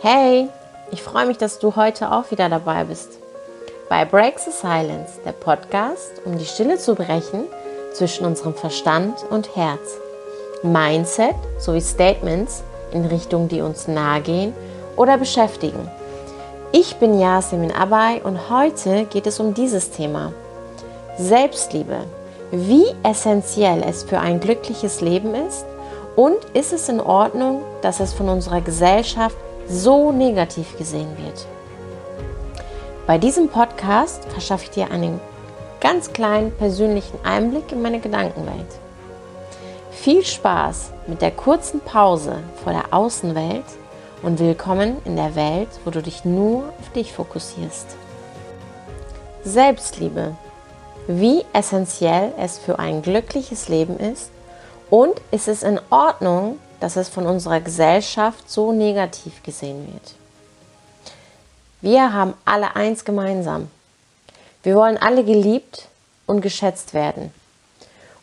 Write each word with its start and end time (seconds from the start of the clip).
Hey, 0.00 0.48
ich 0.90 1.02
freue 1.02 1.26
mich, 1.26 1.36
dass 1.36 1.58
du 1.58 1.76
heute 1.76 2.10
auch 2.10 2.30
wieder 2.30 2.48
dabei 2.48 2.84
bist. 2.84 3.18
Bei 3.90 4.06
Break 4.06 4.38
the 4.38 4.50
Silence, 4.50 5.20
der 5.24 5.32
Podcast, 5.32 6.22
um 6.24 6.38
die 6.38 6.46
Stille 6.46 6.78
zu 6.78 6.94
brechen 6.94 7.44
zwischen 7.92 8.24
unserem 8.24 8.54
Verstand 8.54 9.24
und 9.28 9.56
Herz. 9.56 9.98
Mindset 10.62 11.34
sowie 11.58 11.82
Statements 11.82 12.62
in 12.92 13.04
Richtungen, 13.04 13.48
die 13.48 13.60
uns 13.60 13.88
nahe 13.88 14.22
gehen 14.22 14.54
oder 14.96 15.18
beschäftigen. 15.18 15.90
Ich 16.72 16.96
bin 16.96 17.18
Yasemin 17.18 17.72
Abay 17.72 18.22
und 18.22 18.48
heute 18.48 19.04
geht 19.04 19.26
es 19.26 19.38
um 19.38 19.52
dieses 19.52 19.90
Thema. 19.90 20.32
Selbstliebe. 21.18 22.04
Wie 22.52 22.86
essentiell 23.02 23.82
es 23.82 24.04
für 24.04 24.20
ein 24.20 24.38
glückliches 24.38 25.00
Leben 25.00 25.34
ist 25.34 25.66
und 26.14 26.36
ist 26.54 26.72
es 26.72 26.88
in 26.88 27.00
Ordnung, 27.00 27.62
dass 27.82 27.98
es 27.98 28.12
von 28.12 28.28
unserer 28.28 28.60
Gesellschaft 28.60 29.36
so 29.68 30.12
negativ 30.12 30.78
gesehen 30.78 31.10
wird. 31.18 31.44
Bei 33.06 33.18
diesem 33.18 33.48
Podcast 33.48 34.24
verschaffe 34.26 34.64
ich 34.64 34.70
dir 34.70 34.92
einen 34.92 35.20
ganz 35.80 36.12
kleinen 36.12 36.52
persönlichen 36.52 37.18
Einblick 37.24 37.72
in 37.72 37.82
meine 37.82 37.98
Gedankenwelt. 37.98 38.78
Viel 39.90 40.24
Spaß 40.24 40.92
mit 41.08 41.22
der 41.22 41.32
kurzen 41.32 41.80
Pause 41.80 42.38
vor 42.62 42.72
der 42.72 42.94
Außenwelt 42.94 43.64
und 44.22 44.38
willkommen 44.38 44.98
in 45.04 45.16
der 45.16 45.34
Welt, 45.34 45.68
wo 45.84 45.90
du 45.90 46.00
dich 46.00 46.24
nur 46.24 46.68
auf 46.80 46.92
dich 46.94 47.12
fokussierst. 47.12 47.96
Selbstliebe. 49.42 50.36
Wie 51.06 51.44
essentiell 51.52 52.32
es 52.36 52.58
für 52.58 52.78
ein 52.78 53.02
glückliches 53.02 53.68
Leben 53.68 53.98
ist 53.98 54.30
und 54.90 55.20
ist 55.30 55.46
es 55.46 55.62
in 55.62 55.80
Ordnung, 55.90 56.58
dass 56.80 56.96
es 56.96 57.08
von 57.08 57.26
unserer 57.26 57.60
Gesellschaft 57.60 58.50
so 58.50 58.72
negativ 58.72 59.42
gesehen 59.42 59.86
wird. 59.92 60.14
Wir 61.80 62.12
haben 62.12 62.34
alle 62.44 62.74
eins 62.74 63.04
gemeinsam. 63.04 63.70
Wir 64.62 64.74
wollen 64.74 64.98
alle 64.98 65.24
geliebt 65.24 65.86
und 66.26 66.40
geschätzt 66.40 66.92
werden. 66.92 67.32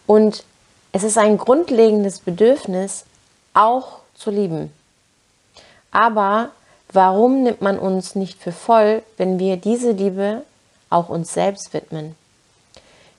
Und 0.06 0.44
es 0.92 1.04
ist 1.04 1.18
ein 1.18 1.38
grundlegendes 1.38 2.20
Bedürfnis, 2.20 3.06
auch 3.54 4.00
zu 4.14 4.30
lieben. 4.30 4.74
Aber 5.92 6.50
warum 6.92 7.44
nimmt 7.44 7.62
man 7.62 7.80
uns 7.80 8.16
nicht 8.16 8.42
für 8.42 8.52
voll, 8.52 9.04
wenn 9.16 9.40
wir 9.40 9.58
diese 9.58 9.92
Liebe 9.92 10.44
auch 10.90 11.08
uns 11.08 11.34
selbst 11.34 11.74
widmen? 11.74 12.16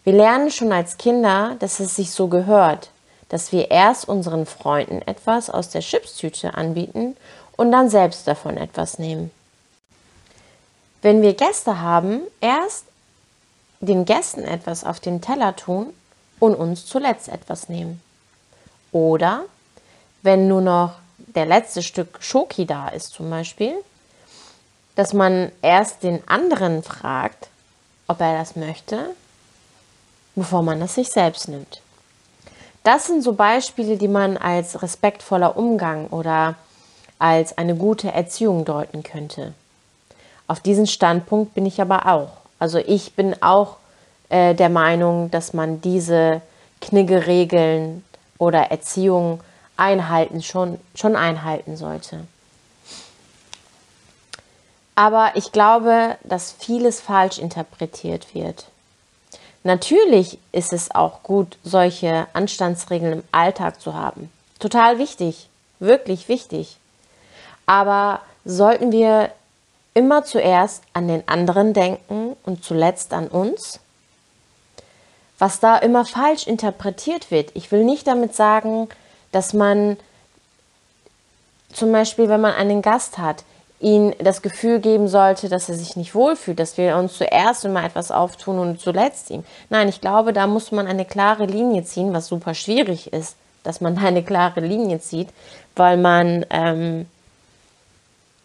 Wir 0.04 0.12
lernen 0.12 0.50
schon 0.50 0.70
als 0.70 0.98
Kinder, 0.98 1.56
dass 1.58 1.80
es 1.80 1.96
sich 1.96 2.10
so 2.10 2.28
gehört, 2.28 2.90
dass 3.30 3.52
wir 3.52 3.70
erst 3.70 4.06
unseren 4.06 4.44
Freunden 4.44 5.00
etwas 5.02 5.48
aus 5.48 5.70
der 5.70 5.80
Chipstüte 5.80 6.54
anbieten 6.54 7.16
und 7.56 7.72
dann 7.72 7.88
selbst 7.88 8.28
davon 8.28 8.58
etwas 8.58 8.98
nehmen. 8.98 9.30
Wenn 11.00 11.22
wir 11.22 11.32
Gäste 11.32 11.80
haben, 11.80 12.20
erst 12.40 12.84
den 13.80 14.04
Gästen 14.04 14.44
etwas 14.44 14.84
auf 14.84 15.00
den 15.00 15.22
Teller 15.22 15.56
tun 15.56 15.92
und 16.38 16.54
uns 16.54 16.84
zuletzt 16.86 17.28
etwas 17.28 17.68
nehmen. 17.68 18.02
Oder 18.92 19.44
wenn 20.22 20.48
nur 20.48 20.60
noch 20.60 20.92
der 21.18 21.46
letzte 21.46 21.82
Stück 21.82 22.22
Schoki 22.22 22.66
da 22.66 22.88
ist 22.88 23.12
zum 23.12 23.30
Beispiel, 23.30 23.74
dass 24.96 25.12
man 25.12 25.50
erst 25.62 26.02
den 26.02 26.26
anderen 26.28 26.82
fragt, 26.82 27.48
ob 28.06 28.20
er 28.20 28.38
das 28.38 28.54
möchte, 28.54 29.14
bevor 30.34 30.62
man 30.62 30.80
es 30.82 30.94
sich 30.94 31.10
selbst 31.10 31.48
nimmt. 31.48 31.80
Das 32.82 33.06
sind 33.06 33.22
so 33.22 33.32
Beispiele, 33.32 33.96
die 33.96 34.08
man 34.08 34.36
als 34.36 34.82
respektvoller 34.82 35.56
Umgang 35.56 36.08
oder 36.08 36.56
als 37.18 37.56
eine 37.56 37.74
gute 37.74 38.12
Erziehung 38.12 38.64
deuten 38.64 39.02
könnte. 39.02 39.54
Auf 40.46 40.60
diesen 40.60 40.86
Standpunkt 40.86 41.54
bin 41.54 41.64
ich 41.64 41.80
aber 41.80 42.06
auch. 42.06 42.32
Also 42.58 42.78
ich 42.78 43.14
bin 43.14 43.42
auch 43.42 43.76
äh, 44.28 44.54
der 44.54 44.68
Meinung, 44.68 45.30
dass 45.30 45.54
man 45.54 45.80
diese 45.80 46.42
Kniggeregeln 46.80 48.04
oder 48.38 48.70
Erziehung 48.70 49.40
einhalten, 49.76 50.42
schon, 50.42 50.78
schon 50.94 51.16
einhalten 51.16 51.76
sollte. 51.76 52.20
Aber 54.94 55.32
ich 55.34 55.50
glaube, 55.50 56.16
dass 56.22 56.52
vieles 56.52 57.00
falsch 57.00 57.38
interpretiert 57.38 58.34
wird. 58.34 58.66
Natürlich 59.64 60.38
ist 60.52 60.74
es 60.74 60.94
auch 60.94 61.22
gut, 61.22 61.56
solche 61.64 62.26
Anstandsregeln 62.34 63.12
im 63.14 63.22
Alltag 63.32 63.80
zu 63.80 63.94
haben. 63.94 64.30
Total 64.58 64.98
wichtig, 64.98 65.48
wirklich 65.80 66.28
wichtig. 66.28 66.76
Aber 67.64 68.20
sollten 68.44 68.92
wir 68.92 69.32
immer 69.94 70.22
zuerst 70.24 70.82
an 70.92 71.08
den 71.08 71.26
anderen 71.28 71.72
denken 71.72 72.36
und 72.44 72.62
zuletzt 72.62 73.14
an 73.14 73.26
uns? 73.28 73.80
Was 75.38 75.60
da 75.60 75.78
immer 75.78 76.04
falsch 76.04 76.46
interpretiert 76.46 77.30
wird. 77.30 77.50
Ich 77.54 77.72
will 77.72 77.84
nicht 77.84 78.06
damit 78.06 78.34
sagen, 78.34 78.88
dass 79.32 79.54
man 79.54 79.96
zum 81.72 81.90
Beispiel, 81.90 82.28
wenn 82.28 82.40
man 82.40 82.54
einen 82.54 82.82
Gast 82.82 83.16
hat, 83.16 83.44
ihn 83.80 84.14
das 84.18 84.42
Gefühl 84.42 84.80
geben 84.80 85.08
sollte, 85.08 85.48
dass 85.48 85.68
er 85.68 85.74
sich 85.74 85.96
nicht 85.96 86.14
wohlfühlt, 86.14 86.58
dass 86.58 86.78
wir 86.78 86.96
uns 86.96 87.16
zuerst 87.16 87.64
immer 87.64 87.84
etwas 87.84 88.10
auftun 88.10 88.58
und 88.58 88.80
zuletzt 88.80 89.30
ihm. 89.30 89.44
Nein, 89.68 89.88
ich 89.88 90.00
glaube, 90.00 90.32
da 90.32 90.46
muss 90.46 90.72
man 90.72 90.86
eine 90.86 91.04
klare 91.04 91.46
Linie 91.46 91.84
ziehen, 91.84 92.12
was 92.12 92.28
super 92.28 92.54
schwierig 92.54 93.12
ist, 93.12 93.36
dass 93.62 93.80
man 93.80 93.98
eine 94.04 94.22
klare 94.22 94.60
Linie 94.60 95.00
zieht, 95.00 95.28
weil 95.76 95.96
man 95.96 96.46
ähm, 96.50 97.06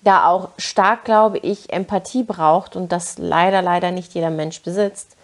da 0.02 0.28
auch 0.28 0.50
stark, 0.58 1.06
glaube 1.06 1.38
ich, 1.38 1.72
Empathie 1.72 2.24
braucht 2.24 2.76
und 2.76 2.92
das 2.92 3.18
leider, 3.18 3.62
leider 3.62 3.92
nicht 3.92 4.14
jeder 4.14 4.30
Mensch 4.30 4.62
besitzt. 4.62 5.16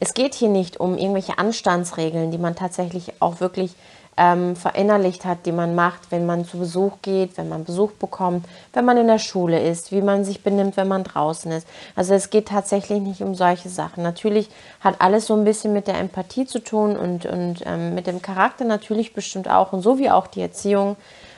Es 0.00 0.14
geht 0.14 0.34
hier 0.34 0.48
nicht 0.48 0.78
um 0.78 0.96
irgendwelche 0.96 1.38
Anstandsregeln, 1.38 2.30
die 2.30 2.38
man 2.38 2.54
tatsächlich 2.54 3.12
auch 3.20 3.40
wirklich 3.40 3.72
ähm, 4.18 4.56
verinnerlicht 4.56 5.24
hat, 5.24 5.46
die 5.46 5.52
man 5.52 5.76
macht, 5.76 6.10
wenn 6.10 6.26
man 6.26 6.44
zu 6.44 6.58
Besuch 6.58 6.94
geht, 7.02 7.38
wenn 7.38 7.48
man 7.48 7.64
Besuch 7.64 7.92
bekommt, 7.92 8.44
wenn 8.72 8.84
man 8.84 8.96
in 8.96 9.06
der 9.06 9.20
Schule 9.20 9.60
ist, 9.60 9.92
wie 9.92 10.02
man 10.02 10.24
sich 10.24 10.42
benimmt, 10.42 10.76
wenn 10.76 10.88
man 10.88 11.04
draußen 11.04 11.52
ist. 11.52 11.66
Also 11.94 12.14
es 12.14 12.30
geht 12.30 12.48
tatsächlich 12.48 13.00
nicht 13.00 13.22
um 13.22 13.36
solche 13.36 13.68
Sachen. 13.68 14.02
Natürlich 14.02 14.50
hat 14.80 15.00
alles 15.00 15.26
so 15.26 15.34
ein 15.34 15.44
bisschen 15.44 15.72
mit 15.72 15.86
der 15.86 15.98
Empathie 15.98 16.46
zu 16.46 16.58
tun 16.58 16.96
und, 16.96 17.26
und 17.26 17.62
ähm, 17.64 17.94
mit 17.94 18.08
dem 18.08 18.20
Charakter 18.20 18.64
natürlich 18.64 19.14
bestimmt 19.14 19.48
auch 19.48 19.72
und 19.72 19.82
so 19.82 19.98
wie 19.98 20.10
auch 20.10 20.26
die 20.26 20.42
Erziehung. 20.42 20.96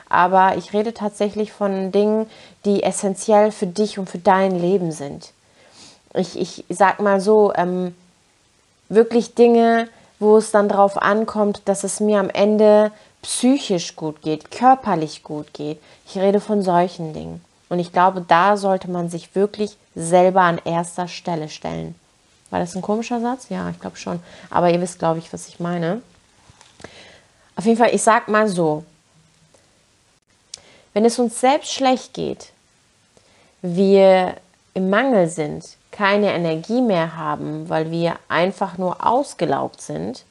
Aber 0.08 0.56
ich 0.56 0.72
rede 0.72 0.94
tatsächlich 0.94 1.52
von 1.52 1.92
Dingen, 1.92 2.26
die 2.64 2.82
essentiell 2.82 3.52
für 3.52 3.66
dich 3.66 3.98
und 3.98 4.08
für 4.08 4.18
dein 4.18 4.58
Leben 4.58 4.90
sind. 4.90 5.32
Ich, 6.14 6.40
ich 6.40 6.64
sag 6.68 7.00
mal 7.00 7.20
so, 7.20 7.52
ähm, 7.54 7.94
wirklich 8.88 9.34
Dinge, 9.34 9.88
wo 10.20 10.36
es 10.36 10.52
dann 10.52 10.68
darauf 10.68 10.96
ankommt, 11.00 11.62
dass 11.64 11.82
es 11.82 11.98
mir 11.98 12.20
am 12.20 12.30
Ende 12.30 12.92
psychisch 13.22 13.96
gut 13.96 14.22
geht, 14.22 14.50
körperlich 14.50 15.22
gut 15.24 15.52
geht. 15.52 15.80
Ich 16.06 16.16
rede 16.16 16.40
von 16.40 16.62
solchen 16.62 17.12
Dingen. 17.12 17.44
Und 17.68 17.78
ich 17.78 17.92
glaube, 17.92 18.24
da 18.26 18.56
sollte 18.56 18.90
man 18.90 19.08
sich 19.08 19.34
wirklich 19.34 19.76
selber 19.94 20.42
an 20.42 20.60
erster 20.64 21.08
Stelle 21.08 21.48
stellen. 21.48 21.94
War 22.50 22.60
das 22.60 22.74
ein 22.74 22.82
komischer 22.82 23.20
Satz? 23.20 23.48
Ja, 23.48 23.70
ich 23.70 23.80
glaube 23.80 23.96
schon. 23.96 24.20
Aber 24.50 24.70
ihr 24.70 24.80
wisst, 24.80 24.98
glaube 24.98 25.18
ich, 25.18 25.32
was 25.32 25.48
ich 25.48 25.60
meine. 25.60 26.02
Auf 27.56 27.64
jeden 27.64 27.78
Fall, 27.78 27.94
ich 27.94 28.02
sag 28.02 28.28
mal 28.28 28.48
so: 28.48 28.84
Wenn 30.92 31.04
es 31.04 31.18
uns 31.18 31.40
selbst 31.40 31.72
schlecht 31.72 32.12
geht, 32.12 32.52
wir 33.62 34.34
im 34.74 34.90
Mangel 34.90 35.28
sind, 35.28 35.76
keine 35.90 36.32
Energie 36.32 36.80
mehr 36.80 37.16
haben, 37.16 37.68
weil 37.68 37.90
wir 37.90 38.16
einfach 38.28 38.78
nur 38.78 39.04
ausgelaugt 39.06 39.80
sind, 39.80 40.24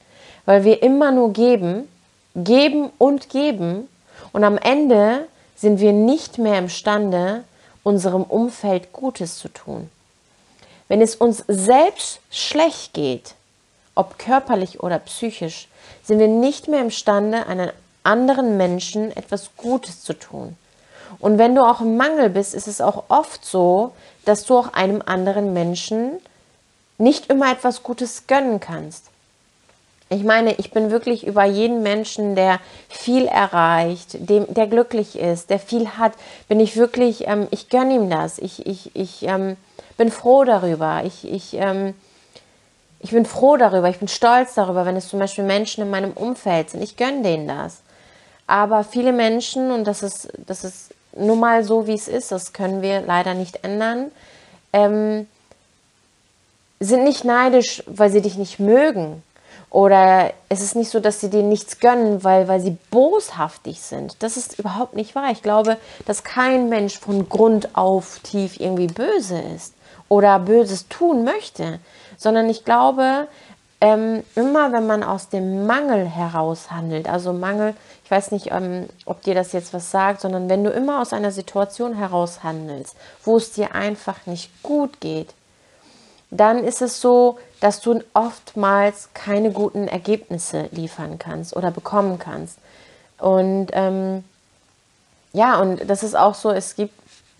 weil 0.45 0.63
wir 0.63 0.81
immer 0.81 1.11
nur 1.11 1.33
geben, 1.33 1.87
geben 2.35 2.89
und 2.97 3.29
geben 3.29 3.87
und 4.31 4.43
am 4.43 4.57
Ende 4.57 5.27
sind 5.55 5.79
wir 5.79 5.91
nicht 5.91 6.37
mehr 6.37 6.57
imstande, 6.57 7.43
unserem 7.83 8.23
Umfeld 8.23 8.93
Gutes 8.93 9.37
zu 9.37 9.49
tun. 9.49 9.89
Wenn 10.87 11.01
es 11.01 11.15
uns 11.15 11.43
selbst 11.47 12.19
schlecht 12.31 12.93
geht, 12.93 13.35
ob 13.95 14.17
körperlich 14.17 14.81
oder 14.81 14.99
psychisch, 14.99 15.67
sind 16.03 16.19
wir 16.19 16.27
nicht 16.27 16.67
mehr 16.67 16.81
imstande, 16.81 17.45
einem 17.47 17.71
anderen 18.03 18.57
Menschen 18.57 19.15
etwas 19.15 19.49
Gutes 19.57 20.03
zu 20.03 20.13
tun. 20.13 20.55
Und 21.19 21.37
wenn 21.37 21.55
du 21.55 21.63
auch 21.63 21.81
im 21.81 21.97
Mangel 21.97 22.29
bist, 22.29 22.53
ist 22.53 22.67
es 22.67 22.81
auch 22.81 23.03
oft 23.09 23.43
so, 23.43 23.91
dass 24.29 24.45
du 24.45 24.57
auch 24.57 24.73
einem 24.73 25.01
anderen 25.05 25.53
Menschen 25.53 26.11
nicht 26.97 27.29
immer 27.29 27.51
etwas 27.51 27.83
Gutes 27.83 28.27
gönnen 28.27 28.59
kannst. 28.59 29.05
Ich 30.09 30.23
meine, 30.23 30.53
ich 30.53 30.71
bin 30.71 30.91
wirklich 30.91 31.25
über 31.27 31.43
jeden 31.43 31.83
Menschen, 31.83 32.35
der 32.35 32.59
viel 32.87 33.25
erreicht, 33.25 34.29
dem, 34.29 34.45
der 34.53 34.67
glücklich 34.67 35.17
ist, 35.17 35.49
der 35.49 35.59
viel 35.59 35.89
hat, 35.97 36.13
bin 36.47 36.59
ich 36.59 36.77
wirklich, 36.77 37.27
ähm, 37.27 37.47
ich 37.51 37.69
gönne 37.69 37.95
ihm 37.95 38.09
das. 38.09 38.39
Ich, 38.39 38.65
ich, 38.65 38.95
ich 38.95 39.23
ähm, 39.23 39.55
bin 39.97 40.09
froh 40.11 40.43
darüber. 40.45 41.03
Ich, 41.05 41.29
ich, 41.29 41.53
ähm, 41.53 41.93
Ich 43.01 43.11
bin 43.11 43.25
froh 43.25 43.55
darüber, 43.55 43.87
ich 43.89 43.99
bin 43.99 44.09
stolz 44.09 44.55
darüber, 44.55 44.83
wenn 44.85 44.97
es 44.97 45.07
zum 45.07 45.19
Beispiel 45.19 45.45
Menschen 45.45 45.83
in 45.83 45.89
meinem 45.89 46.11
Umfeld 46.11 46.69
sind. 46.69 46.83
Ich 46.83 46.97
gönne 46.97 47.21
denen 47.23 47.47
das. 47.47 47.79
Aber 48.45 48.83
viele 48.83 49.13
Menschen, 49.13 49.71
und 49.71 49.85
das 49.85 50.03
ist, 50.03 50.27
das 50.47 50.65
ist 50.65 50.93
nun 51.15 51.39
mal 51.39 51.63
so, 51.63 51.87
wie 51.87 51.93
es 51.93 52.07
ist, 52.07 52.31
das 52.31 52.53
können 52.53 52.81
wir 52.81 53.01
leider 53.01 53.33
nicht 53.33 53.63
ändern, 53.63 54.11
ähm, 54.73 55.27
sind 56.79 57.03
nicht 57.03 57.25
neidisch, 57.25 57.83
weil 57.87 58.09
sie 58.09 58.21
dich 58.21 58.37
nicht 58.37 58.59
mögen. 58.59 59.23
Oder 59.69 60.33
es 60.47 60.61
ist 60.61 60.75
nicht 60.75 60.89
so, 60.89 60.99
dass 60.99 61.19
sie 61.19 61.29
dir 61.29 61.43
nichts 61.43 61.79
gönnen, 61.79 62.23
weil, 62.23 62.47
weil 62.47 62.59
sie 62.59 62.77
boshaftig 62.89 63.81
sind. 63.81 64.15
Das 64.19 64.35
ist 64.35 64.57
überhaupt 64.57 64.95
nicht 64.95 65.13
wahr. 65.13 65.29
Ich 65.31 65.43
glaube, 65.43 65.77
dass 66.05 66.23
kein 66.23 66.69
Mensch 66.69 66.97
von 66.97 67.29
Grund 67.29 67.75
auf 67.75 68.19
tief 68.23 68.59
irgendwie 68.59 68.87
böse 68.87 69.39
ist 69.55 69.75
oder 70.07 70.39
Böses 70.39 70.87
tun 70.87 71.23
möchte, 71.23 71.79
sondern 72.17 72.49
ich 72.49 72.65
glaube, 72.65 73.27
ähm, 73.79 74.23
immer 74.35 74.71
wenn 74.73 74.87
man 74.87 75.03
aus 75.03 75.29
dem 75.29 75.67
Mangel 75.67 76.05
heraus 76.05 76.71
handelt, 76.71 77.07
also 77.07 77.31
Mangel, 77.31 77.75
ich 78.09 78.11
weiß 78.11 78.31
nicht, 78.31 78.49
ähm, 78.49 78.87
ob 79.05 79.21
dir 79.21 79.35
das 79.35 79.51
jetzt 79.51 79.71
was 79.71 79.91
sagt, 79.91 80.21
sondern 80.21 80.49
wenn 80.49 80.63
du 80.63 80.71
immer 80.71 80.99
aus 80.99 81.13
einer 81.13 81.29
Situation 81.29 81.93
heraus 81.93 82.41
handelst, 82.41 82.95
wo 83.23 83.37
es 83.37 83.51
dir 83.51 83.75
einfach 83.75 84.25
nicht 84.25 84.63
gut 84.63 84.99
geht, 84.99 85.35
dann 86.31 86.63
ist 86.63 86.81
es 86.81 87.01
so, 87.01 87.37
dass 87.59 87.81
du 87.81 88.01
oftmals 88.15 89.09
keine 89.13 89.51
guten 89.51 89.87
Ergebnisse 89.87 90.69
liefern 90.71 91.19
kannst 91.19 91.55
oder 91.55 91.69
bekommen 91.69 92.17
kannst. 92.17 92.57
Und 93.19 93.67
ähm, 93.73 94.23
ja, 95.31 95.59
und 95.61 95.87
das 95.87 96.01
ist 96.01 96.15
auch 96.15 96.33
so, 96.33 96.49
es 96.49 96.75
gibt 96.75 96.95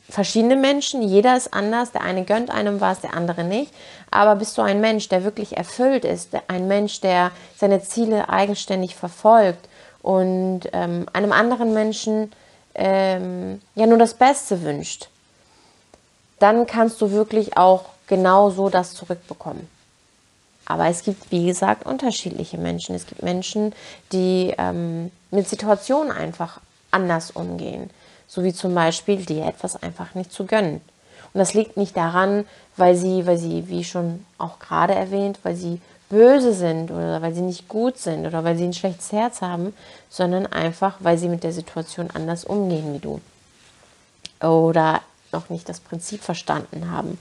verschiedene 0.07 0.55
Menschen, 0.55 1.01
jeder 1.01 1.35
ist 1.35 1.51
anders, 1.51 1.93
der 1.93 2.01
eine 2.01 2.25
gönnt 2.25 2.51
einem 2.51 2.79
was, 2.79 3.01
der 3.01 3.15
andere 3.15 3.43
nicht. 3.43 3.73
Aber 4.11 4.35
bist 4.35 4.55
du 4.55 4.61
ein 4.61 4.81
Mensch, 4.81 5.09
der 5.09 5.23
wirklich 5.23 5.57
erfüllt 5.57 6.05
ist, 6.05 6.29
ein 6.47 6.67
Mensch, 6.67 7.01
der 7.01 7.31
seine 7.57 7.81
Ziele 7.81 8.29
eigenständig 8.29 8.95
verfolgt 8.95 9.68
und 10.01 10.61
ähm, 10.73 11.07
einem 11.13 11.31
anderen 11.31 11.73
Menschen 11.73 12.31
ähm, 12.75 13.61
ja 13.75 13.85
nur 13.85 13.97
das 13.97 14.13
Beste 14.13 14.61
wünscht, 14.63 15.09
dann 16.39 16.65
kannst 16.67 17.01
du 17.01 17.11
wirklich 17.11 17.57
auch 17.57 17.85
genau 18.07 18.49
so 18.49 18.69
das 18.69 18.93
zurückbekommen. 18.93 19.67
Aber 20.65 20.85
es 20.87 21.03
gibt, 21.03 21.31
wie 21.31 21.47
gesagt, 21.47 21.85
unterschiedliche 21.85 22.57
Menschen. 22.57 22.95
Es 22.95 23.07
gibt 23.07 23.23
Menschen, 23.23 23.73
die 24.11 24.53
ähm, 24.57 25.11
mit 25.31 25.49
Situationen 25.49 26.11
einfach 26.11 26.61
anders 26.91 27.31
umgehen. 27.31 27.89
So 28.27 28.43
wie 28.43 28.53
zum 28.53 28.75
Beispiel 28.75 29.25
dir 29.25 29.45
etwas 29.45 29.81
einfach 29.81 30.13
nicht 30.13 30.31
zu 30.31 30.45
gönnen. 30.45 30.81
Und 31.33 31.39
das 31.39 31.55
liegt 31.55 31.75
nicht 31.75 31.97
daran, 31.97 32.45
weil 32.77 32.95
sie, 32.95 33.25
weil 33.25 33.37
sie, 33.37 33.67
wie 33.67 33.83
schon 33.83 34.25
auch 34.37 34.59
gerade 34.59 34.93
erwähnt, 34.93 35.39
weil 35.43 35.55
sie 35.55 35.81
böse 36.09 36.53
sind 36.53 36.91
oder 36.91 37.21
weil 37.21 37.33
sie 37.33 37.41
nicht 37.41 37.67
gut 37.67 37.97
sind 37.97 38.25
oder 38.25 38.43
weil 38.43 38.57
sie 38.57 38.65
ein 38.65 38.73
schlechtes 38.73 39.11
Herz 39.11 39.41
haben, 39.41 39.73
sondern 40.09 40.47
einfach, 40.47 40.97
weil 40.99 41.17
sie 41.17 41.29
mit 41.29 41.43
der 41.43 41.53
Situation 41.53 42.09
anders 42.13 42.43
umgehen 42.43 42.93
wie 42.93 42.99
du. 42.99 43.21
Oder 44.45 45.01
noch 45.31 45.49
nicht 45.49 45.69
das 45.69 45.79
Prinzip 45.79 46.21
verstanden 46.21 46.89
haben. 46.91 47.19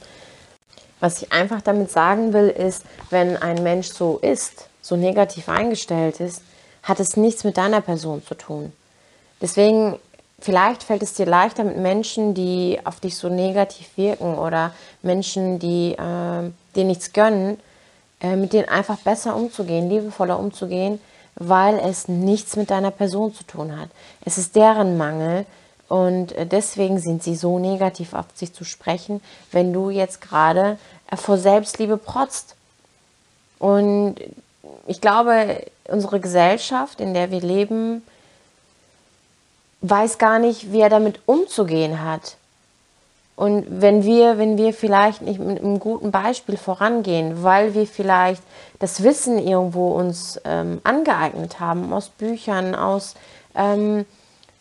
Was 1.00 1.23
ich 1.23 1.32
einfach 1.32 1.61
damit 1.61 1.90
sagen 1.90 2.32
will, 2.32 2.49
ist, 2.49 2.85
wenn 3.11 3.37
ein 3.37 3.62
Mensch 3.62 3.88
so 3.88 4.19
ist, 4.19 4.69
so 4.82 4.96
negativ 4.96 5.49
eingestellt 5.49 6.19
ist, 6.20 6.43
hat 6.82 6.99
es 6.99 7.17
nichts 7.17 7.44
mit 7.44 7.56
deiner 7.56 7.81
Person 7.81 8.25
zu 8.25 8.35
tun. 8.35 8.73
Deswegen, 9.40 9.96
vielleicht 10.40 10.82
fällt 10.82 11.02
es 11.02 11.12
dir 11.12 11.26
leichter 11.26 11.62
mit 11.62 11.76
Menschen, 11.76 12.35
die 12.35 12.81
auf 12.85 12.99
dich 12.99 13.17
so 13.17 13.29
negativ 13.29 13.96
wirken 13.96 14.38
oder 14.38 14.73
Menschen, 15.02 15.58
die 15.58 15.93
äh, 15.93 16.50
dir 16.75 16.85
nichts 16.85 17.12
gönnen, 17.12 17.61
äh, 18.20 18.37
mit 18.37 18.53
denen 18.53 18.69
einfach 18.69 18.99
besser 18.99 19.37
umzugehen, 19.37 19.88
liebevoller 19.88 20.38
umzugehen, 20.38 21.00
weil 21.37 21.79
es 21.79 22.09
nichts 22.09 22.56
mit 22.56 22.70
deiner 22.70 22.91
Person 22.91 23.35
zu 23.35 23.44
tun 23.44 23.79
hat. 23.79 23.88
Es 24.25 24.38
ist 24.38 24.56
deren 24.56 24.97
Mangel, 24.97 25.47
und 25.88 26.32
äh, 26.32 26.47
deswegen 26.47 26.99
sind 26.99 27.23
sie 27.23 27.35
so 27.35 27.59
negativ 27.59 28.12
auf 28.12 28.26
sich 28.35 28.53
zu 28.53 28.65
sprechen, 28.65 29.20
wenn 29.50 29.73
du 29.73 29.91
jetzt 29.91 30.20
gerade 30.20 30.79
äh, 31.11 31.17
vor 31.17 31.38
Selbstliebe 31.38 31.97
protzt. 31.97 32.55
Und 33.59 34.17
ich 34.87 35.00
glaube, 35.00 35.64
unsere 35.88 36.21
Gesellschaft, 36.21 37.00
in 37.00 37.14
der 37.14 37.31
wir 37.31 37.41
leben, 37.41 38.03
weiß 39.81 40.19
gar 40.19 40.38
nicht, 40.38 40.73
wie 40.73 40.81
er 40.81 40.91
damit 40.91 41.21
umzugehen 41.26 42.03
hat. 42.03 42.37
Und 43.38 43.67
wenn 43.69 44.02
wir, 44.02 44.37
wenn 44.37 44.58
wir 44.58 44.75
vielleicht 44.75 45.23
nicht 45.23 45.38
mit 45.38 45.61
einem 45.61 45.79
guten 45.79 46.11
Beispiel 46.11 46.56
vorangehen, 46.56 47.44
weil 47.44 47.73
wir 47.73 47.87
vielleicht 47.87 48.43
das 48.81 49.05
Wissen 49.05 49.38
irgendwo 49.38 49.93
uns 49.93 50.40
ähm, 50.44 50.81
angeeignet 50.82 51.61
haben, 51.61 51.93
aus 51.93 52.08
Büchern, 52.08 52.75
aus 52.75 53.14
ähm, 53.55 54.06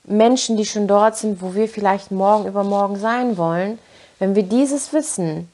Menschen, 0.04 0.58
die 0.58 0.66
schon 0.66 0.88
dort 0.88 1.18
sind, 1.18 1.42
wo 1.42 1.56
wir 1.56 1.68
vielleicht 1.68 2.12
morgen 2.12 2.46
übermorgen 2.46 2.98
sein 2.98 3.36
wollen, 3.36 3.80
wenn 4.20 4.36
wir 4.36 4.44
dieses 4.44 4.94
Wissen 4.94 5.50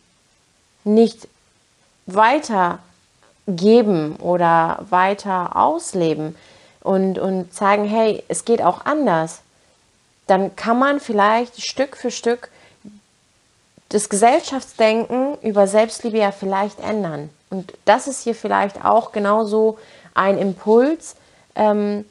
nicht 0.84 1.30
weitergeben 2.06 4.18
oder 4.18 4.86
weiter 4.90 5.56
ausleben 5.56 6.36
und, 6.82 7.20
und 7.20 7.54
zeigen, 7.54 7.86
hey, 7.86 8.22
es 8.28 8.44
geht 8.44 8.62
auch 8.62 8.84
anders, 8.84 9.40
dann 10.28 10.58
kann 10.58 10.78
man 10.78 11.00
vielleicht 11.00 11.66
Stück 11.66 11.96
für 11.96 12.12
Stück 12.12 12.50
das 13.94 14.10
Gesellschaftsdenken 14.10 15.38
über 15.44 15.68
Selbstliebe 15.68 16.18
ja 16.18 16.32
vielleicht 16.32 16.80
ändern. 16.80 17.30
Und 17.52 17.74
das 17.86 18.08
ist 18.08 18.24
hier 18.24 18.34
vielleicht 18.34 18.84
auch 18.84 19.12
genauso 19.12 19.78
ein 20.16 20.40
Impuls, 20.40 21.16
ähm, 21.56 22.04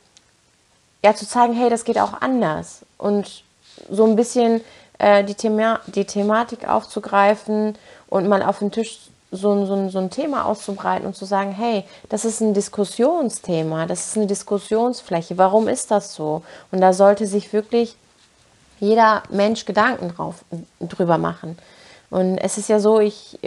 ja, 1.04 1.14
zu 1.16 1.26
zeigen, 1.26 1.54
hey, 1.54 1.70
das 1.70 1.82
geht 1.82 1.98
auch 1.98 2.20
anders. 2.20 2.86
Und 2.98 3.42
so 3.90 4.04
ein 4.04 4.14
bisschen 4.14 4.60
äh, 4.98 5.24
die, 5.24 5.34
Thema 5.34 5.80
die 5.86 6.04
Thematik 6.04 6.68
aufzugreifen 6.68 7.76
und 8.08 8.28
mal 8.28 8.44
auf 8.44 8.60
den 8.60 8.70
Tisch 8.70 9.00
so, 9.32 9.66
so, 9.66 9.88
so 9.88 9.98
ein 9.98 10.10
Thema 10.10 10.44
auszubreiten 10.44 11.06
und 11.06 11.16
zu 11.16 11.24
sagen, 11.24 11.50
hey, 11.50 11.82
das 12.10 12.24
ist 12.24 12.40
ein 12.40 12.54
Diskussionsthema, 12.54 13.86
das 13.86 14.06
ist 14.06 14.16
eine 14.16 14.26
Diskussionsfläche, 14.26 15.36
warum 15.36 15.66
ist 15.66 15.90
das 15.90 16.14
so? 16.14 16.42
Und 16.70 16.80
da 16.80 16.92
sollte 16.92 17.26
sich 17.26 17.52
wirklich 17.52 17.96
jeder 18.82 19.22
Mensch 19.30 19.64
Gedanken 19.64 20.08
drauf, 20.08 20.44
drüber 20.80 21.16
machen. 21.16 21.56
Und 22.10 22.36
es 22.38 22.58
ist 22.58 22.68
ja 22.68 22.80
so, 22.80 22.98
ich, 22.98 23.38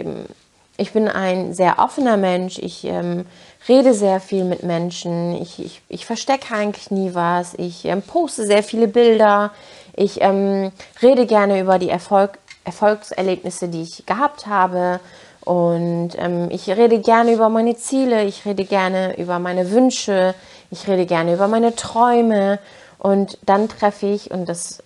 ich 0.78 0.92
bin 0.92 1.08
ein 1.08 1.52
sehr 1.52 1.78
offener 1.78 2.16
Mensch, 2.16 2.58
ich 2.58 2.84
ähm, 2.84 3.26
rede 3.68 3.92
sehr 3.92 4.18
viel 4.20 4.44
mit 4.44 4.62
Menschen, 4.62 5.40
ich, 5.40 5.62
ich, 5.62 5.82
ich 5.88 6.06
verstecke 6.06 6.54
eigentlich 6.54 6.90
nie 6.90 7.14
was, 7.14 7.52
ich 7.54 7.84
ähm, 7.84 8.00
poste 8.00 8.46
sehr 8.46 8.62
viele 8.62 8.88
Bilder, 8.88 9.52
ich 9.94 10.22
ähm, 10.22 10.72
rede 11.02 11.26
gerne 11.26 11.60
über 11.60 11.78
die 11.78 11.90
Erfolg, 11.90 12.38
Erfolgserlebnisse, 12.64 13.68
die 13.68 13.82
ich 13.82 14.06
gehabt 14.06 14.46
habe. 14.46 15.00
Und 15.42 16.12
ähm, 16.16 16.48
ich 16.50 16.68
rede 16.70 16.98
gerne 16.98 17.34
über 17.34 17.50
meine 17.50 17.76
Ziele, 17.76 18.24
ich 18.24 18.46
rede 18.46 18.64
gerne 18.64 19.18
über 19.18 19.38
meine 19.38 19.70
Wünsche, 19.70 20.34
ich 20.70 20.88
rede 20.88 21.04
gerne 21.04 21.34
über 21.34 21.46
meine 21.46 21.76
Träume. 21.76 22.58
Und 22.98 23.38
dann 23.46 23.68
treffe 23.68 24.06
ich 24.06 24.30
und 24.30 24.48
das, 24.48 24.82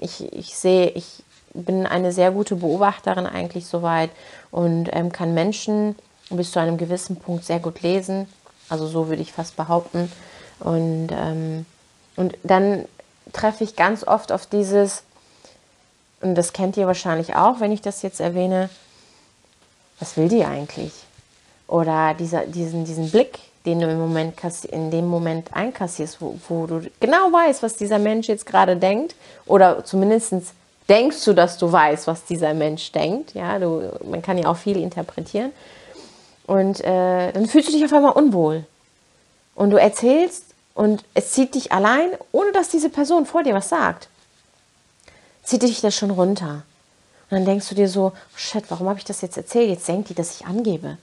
ich, 0.00 0.32
ich 0.32 0.56
sehe, 0.56 0.88
ich 0.90 1.22
bin 1.52 1.86
eine 1.86 2.12
sehr 2.12 2.30
gute 2.30 2.56
Beobachterin 2.56 3.26
eigentlich 3.26 3.66
soweit 3.66 4.10
und 4.50 4.88
ähm, 4.92 5.12
kann 5.12 5.34
Menschen 5.34 5.96
bis 6.30 6.52
zu 6.52 6.60
einem 6.60 6.78
gewissen 6.78 7.16
Punkt 7.16 7.44
sehr 7.44 7.58
gut 7.58 7.82
lesen. 7.82 8.28
Also 8.68 8.86
so 8.86 9.08
würde 9.08 9.22
ich 9.22 9.32
fast 9.32 9.56
behaupten. 9.56 10.10
Und, 10.60 11.08
ähm, 11.10 11.66
und 12.16 12.38
dann 12.42 12.84
treffe 13.32 13.64
ich 13.64 13.76
ganz 13.76 14.04
oft 14.06 14.30
auf 14.30 14.46
dieses, 14.46 15.02
und 16.20 16.34
das 16.36 16.52
kennt 16.52 16.76
ihr 16.76 16.86
wahrscheinlich 16.86 17.34
auch, 17.34 17.60
wenn 17.60 17.72
ich 17.72 17.80
das 17.80 18.02
jetzt 18.02 18.20
erwähne, 18.20 18.70
was 19.98 20.16
will 20.16 20.28
die 20.28 20.44
eigentlich? 20.44 20.92
Oder 21.66 22.14
dieser, 22.14 22.46
diesen, 22.46 22.84
diesen 22.84 23.10
Blick, 23.10 23.38
den 23.66 23.80
du 23.80 23.90
im 23.90 23.98
Moment 23.98 24.34
in 24.70 24.90
dem 24.90 25.06
Moment 25.06 25.54
einkassierst, 25.54 26.20
wo, 26.20 26.38
wo 26.48 26.66
du 26.66 26.82
genau 26.98 27.30
weißt, 27.30 27.62
was 27.62 27.76
dieser 27.76 27.98
Mensch 27.98 28.28
jetzt 28.28 28.46
gerade 28.46 28.76
denkt, 28.76 29.14
oder 29.46 29.84
zumindest 29.84 30.34
denkst 30.88 31.24
du, 31.24 31.34
dass 31.34 31.58
du 31.58 31.70
weißt, 31.70 32.06
was 32.06 32.24
dieser 32.24 32.54
Mensch 32.54 32.90
denkt. 32.92 33.34
Ja, 33.34 33.58
du, 33.58 33.92
man 34.04 34.22
kann 34.22 34.38
ja 34.38 34.48
auch 34.48 34.56
viel 34.56 34.76
interpretieren. 34.76 35.52
Und 36.46 36.80
äh, 36.80 37.32
dann 37.32 37.46
fühlst 37.46 37.68
du 37.68 37.72
dich 37.72 37.84
auf 37.84 37.92
einmal 37.92 38.12
unwohl. 38.12 38.64
Und 39.54 39.70
du 39.70 39.76
erzählst 39.76 40.46
und 40.74 41.04
es 41.14 41.32
zieht 41.32 41.54
dich 41.54 41.70
allein, 41.70 42.08
ohne 42.32 42.52
dass 42.52 42.70
diese 42.70 42.88
Person 42.88 43.26
vor 43.26 43.42
dir 43.42 43.54
was 43.54 43.68
sagt. 43.68 44.08
Zieht 45.44 45.62
dich 45.62 45.80
das 45.80 45.94
schon 45.94 46.10
runter. 46.10 46.62
Und 47.30 47.36
dann 47.36 47.44
denkst 47.44 47.68
du 47.68 47.74
dir 47.74 47.88
so, 47.88 48.12
oh 48.14 48.36
shit, 48.36 48.64
warum 48.68 48.88
habe 48.88 48.98
ich 48.98 49.04
das 49.04 49.20
jetzt 49.20 49.36
erzählt? 49.36 49.68
Jetzt 49.68 49.86
denkt 49.86 50.08
die, 50.08 50.14
dass 50.14 50.34
ich 50.34 50.46
angebe. 50.46 50.98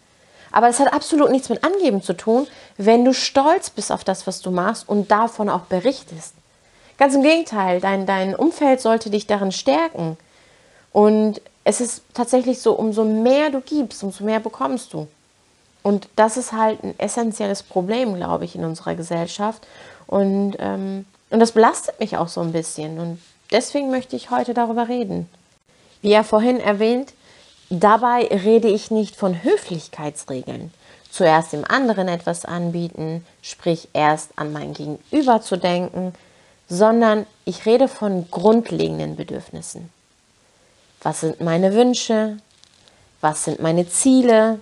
Aber 0.51 0.69
es 0.69 0.79
hat 0.79 0.93
absolut 0.93 1.31
nichts 1.31 1.49
mit 1.49 1.63
Angeben 1.63 2.01
zu 2.01 2.13
tun, 2.13 2.47
wenn 2.77 3.05
du 3.05 3.13
stolz 3.13 3.69
bist 3.69 3.91
auf 3.91 4.03
das, 4.03 4.27
was 4.27 4.41
du 4.41 4.51
machst 4.51 4.87
und 4.87 5.11
davon 5.11 5.49
auch 5.49 5.61
berichtest. 5.61 6.33
Ganz 6.97 7.13
im 7.13 7.21
Gegenteil, 7.21 7.79
dein, 7.79 8.05
dein 8.05 8.35
Umfeld 8.35 8.81
sollte 8.81 9.09
dich 9.09 9.27
darin 9.27 9.51
stärken. 9.51 10.17
Und 10.91 11.41
es 11.63 11.81
ist 11.81 12.01
tatsächlich 12.13 12.61
so, 12.61 12.73
umso 12.73 13.03
mehr 13.03 13.49
du 13.49 13.61
gibst, 13.61 14.03
umso 14.03 14.23
mehr 14.23 14.39
bekommst 14.39 14.93
du. 14.93 15.07
Und 15.83 16.09
das 16.15 16.37
ist 16.37 16.53
halt 16.53 16.83
ein 16.83 16.97
essentielles 16.97 17.61
Problem, 17.61 18.15
glaube 18.15 18.45
ich, 18.45 18.55
in 18.55 18.65
unserer 18.65 18.95
Gesellschaft. 18.95 19.65
Und, 20.07 20.55
ähm, 20.59 21.05
und 21.29 21.39
das 21.39 21.51
belastet 21.51 21.99
mich 21.99 22.17
auch 22.17 22.29
so 22.29 22.41
ein 22.41 22.51
bisschen. 22.51 22.99
Und 22.99 23.21
deswegen 23.51 23.91
möchte 23.91 24.15
ich 24.15 24.31
heute 24.31 24.53
darüber 24.53 24.87
reden. 24.87 25.29
Wie 26.01 26.09
ja 26.09 26.23
vorhin 26.23 26.59
erwähnt, 26.59 27.13
dabei 27.69 28.27
rede 28.27 28.67
ich 28.67 28.91
nicht 28.91 29.15
von 29.15 29.43
Höflichkeitsregeln. 29.43 30.73
Zuerst 31.09 31.53
dem 31.53 31.65
anderen 31.65 32.07
etwas 32.07 32.45
anbieten, 32.45 33.25
sprich 33.41 33.89
erst 33.93 34.31
an 34.37 34.51
mein 34.51 34.73
Gegenüber 34.73 35.41
zu 35.41 35.57
denken, 35.57 36.13
sondern 36.69 37.25
ich 37.45 37.65
rede 37.65 37.87
von 37.87 38.29
grundlegenden 38.29 39.15
Bedürfnissen. 39.15 39.89
Was 41.01 41.21
sind 41.21 41.41
meine 41.41 41.73
Wünsche? 41.73 42.37
Was 43.21 43.45
sind 43.45 43.61
meine 43.61 43.87
Ziele? 43.87 44.59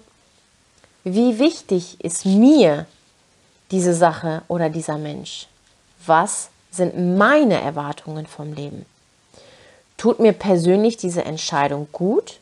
Wie 1.04 1.40
wichtig 1.40 2.04
ist 2.04 2.26
mir 2.26 2.86
diese 3.72 3.94
Sache 3.94 4.44
oder 4.48 4.70
dieser 4.70 4.98
Mensch? 4.98 5.48
Was 6.06 6.50
sind 6.72 7.18
meine 7.18 7.60
Erwartungen 7.60 8.28
vom 8.28 8.54
Leben? 8.54 8.86
Tut 9.98 10.20
mir 10.20 10.34
persönlich 10.34 10.98
diese 10.98 11.26
Entscheidung 11.26 11.88
gut 11.92 12.40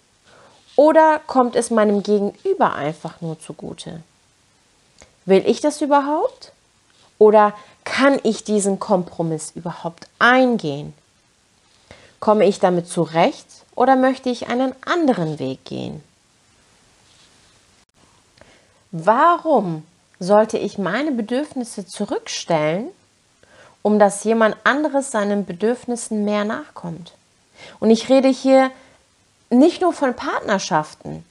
oder 0.76 1.20
kommt 1.28 1.56
es 1.56 1.70
meinem 1.70 2.04
Gegenüber 2.04 2.74
einfach 2.74 3.22
nur 3.22 3.40
zugute? 3.40 4.02
Will 5.26 5.44
ich 5.46 5.62
das 5.62 5.82
überhaupt? 5.82 6.52
Oder 7.20 7.54
kann 7.84 8.20
ich 8.24 8.44
diesen 8.44 8.80
Kompromiss 8.80 9.52
überhaupt 9.56 10.08
eingehen? 10.20 10.94
Komme 12.20 12.46
ich 12.46 12.60
damit 12.60 12.88
zurecht 12.88 13.46
oder 13.76 13.96
möchte 13.96 14.30
ich 14.30 14.48
einen 14.48 14.74
anderen 14.86 15.40
Weg 15.40 15.64
gehen? 15.66 16.04
Warum 18.92 19.86
sollte 20.20 20.58
ich 20.58 20.78
meine 20.78 21.12
Bedürfnisse 21.12 21.86
zurückstellen, 21.86 22.88
um 23.82 24.00
dass 24.00 24.24
jemand 24.24 24.56
anderes 24.64 25.12
seinen 25.12 25.46
Bedürfnissen 25.46 26.24
mehr 26.26 26.46
nachkommt? 26.46 27.14
Und 27.80 27.90
ich 27.90 28.10
rede 28.10 28.30
hier 28.30 28.72
nicht 29.54 29.82
nur 29.82 29.94
von 29.94 30.14
Partnerschaften. 30.16 31.24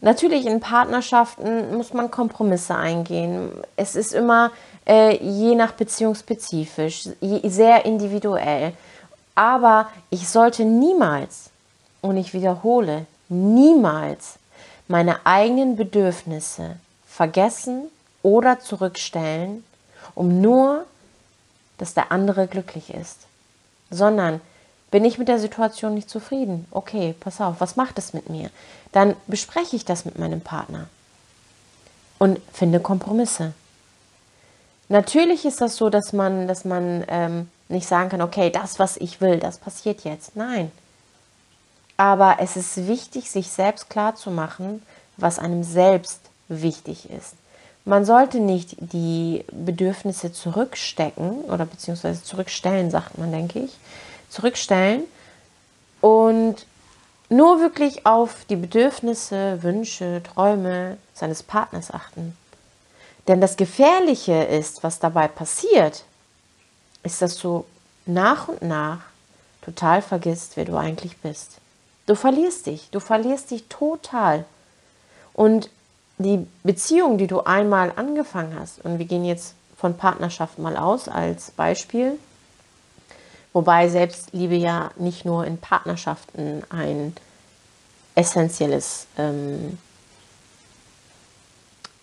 Natürlich 0.00 0.46
in 0.46 0.60
Partnerschaften 0.60 1.76
muss 1.76 1.92
man 1.92 2.10
Kompromisse 2.10 2.74
eingehen. 2.74 3.50
Es 3.76 3.96
ist 3.96 4.12
immer 4.12 4.52
äh, 4.86 5.16
je 5.16 5.54
nach 5.54 5.72
beziehungsspezifisch, 5.72 7.08
sehr 7.44 7.84
individuell. 7.84 8.72
Aber 9.34 9.88
ich 10.10 10.28
sollte 10.28 10.64
niemals, 10.64 11.50
und 12.00 12.16
ich 12.16 12.32
wiederhole, 12.32 13.06
niemals 13.28 14.38
meine 14.86 15.26
eigenen 15.26 15.76
Bedürfnisse 15.76 16.76
vergessen 17.06 17.84
oder 18.22 18.60
zurückstellen, 18.60 19.64
um 20.14 20.40
nur, 20.40 20.84
dass 21.78 21.94
der 21.94 22.12
andere 22.12 22.46
glücklich 22.46 22.94
ist. 22.94 23.18
Sondern 23.90 24.40
bin 24.90 25.04
ich 25.04 25.18
mit 25.18 25.28
der 25.28 25.38
Situation 25.38 25.94
nicht 25.94 26.08
zufrieden? 26.08 26.66
Okay, 26.70 27.14
pass 27.20 27.40
auf, 27.40 27.60
was 27.60 27.76
macht 27.76 27.98
es 27.98 28.12
mit 28.12 28.30
mir? 28.30 28.50
Dann 28.92 29.14
bespreche 29.26 29.76
ich 29.76 29.84
das 29.84 30.04
mit 30.04 30.18
meinem 30.18 30.40
Partner 30.40 30.88
und 32.18 32.40
finde 32.52 32.80
Kompromisse. 32.80 33.52
Natürlich 34.88 35.44
ist 35.44 35.60
das 35.60 35.76
so, 35.76 35.90
dass 35.90 36.12
man, 36.12 36.48
dass 36.48 36.64
man 36.64 37.04
ähm, 37.08 37.50
nicht 37.68 37.86
sagen 37.86 38.08
kann, 38.08 38.22
okay, 38.22 38.50
das, 38.50 38.78
was 38.78 38.96
ich 38.96 39.20
will, 39.20 39.38
das 39.38 39.58
passiert 39.58 40.04
jetzt. 40.04 40.34
Nein. 40.34 40.72
Aber 41.98 42.36
es 42.40 42.56
ist 42.56 42.86
wichtig, 42.88 43.30
sich 43.30 43.50
selbst 43.50 43.90
klarzumachen, 43.90 44.82
was 45.16 45.38
einem 45.38 45.64
selbst 45.64 46.20
wichtig 46.48 47.10
ist. 47.10 47.34
Man 47.84 48.04
sollte 48.04 48.40
nicht 48.40 48.76
die 48.78 49.44
Bedürfnisse 49.50 50.32
zurückstecken 50.32 51.44
oder 51.44 51.66
beziehungsweise 51.66 52.22
zurückstellen, 52.22 52.90
sagt 52.90 53.18
man, 53.18 53.32
denke 53.32 53.60
ich, 53.60 53.76
zurückstellen 54.28 55.04
und 56.00 56.66
nur 57.28 57.60
wirklich 57.60 58.06
auf 58.06 58.44
die 58.48 58.56
Bedürfnisse, 58.56 59.62
Wünsche, 59.62 60.22
Träume 60.22 60.96
seines 61.14 61.42
Partners 61.42 61.90
achten. 61.90 62.36
Denn 63.26 63.40
das 63.40 63.56
Gefährliche 63.56 64.44
ist, 64.44 64.82
was 64.82 64.98
dabei 64.98 65.28
passiert, 65.28 66.04
ist, 67.02 67.20
dass 67.20 67.36
du 67.38 67.66
nach 68.06 68.48
und 68.48 68.62
nach 68.62 69.00
total 69.60 70.00
vergisst, 70.00 70.56
wer 70.56 70.64
du 70.64 70.76
eigentlich 70.76 71.18
bist. 71.18 71.58
Du 72.06 72.14
verlierst 72.14 72.66
dich, 72.66 72.88
du 72.90 73.00
verlierst 73.00 73.50
dich 73.50 73.68
total. 73.68 74.46
Und 75.34 75.68
die 76.16 76.46
Beziehung, 76.62 77.18
die 77.18 77.26
du 77.26 77.40
einmal 77.40 77.92
angefangen 77.94 78.58
hast, 78.58 78.82
und 78.84 78.98
wir 78.98 79.04
gehen 79.04 79.24
jetzt 79.24 79.54
von 79.76 79.96
Partnerschaft 79.96 80.58
mal 80.58 80.76
aus 80.76 81.08
als 81.08 81.50
Beispiel, 81.50 82.18
wobei 83.52 83.88
Selbstliebe 83.88 84.54
ja 84.54 84.90
nicht 84.96 85.24
nur 85.24 85.44
in 85.44 85.58
Partnerschaften 85.58 86.62
ein 86.70 87.14
essentielles 88.14 89.06
ähm, 89.16 89.78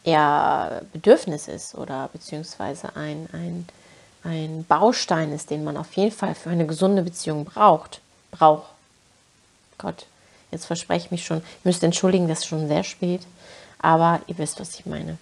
ja, 0.03 0.81
Bedürfnis 0.93 1.47
ist 1.47 1.75
oder 1.75 2.09
beziehungsweise 2.13 2.95
ein, 2.95 3.27
ein, 3.33 3.67
ein 4.23 4.65
Baustein 4.67 5.33
ist, 5.33 5.49
den 5.49 5.63
man 5.63 5.77
auf 5.77 5.93
jeden 5.93 6.11
Fall 6.11 6.35
für 6.35 6.49
eine 6.49 6.65
gesunde 6.65 7.01
Beziehung 7.01 7.45
braucht. 7.45 8.01
Braucht. 8.31 8.69
Gott, 9.77 10.05
jetzt 10.51 10.65
verspreche 10.65 11.05
ich 11.05 11.11
mich 11.11 11.25
schon. 11.25 11.39
Ich 11.59 11.65
müsste 11.65 11.85
entschuldigen, 11.85 12.27
das 12.27 12.39
ist 12.39 12.45
schon 12.45 12.67
sehr 12.67 12.83
spät 12.83 13.21
aber 13.85 14.21
ihr 14.25 14.37
wisst, 14.39 14.59
was 14.59 14.79
ich 14.79 14.85
meine. 14.85 15.17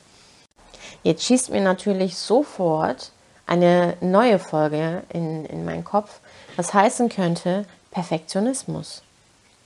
Jetzt 1.04 1.26
schießt 1.26 1.50
mir 1.50 1.62
natürlich 1.62 2.16
sofort 2.18 3.12
eine 3.46 3.96
neue 4.02 4.40
Folge 4.40 5.04
in, 5.10 5.46
in 5.46 5.66
meinen 5.66 5.84
Kopf, 5.84 6.20
was 6.56 6.74
heißen 6.74 7.10
könnte 7.10 7.66
Perfektionismus. 7.92 9.04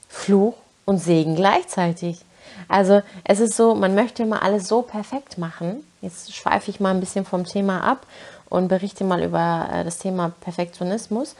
Fluch 0.08 0.54
und 0.84 0.98
Segen 0.98 1.36
gleichzeitig. 1.36 2.20
Also 2.66 3.02
es 3.24 3.40
ist 3.40 3.56
so, 3.56 3.74
man 3.74 3.94
möchte 3.94 4.22
immer 4.22 4.42
alles 4.42 4.68
so 4.68 4.82
perfekt 4.82 5.38
machen. 5.38 5.84
Jetzt 6.00 6.34
schweife 6.34 6.70
ich 6.70 6.80
mal 6.80 6.90
ein 6.90 7.00
bisschen 7.00 7.24
vom 7.24 7.44
Thema 7.44 7.82
ab 7.82 8.06
und 8.48 8.68
berichte 8.68 9.04
mal 9.04 9.22
über 9.22 9.68
äh, 9.72 9.84
das 9.84 9.98
Thema 9.98 10.32
Perfektionismus. 10.40 11.36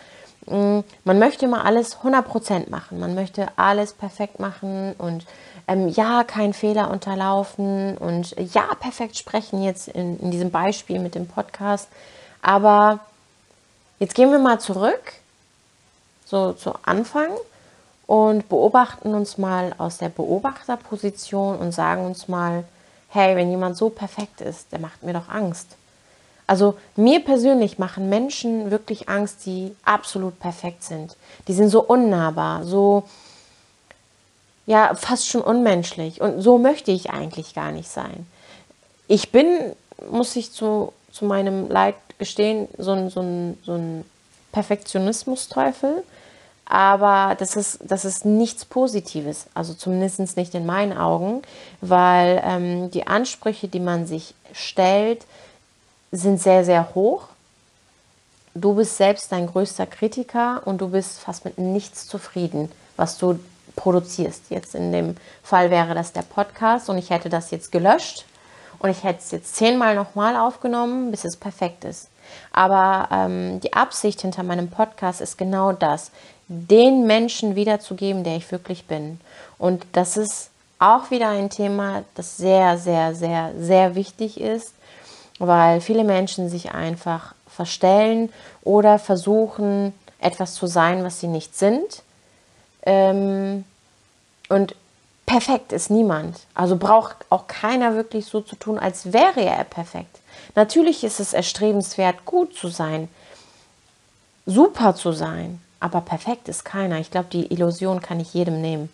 Mm, 0.47 0.80
man 1.04 1.18
möchte 1.18 1.47
immer 1.47 1.64
alles 1.64 1.99
100% 1.99 2.71
machen. 2.71 2.99
Man 2.99 3.14
möchte 3.14 3.49
alles 3.57 3.92
perfekt 3.92 4.40
machen 4.40 4.95
und 4.99 5.26
ähm, 5.66 5.88
ja, 5.88 6.25
keinen 6.25 6.54
Fehler 6.54 6.90
unterlaufen 6.90 7.97
und 7.99 8.35
ja, 8.54 8.75
perfekt 8.80 9.16
sprechen 9.16 9.62
jetzt 9.62 9.88
in, 9.88 10.18
in 10.21 10.30
diesem 10.30 10.50
Beispiel 10.50 10.99
mit 10.99 11.14
dem 11.14 11.26
Podcast. 11.26 11.88
Aber 12.49 13.00
jetzt 13.99 14.14
gehen 14.14 14.33
wir 14.33 14.38
mal 14.38 14.59
zurück, 14.59 15.12
so 16.25 16.55
zu 16.55 16.73
Anfang 16.83 17.28
und 18.07 18.49
beobachten 18.49 19.12
uns 19.12 19.37
mal 19.37 19.75
aus 19.76 19.99
der 19.99 20.09
Beobachterposition 20.09 21.59
und 21.59 21.73
sagen 21.73 22.07
uns 22.07 22.26
mal, 22.26 22.64
hey, 23.11 23.37
wenn 23.37 23.50
jemand 23.50 23.76
so 23.76 23.90
perfekt 23.90 24.40
ist, 24.40 24.73
der 24.73 24.78
macht 24.78 25.02
mir 25.02 25.12
doch 25.12 25.28
Angst. 25.28 25.76
Also 26.47 26.78
mir 26.97 27.23
persönlich 27.23 27.78
machen 27.78 28.09
Menschen 28.09 28.71
wirklich 28.71 29.11
Angst, 29.11 29.45
die 29.45 29.76
absolut 29.85 30.40
perfekt 30.40 30.85
sind. 30.85 31.17
Die 31.49 31.52
sind 31.52 31.69
so 31.69 31.83
unnahbar, 31.83 32.64
so 32.64 33.02
ja 34.64 34.95
fast 34.95 35.28
schon 35.28 35.43
unmenschlich. 35.43 36.23
Und 36.23 36.40
so 36.40 36.57
möchte 36.57 36.93
ich 36.93 37.11
eigentlich 37.11 37.52
gar 37.52 37.73
nicht 37.73 37.90
sein. 37.90 38.26
Ich 39.07 39.33
bin, 39.33 39.75
muss 40.11 40.35
ich 40.35 40.50
zu, 40.50 40.95
zu 41.12 41.26
meinem 41.26 41.69
Leid 41.69 41.95
gestehen, 42.19 42.69
so 42.79 42.93
ein, 42.93 43.11
so 43.11 43.21
ein, 43.21 43.59
so 43.65 43.73
ein 43.73 44.05
Perfektionismus-Teufel. 44.53 46.03
Aber 46.67 47.35
das 47.35 47.57
ist, 47.57 47.79
das 47.83 48.05
ist 48.05 48.27
nichts 48.27 48.67
Positives, 48.67 49.47
also 49.55 49.73
zumindest 49.73 50.37
nicht 50.37 50.55
in 50.55 50.67
meinen 50.67 50.97
Augen, 50.97 51.41
weil 51.81 52.43
ähm, 52.45 52.91
die 52.91 53.07
Ansprüche, 53.07 53.69
die 53.69 53.81
man 53.81 54.07
sich 54.07 54.35
stellt, 54.53 55.25
sind 56.13 56.43
sehr, 56.43 56.67
sehr 56.67 56.95
hoch. 56.95 57.29
Du 58.55 58.75
bist 58.75 58.99
selbst 58.99 59.33
dein 59.33 59.47
größter 59.47 59.87
Kritiker 59.87 60.61
und 60.67 60.83
du 60.83 60.89
bist 60.89 61.21
fast 61.21 61.47
mit 61.47 61.57
nichts 61.57 62.07
zufrieden, 62.07 62.71
was 62.97 63.17
du 63.17 63.39
produzierst. 63.75 64.51
Jetzt 64.51 64.75
in 64.75 64.93
dem 64.93 65.17
Fall 65.43 65.71
wäre 65.71 65.95
das 65.95 66.13
der 66.13 66.23
Podcast 66.23 66.91
und 66.91 66.99
ich 66.99 67.09
hätte 67.09 67.31
das 67.31 67.51
jetzt 67.51 67.73
gelöscht 67.73 68.27
und 68.78 68.90
ich 68.90 69.02
hätte 69.02 69.20
es 69.20 69.30
jetzt 69.30 69.56
zehnmal 69.56 69.94
nochmal 69.94 70.37
aufgenommen, 70.37 71.11
bis 71.11 71.25
es 71.25 71.37
perfekt 71.37 71.85
ist. 71.85 72.08
Aber 72.52 73.08
ähm, 73.11 73.61
die 73.61 73.73
Absicht 73.73 74.20
hinter 74.20 74.42
meinem 74.42 74.68
Podcast 74.68 75.20
ist 75.20 75.38
genau 75.38 75.73
das, 75.73 76.11
den 76.49 77.06
Menschen 77.06 77.56
wiederzugeben, 77.56 78.25
der 78.25 78.37
ich 78.37 78.50
wirklich 78.50 78.87
bin. 78.87 79.20
Und 79.58 79.85
das 79.92 80.16
ist 80.16 80.50
auch 80.78 81.11
wieder 81.11 81.28
ein 81.28 81.50
Thema, 81.50 82.04
das 82.14 82.37
sehr, 82.37 82.78
sehr, 82.78 83.14
sehr, 83.14 83.52
sehr 83.58 83.94
wichtig 83.94 84.40
ist, 84.40 84.75
weil 85.38 85.80
viele 85.80 86.04
Menschen 86.04 86.49
sich 86.49 86.73
einfach 86.73 87.35
verstellen 87.49 88.32
oder 88.62 88.99
versuchen, 88.99 89.92
etwas 90.20 90.54
zu 90.54 90.66
sein, 90.66 91.04
was 91.04 91.20
sie 91.20 91.26
nicht 91.26 91.56
sind. 91.56 92.02
Ähm, 92.82 93.64
und 94.49 94.75
perfekt 95.28 95.73
ist 95.73 95.90
niemand. 95.90 96.40
Also 96.54 96.76
braucht 96.76 97.16
auch 97.28 97.47
keiner 97.47 97.94
wirklich 97.94 98.26
so 98.26 98.40
zu 98.40 98.56
tun, 98.56 98.78
als 98.78 99.12
wäre 99.12 99.42
er 99.42 99.64
perfekt. 99.64 100.20
Natürlich 100.54 101.04
ist 101.04 101.20
es 101.20 101.35
erstrebenswert, 101.35 102.25
gut 102.25 102.54
zu 102.54 102.68
sein, 102.68 103.08
super 104.47 104.94
zu 104.94 105.12
sein, 105.12 105.61
aber 105.80 106.00
perfekt 106.00 106.49
ist 106.49 106.64
keiner. 106.64 106.99
Ich 106.99 107.11
glaube, 107.11 107.28
die 107.30 107.52
Illusion 107.52 108.00
kann 108.00 108.20
ich 108.20 108.32
jedem 108.32 108.62
nehmen. 108.62 108.88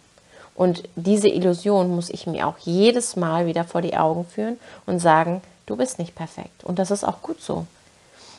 Und 0.57 0.83
diese 0.97 1.29
Illusion 1.29 1.95
muss 1.95 2.11
ich 2.11 2.27
mir 2.27 2.49
auch 2.49 2.59
jedes 2.59 3.15
Mal 3.15 3.47
wieder 3.47 3.65
vor 3.65 3.81
die 3.81 3.97
Augen 3.97 4.27
führen 4.27 4.59
und 4.87 4.99
sagen, 4.99 5.41
du 5.67 5.77
bist 5.77 6.01
nicht 6.01 6.17
perfekt. 6.17 6.65
Und 6.65 6.81
das 6.81 6.91
ist 6.91 7.05
auch 7.05 7.23
gut 7.23 7.41
so. 7.41 7.67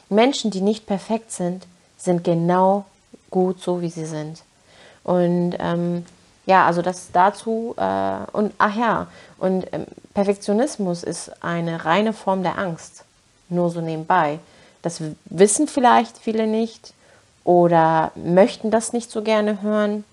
Menschen, 0.09 0.51
die 0.51 0.61
nicht 0.61 0.85
perfekt 0.85 1.31
sind, 1.31 1.65
sind 1.97 2.25
genau 2.25 2.85
gut 3.31 3.61
so, 3.61 3.81
wie 3.81 3.89
sie 3.89 4.05
sind. 4.05 4.43
Und 5.03 5.55
ähm, 5.59 6.05
ja, 6.45 6.65
also 6.65 6.81
das 6.81 7.11
dazu. 7.11 7.75
Äh, 7.77 8.17
und 8.31 8.53
ach 8.57 8.75
ja, 8.75 9.07
und 9.37 9.67
ähm, 9.71 9.85
Perfektionismus 10.13 11.03
ist 11.03 11.43
eine 11.43 11.85
reine 11.85 12.13
Form 12.13 12.43
der 12.43 12.57
Angst. 12.57 13.03
Nur 13.49 13.69
so 13.69 13.81
nebenbei. 13.81 14.39
Das 14.81 15.01
wissen 15.25 15.67
vielleicht 15.67 16.17
viele 16.17 16.47
nicht 16.47 16.93
oder 17.43 18.11
möchten 18.15 18.71
das 18.71 18.93
nicht 18.93 19.11
so 19.11 19.21
gerne 19.21 19.61
hören. 19.61 20.03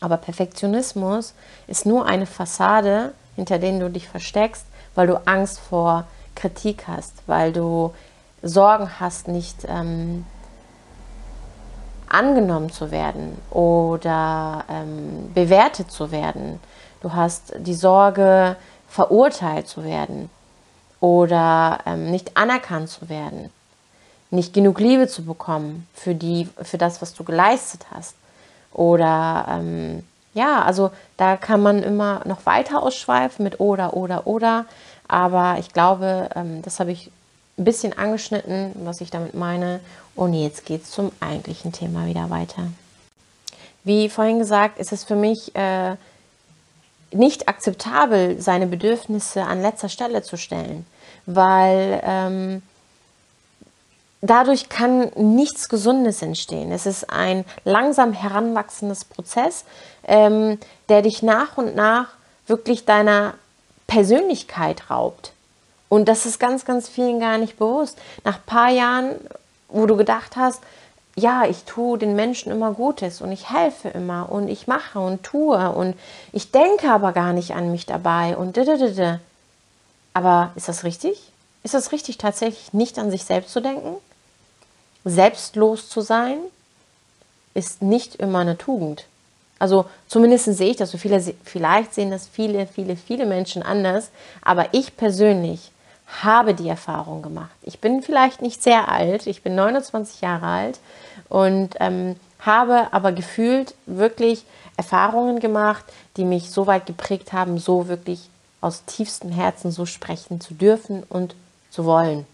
Aber 0.00 0.16
Perfektionismus 0.16 1.34
ist 1.66 1.86
nur 1.86 2.06
eine 2.06 2.26
Fassade, 2.26 3.12
hinter 3.36 3.58
denen 3.58 3.80
du 3.80 3.90
dich 3.90 4.08
versteckst, 4.08 4.66
weil 4.94 5.06
du 5.06 5.26
Angst 5.26 5.58
vor 5.58 6.04
Kritik 6.34 6.84
hast, 6.86 7.14
weil 7.26 7.52
du 7.52 7.94
Sorgen 8.42 9.00
hast, 9.00 9.28
nicht 9.28 9.64
ähm, 9.66 10.26
angenommen 12.14 12.70
zu 12.70 12.90
werden 12.90 13.36
oder 13.50 14.64
ähm, 14.70 15.32
bewertet 15.34 15.90
zu 15.90 16.10
werden. 16.10 16.60
Du 17.00 17.12
hast 17.12 17.52
die 17.58 17.74
Sorge, 17.74 18.56
verurteilt 18.88 19.66
zu 19.66 19.82
werden 19.82 20.30
oder 21.00 21.80
ähm, 21.84 22.10
nicht 22.12 22.36
anerkannt 22.36 22.88
zu 22.88 23.08
werden, 23.08 23.50
nicht 24.30 24.54
genug 24.54 24.78
Liebe 24.78 25.08
zu 25.08 25.24
bekommen 25.24 25.88
für, 25.92 26.14
die, 26.14 26.48
für 26.62 26.78
das, 26.78 27.02
was 27.02 27.12
du 27.12 27.24
geleistet 27.24 27.86
hast. 27.92 28.14
Oder 28.72 29.46
ähm, 29.50 30.04
ja, 30.32 30.62
also 30.62 30.92
da 31.16 31.36
kann 31.36 31.60
man 31.60 31.82
immer 31.82 32.20
noch 32.24 32.46
weiter 32.46 32.82
ausschweifen 32.82 33.42
mit 33.42 33.58
oder, 33.58 33.94
oder, 33.94 34.26
oder. 34.26 34.66
Aber 35.08 35.56
ich 35.58 35.72
glaube, 35.72 36.30
ähm, 36.36 36.62
das 36.62 36.78
habe 36.78 36.92
ich 36.92 37.10
ein 37.56 37.64
bisschen 37.64 37.96
angeschnitten, 37.96 38.72
was 38.84 39.00
ich 39.00 39.10
damit 39.10 39.34
meine. 39.34 39.80
Und 40.14 40.34
jetzt 40.34 40.64
geht 40.64 40.84
es 40.84 40.90
zum 40.90 41.12
eigentlichen 41.20 41.72
Thema 41.72 42.06
wieder 42.06 42.30
weiter. 42.30 42.68
Wie 43.84 44.08
vorhin 44.08 44.38
gesagt, 44.38 44.78
ist 44.78 44.92
es 44.92 45.04
für 45.04 45.16
mich 45.16 45.54
äh, 45.54 45.96
nicht 47.12 47.48
akzeptabel, 47.48 48.40
seine 48.40 48.66
Bedürfnisse 48.66 49.44
an 49.44 49.62
letzter 49.62 49.88
Stelle 49.88 50.22
zu 50.22 50.36
stellen, 50.36 50.86
weil 51.26 52.00
ähm, 52.04 52.62
dadurch 54.20 54.68
kann 54.68 55.10
nichts 55.16 55.68
Gesundes 55.68 56.22
entstehen. 56.22 56.72
Es 56.72 56.86
ist 56.86 57.10
ein 57.10 57.44
langsam 57.64 58.12
heranwachsendes 58.12 59.04
Prozess, 59.04 59.64
ähm, 60.06 60.58
der 60.88 61.02
dich 61.02 61.22
nach 61.22 61.56
und 61.56 61.76
nach 61.76 62.08
wirklich 62.46 62.84
deiner 62.84 63.34
Persönlichkeit 63.86 64.90
raubt. 64.90 65.32
Und 65.94 66.06
das 66.06 66.26
ist 66.26 66.40
ganz, 66.40 66.64
ganz 66.64 66.88
vielen 66.88 67.20
gar 67.20 67.38
nicht 67.38 67.56
bewusst. 67.56 67.96
Nach 68.24 68.38
ein 68.38 68.46
paar 68.46 68.68
Jahren, 68.68 69.14
wo 69.68 69.86
du 69.86 69.96
gedacht 69.96 70.34
hast, 70.34 70.60
ja, 71.14 71.44
ich 71.44 71.62
tue 71.62 71.98
den 71.98 72.16
Menschen 72.16 72.50
immer 72.50 72.72
Gutes 72.72 73.20
und 73.20 73.30
ich 73.30 73.48
helfe 73.48 73.90
immer 73.90 74.28
und 74.28 74.48
ich 74.48 74.66
mache 74.66 74.98
und 74.98 75.22
tue 75.22 75.70
und 75.70 75.94
ich 76.32 76.50
denke 76.50 76.90
aber 76.90 77.12
gar 77.12 77.32
nicht 77.32 77.54
an 77.54 77.70
mich 77.70 77.86
dabei 77.86 78.36
und 78.36 78.56
didididi. 78.56 79.20
Aber 80.14 80.50
ist 80.56 80.66
das 80.66 80.82
richtig? 80.82 81.30
Ist 81.62 81.74
das 81.74 81.92
richtig, 81.92 82.18
tatsächlich 82.18 82.72
nicht 82.72 82.98
an 82.98 83.12
sich 83.12 83.22
selbst 83.22 83.52
zu 83.52 83.60
denken? 83.60 83.94
Selbstlos 85.04 85.88
zu 85.88 86.00
sein 86.00 86.38
ist 87.54 87.82
nicht 87.82 88.16
immer 88.16 88.40
eine 88.40 88.58
Tugend. 88.58 89.04
Also 89.60 89.84
zumindest 90.08 90.46
sehe 90.46 90.72
ich 90.72 90.76
das 90.76 90.90
so 90.90 90.98
viele, 90.98 91.22
vielleicht 91.44 91.94
sehen 91.94 92.10
das 92.10 92.26
viele, 92.26 92.66
viele, 92.66 92.96
viele 92.96 93.26
Menschen 93.26 93.62
anders, 93.62 94.10
aber 94.42 94.70
ich 94.72 94.96
persönlich 94.96 95.70
habe 96.22 96.54
die 96.54 96.68
Erfahrung 96.68 97.22
gemacht. 97.22 97.50
Ich 97.62 97.80
bin 97.80 98.02
vielleicht 98.02 98.42
nicht 98.42 98.62
sehr 98.62 98.88
alt, 98.88 99.26
ich 99.26 99.42
bin 99.42 99.54
29 99.54 100.20
Jahre 100.20 100.46
alt 100.46 100.80
und 101.28 101.76
ähm, 101.80 102.16
habe 102.40 102.88
aber 102.92 103.12
gefühlt 103.12 103.74
wirklich 103.86 104.44
Erfahrungen 104.76 105.40
gemacht, 105.40 105.84
die 106.16 106.24
mich 106.24 106.50
so 106.50 106.66
weit 106.66 106.86
geprägt 106.86 107.32
haben, 107.32 107.58
so 107.58 107.88
wirklich 107.88 108.28
aus 108.60 108.84
tiefstem 108.86 109.30
Herzen 109.30 109.70
so 109.70 109.86
sprechen 109.86 110.40
zu 110.40 110.54
dürfen 110.54 111.02
und 111.08 111.34
zu 111.70 111.84
wollen 111.84 112.26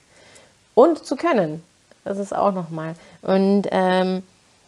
und 0.74 1.04
zu 1.04 1.16
können. 1.16 1.62
Das 2.04 2.18
ist 2.18 2.34
auch 2.34 2.52
nochmal. 2.52 2.94
Und, 3.22 3.66
ähm, 3.70 4.22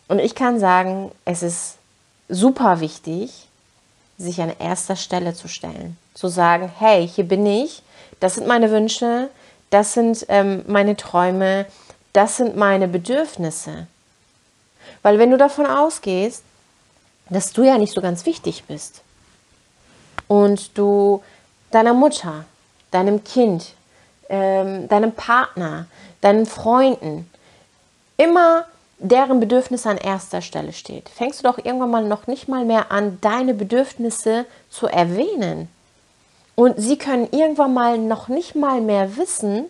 und 0.08 0.18
ich 0.18 0.34
kann 0.34 0.58
sagen, 0.58 1.10
es 1.24 1.42
ist 1.42 1.76
super 2.28 2.80
wichtig, 2.80 3.48
sich 4.18 4.40
an 4.40 4.52
erster 4.58 4.96
Stelle 4.96 5.34
zu 5.34 5.48
stellen. 5.48 5.96
Zu 6.14 6.28
sagen, 6.28 6.70
hey, 6.78 7.08
hier 7.08 7.24
bin 7.24 7.46
ich, 7.46 7.82
das 8.22 8.36
sind 8.36 8.46
meine 8.46 8.70
Wünsche, 8.70 9.28
das 9.70 9.94
sind 9.94 10.24
ähm, 10.28 10.62
meine 10.68 10.96
Träume, 10.96 11.66
das 12.12 12.36
sind 12.36 12.56
meine 12.56 12.86
Bedürfnisse. 12.86 13.88
Weil 15.02 15.18
wenn 15.18 15.32
du 15.32 15.36
davon 15.36 15.66
ausgehst, 15.66 16.44
dass 17.30 17.52
du 17.52 17.64
ja 17.64 17.78
nicht 17.78 17.94
so 17.94 18.00
ganz 18.00 18.24
wichtig 18.24 18.64
bist 18.68 19.02
und 20.28 20.78
du 20.78 21.20
deiner 21.72 21.94
Mutter, 21.94 22.44
deinem 22.92 23.24
Kind, 23.24 23.74
ähm, 24.28 24.86
deinem 24.86 25.12
Partner, 25.12 25.86
deinen 26.20 26.46
Freunden 26.46 27.28
immer 28.18 28.66
deren 29.00 29.40
Bedürfnisse 29.40 29.90
an 29.90 29.96
erster 29.96 30.42
Stelle 30.42 30.72
steht, 30.72 31.08
fängst 31.08 31.40
du 31.40 31.42
doch 31.42 31.58
irgendwann 31.58 31.90
mal 31.90 32.04
noch 32.04 32.28
nicht 32.28 32.46
mal 32.46 32.64
mehr 32.64 32.92
an, 32.92 33.18
deine 33.20 33.52
Bedürfnisse 33.52 34.46
zu 34.70 34.86
erwähnen. 34.86 35.68
Und 36.54 36.74
sie 36.78 36.98
können 36.98 37.28
irgendwann 37.30 37.72
mal 37.72 37.98
noch 37.98 38.28
nicht 38.28 38.54
mal 38.54 38.80
mehr 38.80 39.16
wissen, 39.16 39.66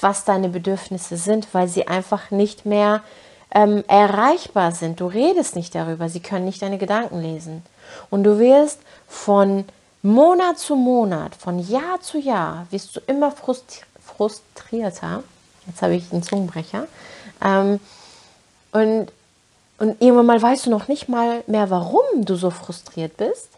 was 0.00 0.24
deine 0.24 0.48
Bedürfnisse 0.48 1.16
sind, 1.16 1.52
weil 1.52 1.68
sie 1.68 1.88
einfach 1.88 2.30
nicht 2.30 2.64
mehr 2.64 3.02
ähm, 3.54 3.84
erreichbar 3.86 4.72
sind. 4.72 5.00
Du 5.00 5.06
redest 5.06 5.56
nicht 5.56 5.74
darüber, 5.74 6.08
sie 6.08 6.20
können 6.20 6.46
nicht 6.46 6.62
deine 6.62 6.78
Gedanken 6.78 7.20
lesen. 7.20 7.62
Und 8.08 8.24
du 8.24 8.38
wirst 8.38 8.80
von 9.06 9.64
Monat 10.02 10.58
zu 10.58 10.74
Monat, 10.74 11.34
von 11.34 11.58
Jahr 11.58 12.00
zu 12.00 12.18
Jahr, 12.18 12.66
wirst 12.70 12.96
du 12.96 13.00
immer 13.06 13.30
frustri 13.30 13.82
frustrierter. 14.04 15.22
Jetzt 15.66 15.80
habe 15.80 15.94
ich 15.94 16.12
einen 16.12 16.22
Zungenbrecher. 16.22 16.86
Ähm, 17.42 17.80
und, 18.72 19.06
und 19.78 20.02
irgendwann 20.02 20.26
mal 20.26 20.42
weißt 20.42 20.66
du 20.66 20.70
noch 20.70 20.88
nicht 20.88 21.08
mal 21.08 21.42
mehr, 21.46 21.70
warum 21.70 22.24
du 22.24 22.34
so 22.34 22.50
frustriert 22.50 23.16
bist. 23.16 23.48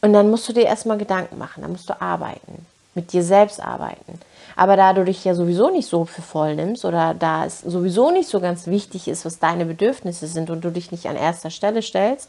Und 0.00 0.12
dann 0.12 0.30
musst 0.30 0.48
du 0.48 0.52
dir 0.52 0.64
erstmal 0.64 0.98
Gedanken 0.98 1.38
machen, 1.38 1.62
dann 1.62 1.72
musst 1.72 1.88
du 1.88 2.00
arbeiten, 2.00 2.66
mit 2.94 3.12
dir 3.12 3.22
selbst 3.22 3.60
arbeiten. 3.60 4.18
Aber 4.56 4.76
da 4.76 4.92
du 4.92 5.04
dich 5.04 5.24
ja 5.24 5.34
sowieso 5.34 5.70
nicht 5.70 5.88
so 5.88 6.04
für 6.04 6.22
voll 6.22 6.54
nimmst 6.56 6.84
oder 6.84 7.14
da 7.14 7.46
es 7.46 7.60
sowieso 7.60 8.10
nicht 8.10 8.28
so 8.28 8.40
ganz 8.40 8.66
wichtig 8.66 9.08
ist, 9.08 9.24
was 9.24 9.38
deine 9.38 9.64
Bedürfnisse 9.64 10.26
sind 10.26 10.50
und 10.50 10.62
du 10.62 10.70
dich 10.70 10.90
nicht 10.90 11.06
an 11.06 11.16
erster 11.16 11.50
Stelle 11.50 11.82
stellst, 11.82 12.28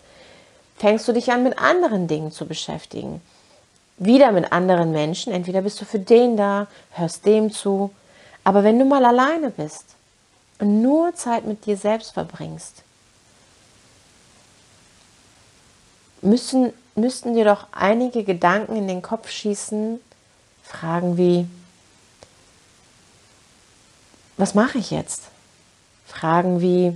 fängst 0.78 1.08
du 1.08 1.14
dich 1.14 1.32
an, 1.32 1.44
mit 1.44 1.60
anderen 1.60 2.08
Dingen 2.08 2.32
zu 2.32 2.46
beschäftigen. 2.46 3.22
Wieder 3.98 4.32
mit 4.32 4.52
anderen 4.52 4.92
Menschen. 4.92 5.32
Entweder 5.32 5.62
bist 5.62 5.80
du 5.82 5.86
für 5.86 6.00
den 6.00 6.38
da, 6.38 6.68
hörst 6.92 7.26
dem 7.26 7.52
zu. 7.52 7.92
Aber 8.44 8.64
wenn 8.64 8.80
du 8.80 8.86
mal 8.86 9.06
alleine 9.06 9.52
bist 9.52 9.86
und 10.60 10.82
nur 10.82 11.14
Zeit 11.14 11.46
mit 11.46 11.66
dir 11.66 11.78
selbst 11.78 12.14
verbringst, 12.14 12.84
müssen 16.22 16.74
müssten 16.96 17.34
dir 17.34 17.46
doch 17.46 17.68
einige 17.72 18.24
Gedanken 18.24 18.76
in 18.76 18.88
den 18.88 19.02
Kopf 19.02 19.30
schießen, 19.30 20.00
Fragen 20.64 21.18
wie, 21.18 21.48
was 24.38 24.54
mache 24.54 24.78
ich 24.78 24.92
jetzt? 24.92 25.24
Fragen 26.06 26.62
wie, 26.62 26.94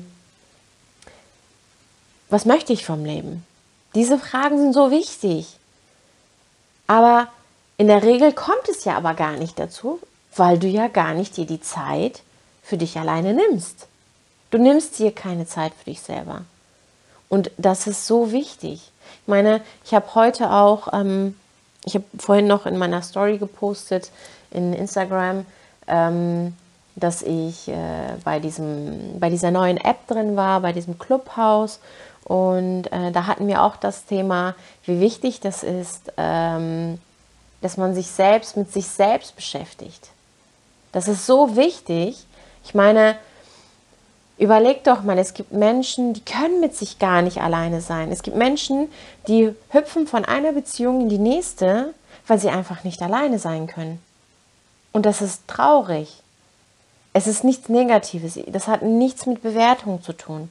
was 2.29 2.45
möchte 2.45 2.73
ich 2.73 2.85
vom 2.85 3.05
Leben? 3.05 3.45
Diese 3.93 4.19
Fragen 4.19 4.57
sind 4.57 4.73
so 4.73 4.91
wichtig. 4.91 5.57
Aber 6.87 7.27
in 7.77 7.87
der 7.87 8.03
Regel 8.03 8.33
kommt 8.33 8.67
es 8.69 8.85
ja 8.85 8.97
aber 8.97 9.13
gar 9.13 9.33
nicht 9.33 9.57
dazu, 9.59 9.99
weil 10.35 10.59
du 10.59 10.67
ja 10.67 10.87
gar 10.87 11.13
nicht 11.13 11.37
dir 11.37 11.45
die 11.45 11.61
Zeit 11.61 12.21
für 12.61 12.77
dich 12.77 12.97
alleine 12.97 13.33
nimmst. 13.33 13.87
Du 14.51 14.57
nimmst 14.57 14.99
dir 14.99 15.11
keine 15.11 15.47
Zeit 15.47 15.73
für 15.73 15.85
dich 15.85 16.01
selber. 16.01 16.41
Und 17.29 17.51
das 17.57 17.87
ist 17.87 18.05
so 18.07 18.31
wichtig. 18.31 18.91
Ich 19.21 19.27
meine, 19.27 19.61
ich 19.83 19.93
habe 19.93 20.15
heute 20.15 20.51
auch, 20.51 20.93
ähm, 20.93 21.35
ich 21.85 21.95
habe 21.95 22.05
vorhin 22.17 22.47
noch 22.47 22.65
in 22.65 22.77
meiner 22.77 23.01
Story 23.01 23.37
gepostet 23.37 24.11
in 24.51 24.73
Instagram, 24.73 25.45
ähm, 25.87 26.55
dass 26.95 27.21
ich 27.21 27.67
äh, 27.67 27.73
bei, 28.23 28.39
diesem, 28.39 29.19
bei 29.19 29.29
dieser 29.29 29.51
neuen 29.51 29.77
App 29.77 30.07
drin 30.07 30.35
war, 30.35 30.61
bei 30.61 30.73
diesem 30.73 30.97
Clubhouse. 30.97 31.79
Und 32.23 32.91
äh, 32.91 33.11
da 33.11 33.27
hatten 33.27 33.47
wir 33.47 33.61
auch 33.61 33.75
das 33.75 34.05
Thema, 34.05 34.55
wie 34.85 34.99
wichtig 34.99 35.41
das 35.41 35.63
ist, 35.63 36.11
ähm, 36.17 36.99
dass 37.61 37.77
man 37.77 37.93
sich 37.93 38.07
selbst 38.07 38.57
mit 38.57 38.71
sich 38.71 38.87
selbst 38.87 39.35
beschäftigt. 39.35 40.09
Das 40.91 41.07
ist 41.07 41.25
so 41.25 41.55
wichtig. 41.55 42.25
Ich 42.63 42.73
meine, 42.73 43.17
überleg 44.37 44.83
doch 44.83 45.03
mal, 45.03 45.17
es 45.17 45.33
gibt 45.33 45.51
Menschen, 45.51 46.13
die 46.13 46.23
können 46.23 46.59
mit 46.59 46.75
sich 46.75 46.99
gar 46.99 47.21
nicht 47.21 47.41
alleine 47.41 47.81
sein. 47.81 48.11
Es 48.11 48.23
gibt 48.23 48.37
Menschen, 48.37 48.91
die 49.27 49.53
hüpfen 49.69 50.07
von 50.07 50.25
einer 50.25 50.51
Beziehung 50.51 51.01
in 51.01 51.09
die 51.09 51.17
nächste, 51.17 51.93
weil 52.27 52.39
sie 52.39 52.49
einfach 52.49 52.83
nicht 52.83 53.01
alleine 53.01 53.39
sein 53.39 53.67
können. 53.67 54.01
Und 54.91 55.05
das 55.05 55.21
ist 55.21 55.47
traurig. 55.47 56.21
Es 57.13 57.27
ist 57.27 57.43
nichts 57.43 57.69
Negatives. 57.69 58.39
Das 58.47 58.67
hat 58.67 58.81
nichts 58.81 59.25
mit 59.25 59.41
Bewertung 59.41 60.03
zu 60.03 60.13
tun, 60.13 60.49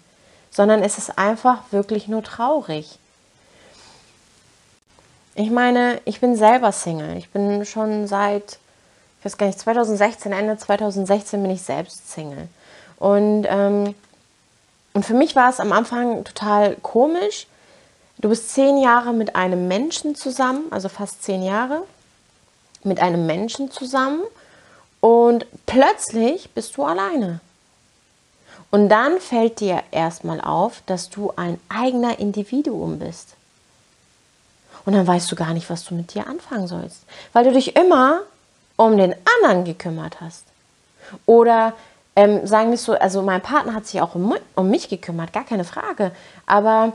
sondern 0.51 0.83
es 0.83 0.99
ist 0.99 1.19
einfach 1.19 1.61
wirklich 1.71 2.09
nur 2.09 2.23
traurig. 2.23 2.99
Ich 5.35 5.51
meine, 5.51 6.01
ich 6.05 6.21
bin 6.21 6.37
selber 6.37 6.73
Single. 6.73 7.17
Ich 7.17 7.31
bin 7.31 7.67
schon 7.67 8.07
seit, 8.07 8.59
ich 9.19 9.25
weiß 9.25 9.37
gar 9.37 9.47
nicht, 9.47 9.59
2016, 9.59 10.33
Ende 10.33 10.57
2016 10.57 11.43
bin 11.43 11.51
ich 11.51 11.63
selbst 11.63 12.11
Single. 12.11 12.49
Und, 12.99 13.47
ähm, 13.49 13.95
und 14.93 15.05
für 15.05 15.15
mich 15.15 15.35
war 15.37 15.51
es 15.51 15.61
am 15.61 15.73
Anfang 15.73 16.25
total 16.25 16.77
komisch. 16.77 17.47
Du 18.19 18.29
bist 18.29 18.51
zehn 18.51 18.79
Jahre 18.79 19.13
mit 19.13 19.37
einem 19.37 19.69
Menschen 19.69 20.15
zusammen, 20.15 20.65
also 20.71 20.89
fast 20.89 21.23
zehn 21.23 21.43
Jahre 21.43 21.83
mit 22.85 23.01
einem 23.01 23.27
Menschen 23.27 23.71
zusammen 23.71 24.23
und 25.01 25.47
plötzlich 25.67 26.51
bist 26.51 26.77
du 26.77 26.85
alleine. 26.85 27.41
Und 28.71 28.89
dann 28.89 29.21
fällt 29.21 29.61
dir 29.61 29.83
erstmal 29.91 30.41
auf, 30.41 30.83
dass 30.87 31.11
du 31.11 31.33
ein 31.37 31.61
eigener 31.69 32.19
Individuum 32.19 32.99
bist. 32.99 33.35
Und 34.85 34.95
dann 34.95 35.07
weißt 35.07 35.31
du 35.31 35.37
gar 35.37 35.55
nicht, 35.55 35.71
was 35.71 35.85
du 35.85 35.95
mit 35.95 36.15
dir 36.15 36.27
anfangen 36.27 36.67
sollst, 36.67 37.03
weil 37.33 37.45
du 37.45 37.53
dich 37.53 37.77
immer 37.77 38.21
um 38.77 38.97
den 38.97 39.15
anderen 39.37 39.65
gekümmert 39.65 40.21
hast. 40.21 40.45
Oder 41.27 41.75
ähm, 42.17 42.47
sagen 42.47 42.71
wir 42.71 42.79
so, 42.79 42.93
also 42.93 43.23
mein 43.23 43.41
Partner 43.41 43.75
hat 43.75 43.87
sich 43.87 44.01
auch 44.01 44.15
um, 44.15 44.35
um 44.55 44.71
mich 44.71 44.89
gekümmert, 44.89 45.33
gar 45.33 45.45
keine 45.45 45.65
Frage. 45.65 46.13
Aber 46.47 46.93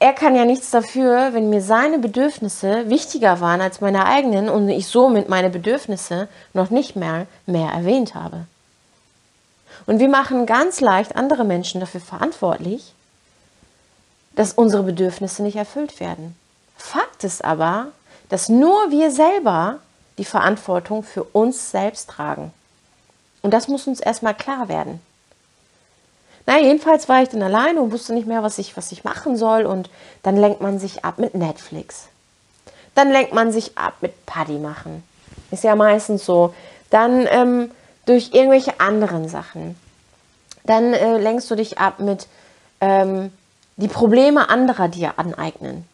er 0.00 0.12
kann 0.12 0.36
ja 0.36 0.44
nichts 0.44 0.70
dafür, 0.70 1.34
wenn 1.34 1.50
mir 1.50 1.60
seine 1.60 1.98
Bedürfnisse 1.98 2.88
wichtiger 2.88 3.40
waren 3.40 3.60
als 3.60 3.80
meine 3.80 4.06
eigenen 4.06 4.48
und 4.48 4.68
ich 4.68 4.86
somit 4.86 5.28
meine 5.28 5.50
Bedürfnisse 5.50 6.28
noch 6.52 6.70
nicht 6.70 6.96
mehr, 6.96 7.26
mehr 7.46 7.70
erwähnt 7.70 8.14
habe. 8.14 8.46
Und 9.86 9.98
wir 9.98 10.08
machen 10.08 10.46
ganz 10.46 10.80
leicht 10.80 11.16
andere 11.16 11.44
Menschen 11.44 11.80
dafür 11.80 12.00
verantwortlich, 12.00 12.92
dass 14.34 14.52
unsere 14.52 14.84
Bedürfnisse 14.84 15.42
nicht 15.42 15.56
erfüllt 15.56 15.98
werden. 15.98 16.36
Fakt 16.76 17.24
ist 17.24 17.44
aber, 17.44 17.88
dass 18.28 18.48
nur 18.48 18.90
wir 18.90 19.10
selber 19.10 19.78
die 20.16 20.24
Verantwortung 20.24 21.02
für 21.02 21.24
uns 21.24 21.70
selbst 21.70 22.10
tragen. 22.10 22.52
Und 23.48 23.52
das 23.52 23.66
muss 23.66 23.86
uns 23.86 24.00
erstmal 24.00 24.34
klar 24.34 24.68
werden. 24.68 25.00
Na, 26.44 26.58
jedenfalls 26.58 27.08
war 27.08 27.22
ich 27.22 27.30
dann 27.30 27.42
alleine 27.42 27.80
und 27.80 27.92
wusste 27.92 28.12
nicht 28.12 28.26
mehr, 28.26 28.42
was 28.42 28.58
ich, 28.58 28.76
was 28.76 28.92
ich 28.92 29.04
machen 29.04 29.38
soll. 29.38 29.64
Und 29.64 29.88
dann 30.22 30.36
lenkt 30.36 30.60
man 30.60 30.78
sich 30.78 31.02
ab 31.02 31.16
mit 31.16 31.34
Netflix. 31.34 32.08
Dann 32.94 33.10
lenkt 33.10 33.32
man 33.32 33.50
sich 33.50 33.78
ab 33.78 33.94
mit 34.02 34.26
Paddy 34.26 34.58
machen. 34.58 35.02
Ist 35.50 35.64
ja 35.64 35.76
meistens 35.76 36.26
so. 36.26 36.52
Dann 36.90 37.26
ähm, 37.30 37.70
durch 38.04 38.34
irgendwelche 38.34 38.80
anderen 38.80 39.30
Sachen. 39.30 39.76
Dann 40.64 40.92
äh, 40.92 41.16
lenkst 41.16 41.50
du 41.50 41.54
dich 41.54 41.78
ab 41.78 42.00
mit 42.00 42.26
ähm, 42.82 43.32
die 43.78 43.88
Probleme 43.88 44.50
anderer 44.50 44.88
dir 44.88 45.14
aneignen. 45.18 45.88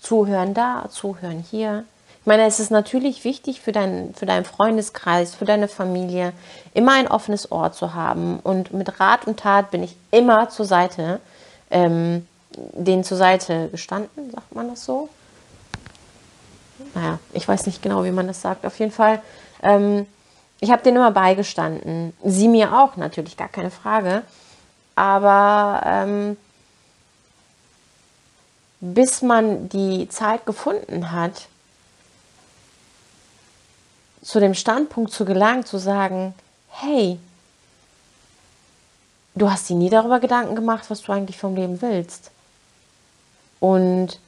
Zuhören 0.00 0.54
da, 0.54 0.84
zuhören 0.90 1.44
hier. 1.50 1.86
Ich 2.24 2.26
meine, 2.26 2.46
es 2.46 2.58
ist 2.58 2.70
natürlich 2.70 3.24
wichtig 3.24 3.60
für, 3.60 3.70
dein, 3.70 4.14
für 4.14 4.24
deinen 4.24 4.46
Freundeskreis, 4.46 5.34
für 5.34 5.44
deine 5.44 5.68
Familie, 5.68 6.32
immer 6.72 6.94
ein 6.94 7.06
offenes 7.06 7.52
Ohr 7.52 7.72
zu 7.72 7.92
haben. 7.92 8.40
Und 8.40 8.72
mit 8.72 8.98
Rat 8.98 9.26
und 9.26 9.40
Tat 9.40 9.70
bin 9.70 9.82
ich 9.82 9.94
immer 10.10 10.48
zur 10.48 10.64
Seite, 10.64 11.20
ähm, 11.70 12.26
denen 12.56 13.04
zur 13.04 13.18
Seite 13.18 13.68
gestanden, 13.68 14.30
sagt 14.30 14.54
man 14.54 14.70
das 14.70 14.86
so? 14.86 15.10
Naja, 16.94 17.18
ich 17.34 17.46
weiß 17.46 17.66
nicht 17.66 17.82
genau, 17.82 18.04
wie 18.04 18.10
man 18.10 18.26
das 18.26 18.40
sagt. 18.40 18.64
Auf 18.64 18.78
jeden 18.78 18.92
Fall, 18.92 19.20
ähm, 19.62 20.06
ich 20.60 20.70
habe 20.70 20.82
denen 20.82 20.96
immer 20.96 21.10
beigestanden. 21.10 22.14
Sie 22.24 22.48
mir 22.48 22.72
auch, 22.72 22.96
natürlich, 22.96 23.36
gar 23.36 23.48
keine 23.48 23.70
Frage. 23.70 24.22
Aber 24.94 25.82
ähm, 25.84 26.38
bis 28.80 29.20
man 29.20 29.68
die 29.68 30.08
Zeit 30.08 30.46
gefunden 30.46 31.12
hat, 31.12 31.48
zu 34.24 34.40
dem 34.40 34.54
Standpunkt 34.54 35.12
zu 35.12 35.24
gelangen, 35.24 35.66
zu 35.66 35.78
sagen, 35.78 36.34
hey, 36.68 37.18
du 39.34 39.50
hast 39.50 39.68
dir 39.68 39.76
nie 39.76 39.90
darüber 39.90 40.18
Gedanken 40.18 40.56
gemacht, 40.56 40.86
was 40.88 41.02
du 41.02 41.12
eigentlich 41.12 41.38
vom 41.38 41.54
Leben 41.54 41.82
willst. 41.82 42.30
Und 43.60 44.18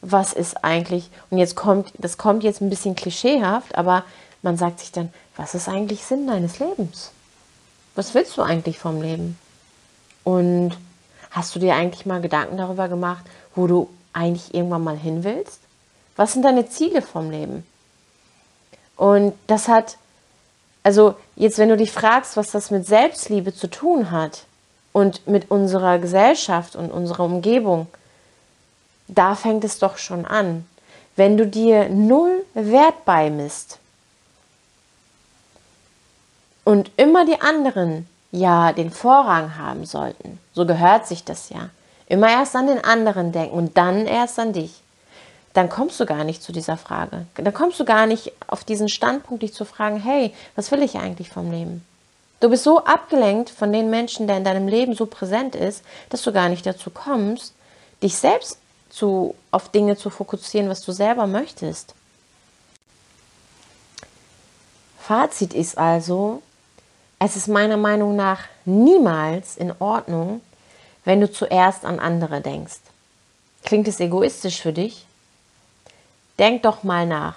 was 0.00 0.32
ist 0.32 0.64
eigentlich, 0.64 1.08
und 1.30 1.38
jetzt 1.38 1.54
kommt, 1.54 1.92
das 1.98 2.18
kommt 2.18 2.42
jetzt 2.42 2.60
ein 2.60 2.68
bisschen 2.68 2.96
klischeehaft, 2.96 3.78
aber 3.78 4.04
man 4.42 4.56
sagt 4.56 4.80
sich 4.80 4.90
dann, 4.90 5.12
was 5.36 5.54
ist 5.54 5.68
eigentlich 5.68 6.04
Sinn 6.04 6.26
deines 6.26 6.58
Lebens? 6.58 7.12
Was 7.94 8.14
willst 8.14 8.36
du 8.36 8.42
eigentlich 8.42 8.80
vom 8.80 9.00
Leben? 9.00 9.38
Und 10.24 10.72
hast 11.30 11.54
du 11.54 11.60
dir 11.60 11.76
eigentlich 11.76 12.06
mal 12.06 12.20
Gedanken 12.20 12.56
darüber 12.56 12.88
gemacht, 12.88 13.24
wo 13.54 13.68
du 13.68 13.88
eigentlich 14.12 14.52
irgendwann 14.52 14.82
mal 14.82 14.96
hin 14.96 15.22
willst? 15.22 15.60
Was 16.16 16.32
sind 16.32 16.42
deine 16.42 16.68
Ziele 16.68 17.02
vom 17.02 17.30
Leben? 17.30 17.64
Und 19.02 19.34
das 19.48 19.66
hat, 19.66 19.96
also 20.84 21.16
jetzt, 21.34 21.58
wenn 21.58 21.70
du 21.70 21.76
dich 21.76 21.90
fragst, 21.90 22.36
was 22.36 22.52
das 22.52 22.70
mit 22.70 22.86
Selbstliebe 22.86 23.52
zu 23.52 23.68
tun 23.68 24.12
hat 24.12 24.44
und 24.92 25.26
mit 25.26 25.50
unserer 25.50 25.98
Gesellschaft 25.98 26.76
und 26.76 26.92
unserer 26.92 27.24
Umgebung, 27.24 27.88
da 29.08 29.34
fängt 29.34 29.64
es 29.64 29.80
doch 29.80 29.98
schon 29.98 30.24
an. 30.24 30.68
Wenn 31.16 31.36
du 31.36 31.48
dir 31.48 31.88
null 31.88 32.44
Wert 32.54 33.04
beimisst 33.04 33.80
und 36.62 36.92
immer 36.96 37.26
die 37.26 37.40
anderen 37.40 38.08
ja 38.30 38.72
den 38.72 38.92
Vorrang 38.92 39.58
haben 39.58 39.84
sollten, 39.84 40.38
so 40.52 40.64
gehört 40.64 41.08
sich 41.08 41.24
das 41.24 41.48
ja, 41.48 41.70
immer 42.06 42.28
erst 42.28 42.54
an 42.54 42.68
den 42.68 42.84
anderen 42.84 43.32
denken 43.32 43.56
und 43.56 43.76
dann 43.76 44.06
erst 44.06 44.38
an 44.38 44.52
dich, 44.52 44.80
dann 45.54 45.68
kommst 45.68 46.00
du 46.00 46.06
gar 46.06 46.24
nicht 46.24 46.42
zu 46.42 46.52
dieser 46.52 46.76
Frage. 46.76 47.26
Dann 47.34 47.52
kommst 47.52 47.78
du 47.78 47.84
gar 47.84 48.06
nicht 48.06 48.32
auf 48.46 48.64
diesen 48.64 48.88
Standpunkt, 48.88 49.42
dich 49.42 49.52
zu 49.52 49.64
fragen, 49.64 49.98
hey, 50.00 50.32
was 50.56 50.70
will 50.70 50.82
ich 50.82 50.96
eigentlich 50.96 51.28
vom 51.28 51.50
Leben? 51.50 51.84
Du 52.40 52.48
bist 52.48 52.64
so 52.64 52.84
abgelenkt 52.84 53.50
von 53.50 53.72
den 53.72 53.90
Menschen, 53.90 54.26
der 54.26 54.38
in 54.38 54.44
deinem 54.44 54.66
Leben 54.66 54.94
so 54.94 55.06
präsent 55.06 55.54
ist, 55.54 55.84
dass 56.08 56.22
du 56.22 56.32
gar 56.32 56.48
nicht 56.48 56.66
dazu 56.66 56.90
kommst, 56.90 57.54
dich 58.02 58.16
selbst 58.16 58.58
zu, 58.90 59.34
auf 59.50 59.68
Dinge 59.68 59.96
zu 59.96 60.10
fokussieren, 60.10 60.68
was 60.68 60.82
du 60.82 60.92
selber 60.92 61.26
möchtest. 61.26 61.94
Fazit 64.98 65.54
ist 65.54 65.78
also, 65.78 66.42
es 67.18 67.36
ist 67.36 67.46
meiner 67.46 67.76
Meinung 67.76 68.16
nach 68.16 68.40
niemals 68.64 69.56
in 69.56 69.72
Ordnung, 69.78 70.40
wenn 71.04 71.20
du 71.20 71.30
zuerst 71.30 71.84
an 71.84 72.00
andere 72.00 72.40
denkst. 72.40 72.80
Klingt 73.64 73.86
es 73.86 74.00
egoistisch 74.00 74.60
für 74.60 74.72
dich? 74.72 75.06
Denk 76.38 76.62
doch 76.62 76.82
mal 76.82 77.06
nach, 77.06 77.36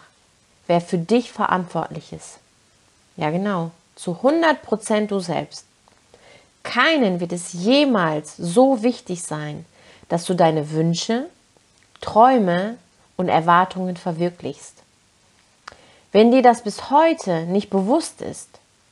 wer 0.67 0.81
für 0.81 0.97
dich 0.97 1.31
verantwortlich 1.31 2.13
ist. 2.13 2.39
Ja, 3.17 3.29
genau, 3.29 3.71
zu 3.95 4.19
100% 4.23 5.07
du 5.07 5.19
selbst. 5.19 5.65
Keinen 6.63 7.19
wird 7.19 7.31
es 7.31 7.53
jemals 7.53 8.35
so 8.37 8.81
wichtig 8.81 9.21
sein, 9.23 9.65
dass 10.09 10.25
du 10.25 10.33
deine 10.33 10.71
Wünsche, 10.71 11.27
Träume 12.01 12.77
und 13.17 13.29
Erwartungen 13.29 13.97
verwirklichst. 13.97 14.83
Wenn 16.11 16.31
dir 16.31 16.41
das 16.41 16.63
bis 16.63 16.89
heute 16.89 17.41
nicht 17.45 17.69
bewusst 17.69 18.21
ist, 18.21 18.49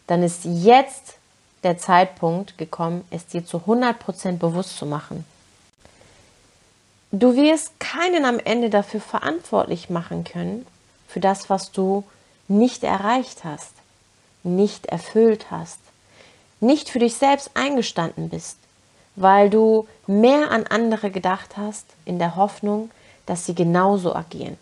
dann 0.08 0.24
ist 0.24 0.42
jetzt 0.46 1.16
der 1.64 1.78
Zeitpunkt 1.78 2.58
gekommen, 2.58 3.06
es 3.10 3.26
dir 3.26 3.46
zu 3.46 3.60
100% 3.60 4.38
bewusst 4.38 4.78
zu 4.78 4.86
machen. 4.86 5.26
Du 7.16 7.36
wirst 7.36 7.80
keinen 7.80 8.26
am 8.26 8.40
Ende 8.40 8.72
dafür 8.72 9.00
verantwortlich 9.00 9.92
machen 9.92 10.24
können, 10.24 10.66
für 11.08 11.20
das, 11.20 11.48
was 11.48 11.72
du 11.72 12.04
nicht 12.48 12.84
erreicht 12.84 13.44
hast, 13.44 13.72
nicht 14.42 14.88
erfüllt 14.88 15.52
hast, 15.52 15.78
nicht 16.60 16.90
für 16.90 16.98
dich 16.98 17.14
selbst 17.14 17.52
eingestanden 17.54 18.30
bist, 18.30 18.58
weil 19.16 19.52
du 19.52 19.88
mehr 20.08 20.50
an 20.50 20.66
andere 20.66 21.12
gedacht 21.12 21.56
hast, 21.56 21.86
in 22.04 22.18
der 22.18 22.36
Hoffnung, 22.36 22.90
dass 23.28 23.46
sie 23.46 23.54
genauso 23.54 24.16
agieren. 24.16 24.58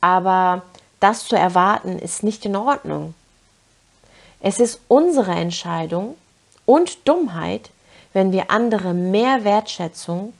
Aber 0.00 0.62
das 1.00 1.26
zu 1.26 1.34
erwarten, 1.34 1.98
ist 1.98 2.22
nicht 2.22 2.44
in 2.44 2.54
Ordnung. 2.54 3.12
Es 4.38 4.60
ist 4.60 4.78
unsere 4.86 5.32
Entscheidung 5.32 6.14
und 6.64 7.08
Dummheit, 7.08 7.70
wenn 8.12 8.30
wir 8.30 8.52
andere 8.52 8.94
mehr 8.94 9.42
Wertschätzung, 9.42 10.32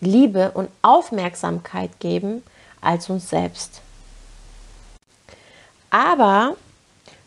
Liebe 0.00 0.52
und 0.52 0.70
Aufmerksamkeit 0.82 2.00
geben 2.00 2.42
als 2.80 3.10
uns 3.10 3.28
selbst. 3.28 3.82
Aber 5.90 6.56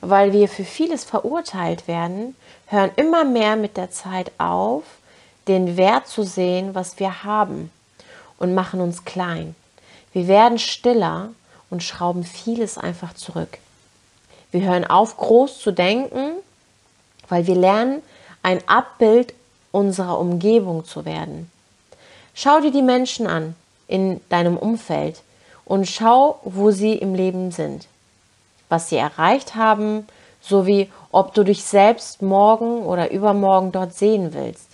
weil 0.01 0.33
wir 0.33 0.49
für 0.49 0.65
vieles 0.65 1.03
verurteilt 1.03 1.87
werden, 1.87 2.35
hören 2.67 2.91
immer 2.95 3.23
mehr 3.23 3.55
mit 3.55 3.77
der 3.77 3.91
Zeit 3.91 4.31
auf, 4.37 4.83
den 5.47 5.77
Wert 5.77 6.07
zu 6.07 6.23
sehen, 6.23 6.75
was 6.75 6.99
wir 6.99 7.23
haben 7.23 7.71
und 8.37 8.53
machen 8.53 8.81
uns 8.81 9.05
klein. 9.05 9.55
Wir 10.11 10.27
werden 10.27 10.59
stiller 10.59 11.29
und 11.69 11.83
schrauben 11.83 12.23
vieles 12.23 12.77
einfach 12.77 13.13
zurück. 13.13 13.57
Wir 14.51 14.61
hören 14.61 14.85
auf, 14.85 15.17
groß 15.17 15.59
zu 15.59 15.71
denken, 15.71 16.33
weil 17.29 17.47
wir 17.47 17.55
lernen, 17.55 18.01
ein 18.43 18.59
Abbild 18.67 19.33
unserer 19.71 20.19
Umgebung 20.19 20.85
zu 20.85 21.05
werden. 21.05 21.49
Schau 22.33 22.59
dir 22.61 22.71
die 22.71 22.81
Menschen 22.81 23.27
an 23.27 23.55
in 23.87 24.21
deinem 24.29 24.57
Umfeld 24.57 25.21
und 25.65 25.87
schau, 25.87 26.39
wo 26.43 26.71
sie 26.71 26.93
im 26.93 27.15
Leben 27.15 27.51
sind, 27.51 27.87
was 28.69 28.89
sie 28.89 28.97
erreicht 28.97 29.55
haben, 29.55 30.07
sowie 30.41 30.89
ob 31.11 31.33
du 31.33 31.43
dich 31.43 31.63
selbst 31.63 32.21
morgen 32.21 32.83
oder 32.83 33.11
übermorgen 33.11 33.71
dort 33.71 33.93
sehen 33.93 34.33
willst. 34.33 34.67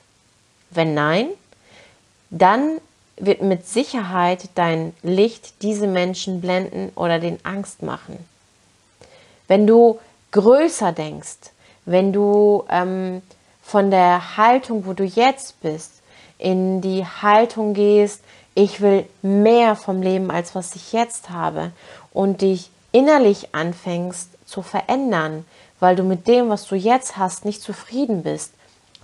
Wenn 0.71 0.93
nein, 0.93 1.27
dann 2.29 2.79
wird 3.17 3.41
mit 3.41 3.67
Sicherheit 3.67 4.49
dein 4.55 4.93
Licht 5.03 5.61
diese 5.61 5.87
Menschen 5.87 6.41
blenden 6.41 6.91
oder 6.95 7.19
den 7.19 7.43
Angst 7.43 7.83
machen. 7.83 8.17
Wenn 9.47 9.67
du 9.67 9.99
größer 10.31 10.91
denkst, 10.91 11.51
wenn 11.85 12.13
du 12.13 12.63
ähm, 12.69 13.21
von 13.61 13.91
der 13.91 14.37
Haltung, 14.37 14.85
wo 14.85 14.93
du 14.93 15.03
jetzt 15.03 15.59
bist, 15.61 15.98
in 16.39 16.81
die 16.81 17.05
Haltung 17.05 17.73
gehst, 17.73 18.23
ich 18.55 18.81
will 18.81 19.05
mehr 19.21 19.75
vom 19.75 20.01
Leben, 20.01 20.31
als 20.31 20.55
was 20.55 20.75
ich 20.75 20.91
jetzt 20.91 21.29
habe 21.29 21.71
und 22.11 22.41
dich 22.41 22.71
innerlich 22.91 23.53
anfängst 23.53 24.29
zu 24.45 24.61
verändern, 24.63 25.45
weil 25.79 25.95
du 25.95 26.03
mit 26.03 26.27
dem, 26.27 26.49
was 26.49 26.65
du 26.65 26.75
jetzt 26.75 27.17
hast, 27.17 27.45
nicht 27.45 27.61
zufrieden 27.61 28.23
bist, 28.23 28.53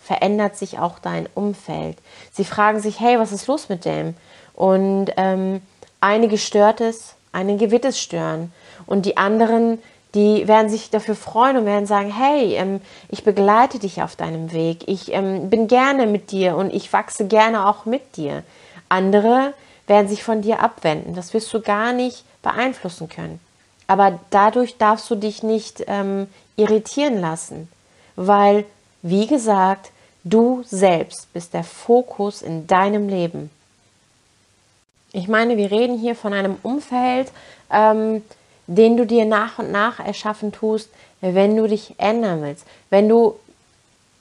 verändert 0.01 0.57
sich 0.57 0.79
auch 0.79 0.99
dein 0.99 1.27
Umfeld. 1.35 1.97
Sie 2.31 2.45
fragen 2.45 2.79
sich, 2.79 2.99
hey, 2.99 3.19
was 3.19 3.31
ist 3.31 3.47
los 3.47 3.69
mit 3.69 3.85
dem? 3.85 4.15
Und 4.53 5.07
ähm, 5.17 5.61
einige 5.99 6.37
stört 6.37 6.81
es, 6.81 7.15
einige 7.31 7.71
wird 7.71 7.85
es 7.85 7.99
stören. 7.99 8.51
Und 8.85 9.05
die 9.05 9.17
anderen, 9.17 9.81
die 10.15 10.47
werden 10.47 10.69
sich 10.69 10.89
dafür 10.89 11.15
freuen 11.15 11.58
und 11.58 11.65
werden 11.65 11.86
sagen, 11.86 12.12
hey, 12.12 12.56
ähm, 12.56 12.82
ich 13.10 13.23
begleite 13.23 13.78
dich 13.80 14.01
auf 14.01 14.15
deinem 14.15 14.54
Weg. 14.54 14.88
Ich 14.88 15.13
ähm, 15.13 15.49
bin 15.49 15.67
gerne 15.67 16.08
mit 16.08 16.32
dir 16.32 16.56
und 16.56 16.73
ich 16.73 16.91
wachse 16.93 17.28
gerne 17.28 17.67
auch 17.67 17.86
mit 17.86 18.15
dir. 18.15 18.43
Andere 18.88 19.54
werden 19.88 20.08
sich 20.08 20.23
von 20.23 20.41
dir 20.41 20.62
abwenden. 20.62 21.13
Das 21.13 21.34
wirst 21.34 21.54
du 21.54 21.62
gar 21.62 21.91
nicht 21.91 22.23
beeinflussen 22.41 23.10
können. 23.10 23.39
Aber 23.88 24.19
dadurch 24.30 24.78
darfst 24.78 25.10
du 25.12 25.15
dich 25.15 25.43
nicht 25.43 25.84
ähm, 25.88 26.28
irritieren 26.56 27.19
lassen, 27.19 27.67
weil, 28.15 28.65
wie 29.01 29.28
gesagt, 29.28 29.91
du 30.23 30.63
selbst 30.65 31.32
bist 31.34 31.54
der 31.54 31.63
Fokus 31.63 32.41
in 32.41 32.67
deinem 32.67 33.10
Leben. 33.10 33.51
Ich 35.12 35.28
meine, 35.28 35.58
wir 35.58 35.71
reden 35.71 35.99
hier 35.99 36.15
von 36.15 36.34
einem 36.34 36.58
Umfeld, 36.63 37.32
ähm, 37.69 38.23
den 38.67 38.97
du 38.97 39.06
dir 39.06 39.25
nach 39.25 39.60
und 39.60 39.71
nach 39.71 39.99
erschaffen 39.99 40.51
tust, 40.51 40.89
wenn 41.21 41.56
du 41.56 41.67
dich 41.67 41.95
ändern 41.97 42.41
willst. 42.41 42.65
Wenn 42.89 43.10
du 43.10 43.36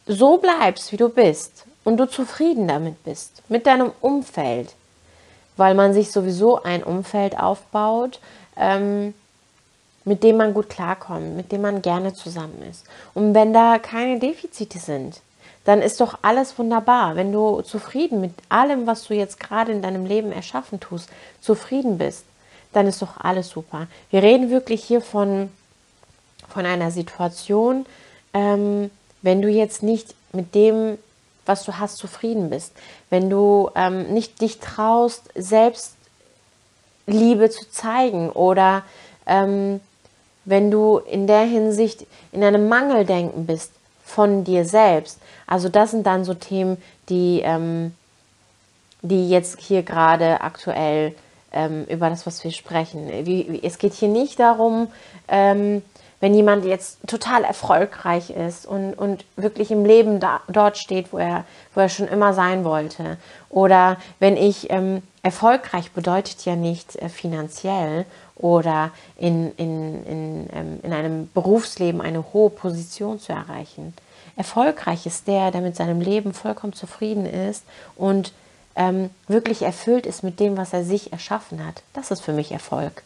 so 0.06 0.38
bleibst, 0.38 0.92
wie 0.92 0.96
du 0.96 1.08
bist 1.08 1.64
und 1.84 1.96
du 1.96 2.06
zufrieden 2.06 2.68
damit 2.68 3.02
bist, 3.04 3.42
mit 3.48 3.66
deinem 3.66 3.92
Umfeld, 4.00 4.74
weil 5.56 5.74
man 5.74 5.94
sich 5.94 6.10
sowieso 6.10 6.62
ein 6.62 6.82
Umfeld 6.82 7.38
aufbaut, 7.38 8.20
ähm, 8.56 9.14
mit 10.04 10.22
dem 10.22 10.36
man 10.36 10.52
gut 10.52 10.68
klarkommt, 10.68 11.36
mit 11.36 11.52
dem 11.52 11.62
man 11.62 11.80
gerne 11.80 12.12
zusammen 12.12 12.62
ist. 12.70 12.84
Und 13.14 13.34
wenn 13.34 13.52
da 13.52 13.78
keine 13.78 14.18
Defizite 14.18 14.78
sind, 14.78 15.20
dann 15.64 15.80
ist 15.80 16.00
doch 16.00 16.18
alles 16.20 16.58
wunderbar. 16.58 17.16
Wenn 17.16 17.32
du 17.32 17.62
zufrieden 17.62 18.20
mit 18.20 18.32
allem, 18.50 18.86
was 18.86 19.04
du 19.04 19.14
jetzt 19.14 19.40
gerade 19.40 19.72
in 19.72 19.80
deinem 19.80 20.04
Leben 20.04 20.30
erschaffen 20.30 20.78
tust, 20.78 21.08
zufrieden 21.40 21.96
bist, 21.96 22.24
dann 22.74 22.86
ist 22.86 23.02
doch 23.02 23.18
alles 23.18 23.48
super. 23.48 23.86
Wir 24.10 24.22
reden 24.22 24.50
wirklich 24.50 24.84
hier 24.84 25.00
von, 25.00 25.50
von 26.48 26.66
einer 26.66 26.90
Situation, 26.90 27.86
ähm, 28.32 28.90
wenn 29.22 29.40
du 29.40 29.48
jetzt 29.48 29.82
nicht 29.82 30.14
mit 30.32 30.54
dem, 30.54 30.98
was 31.46 31.64
du 31.64 31.78
hast, 31.78 31.96
zufrieden 31.96 32.50
bist, 32.50 32.72
wenn 33.10 33.30
du 33.30 33.70
ähm, 33.74 34.12
nicht 34.12 34.40
dich 34.40 34.58
traust, 34.58 35.30
selbst 35.34 35.94
Liebe 37.06 37.50
zu 37.50 37.70
zeigen 37.70 38.30
oder 38.30 38.82
ähm, 39.26 39.80
wenn 40.44 40.70
du 40.70 40.98
in 40.98 41.26
der 41.26 41.42
Hinsicht 41.42 42.06
in 42.32 42.42
einem 42.42 42.68
Mangeldenken 42.68 43.46
bist 43.46 43.72
von 44.04 44.44
dir 44.44 44.64
selbst. 44.64 45.18
Also 45.46 45.68
das 45.68 45.90
sind 45.90 46.06
dann 46.06 46.24
so 46.24 46.34
Themen, 46.34 46.76
die, 47.08 47.40
ähm, 47.42 47.94
die 49.02 49.28
jetzt 49.28 49.58
hier 49.60 49.82
gerade 49.82 50.40
aktuell 50.40 51.14
ähm, 51.54 51.84
über 51.86 52.10
das, 52.10 52.26
was 52.26 52.44
wir 52.44 52.50
sprechen. 52.50 53.08
Wie, 53.24 53.60
es 53.62 53.78
geht 53.78 53.94
hier 53.94 54.08
nicht 54.08 54.38
darum, 54.38 54.88
ähm, 55.28 55.82
wenn 56.20 56.34
jemand 56.34 56.64
jetzt 56.64 56.98
total 57.06 57.44
erfolgreich 57.44 58.30
ist 58.30 58.64
und, 58.64 58.94
und 58.94 59.24
wirklich 59.36 59.70
im 59.70 59.84
Leben 59.84 60.20
da, 60.20 60.40
dort 60.48 60.78
steht, 60.78 61.12
wo 61.12 61.18
er, 61.18 61.44
wo 61.74 61.80
er 61.80 61.88
schon 61.88 62.08
immer 62.08 62.32
sein 62.32 62.64
wollte. 62.64 63.18
Oder 63.50 63.98
wenn 64.20 64.36
ich 64.36 64.70
ähm, 64.70 65.02
erfolgreich 65.22 65.92
bedeutet 65.92 66.44
ja 66.44 66.56
nicht 66.56 66.96
äh, 66.96 67.08
finanziell 67.08 68.06
oder 68.36 68.90
in, 69.18 69.52
in, 69.56 70.04
in, 70.06 70.48
ähm, 70.54 70.80
in 70.82 70.92
einem 70.92 71.30
Berufsleben 71.34 72.00
eine 72.00 72.24
hohe 72.32 72.50
Position 72.50 73.18
zu 73.18 73.32
erreichen. 73.32 73.92
Erfolgreich 74.36 75.06
ist 75.06 75.28
der, 75.28 75.50
der 75.50 75.60
mit 75.60 75.76
seinem 75.76 76.00
Leben 76.00 76.32
vollkommen 76.32 76.72
zufrieden 76.72 77.26
ist 77.26 77.64
und 77.96 78.32
ähm, 78.76 79.10
wirklich 79.28 79.62
erfüllt 79.62 80.06
ist 80.06 80.22
mit 80.22 80.40
dem, 80.40 80.56
was 80.56 80.72
er 80.72 80.84
sich 80.84 81.12
erschaffen 81.12 81.64
hat. 81.64 81.82
Das 81.92 82.10
ist 82.10 82.20
für 82.20 82.32
mich 82.32 82.52
Erfolg. 82.52 83.02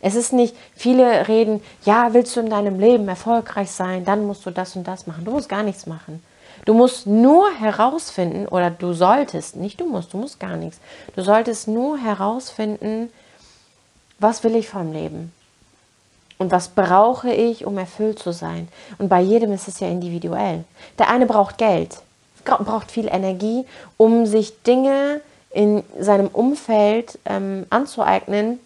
Es 0.00 0.14
ist 0.14 0.32
nicht, 0.32 0.56
viele 0.74 1.28
reden, 1.28 1.62
ja, 1.84 2.14
willst 2.14 2.34
du 2.34 2.40
in 2.40 2.48
deinem 2.48 2.80
Leben 2.80 3.06
erfolgreich 3.06 3.70
sein, 3.70 4.04
dann 4.04 4.26
musst 4.26 4.46
du 4.46 4.50
das 4.50 4.74
und 4.76 4.88
das 4.88 5.06
machen. 5.06 5.24
Du 5.24 5.32
musst 5.32 5.48
gar 5.48 5.62
nichts 5.62 5.86
machen. 5.86 6.22
Du 6.64 6.74
musst 6.74 7.06
nur 7.06 7.50
herausfinden, 7.58 8.46
oder 8.46 8.70
du 8.70 8.92
solltest, 8.92 9.56
nicht 9.56 9.80
du 9.80 9.86
musst, 9.86 10.12
du 10.12 10.18
musst 10.18 10.40
gar 10.40 10.56
nichts. 10.56 10.78
Du 11.16 11.22
solltest 11.22 11.68
nur 11.68 11.98
herausfinden, 11.98 13.10
was 14.18 14.44
will 14.44 14.54
ich 14.56 14.68
vom 14.68 14.92
Leben? 14.92 15.32
Und 16.38 16.50
was 16.52 16.68
brauche 16.68 17.30
ich, 17.30 17.66
um 17.66 17.76
erfüllt 17.76 18.18
zu 18.18 18.32
sein? 18.32 18.68
Und 18.98 19.08
bei 19.08 19.20
jedem 19.20 19.52
ist 19.52 19.68
es 19.68 19.80
ja 19.80 19.88
individuell. 19.88 20.64
Der 20.98 21.10
eine 21.10 21.26
braucht 21.26 21.58
Geld, 21.58 22.00
braucht 22.44 22.90
viel 22.90 23.08
Energie, 23.08 23.66
um 23.96 24.26
sich 24.26 24.62
Dinge 24.62 25.20
in 25.50 25.82
seinem 25.98 26.28
Umfeld 26.28 27.18
ähm, 27.24 27.66
anzueignen, 27.70 28.60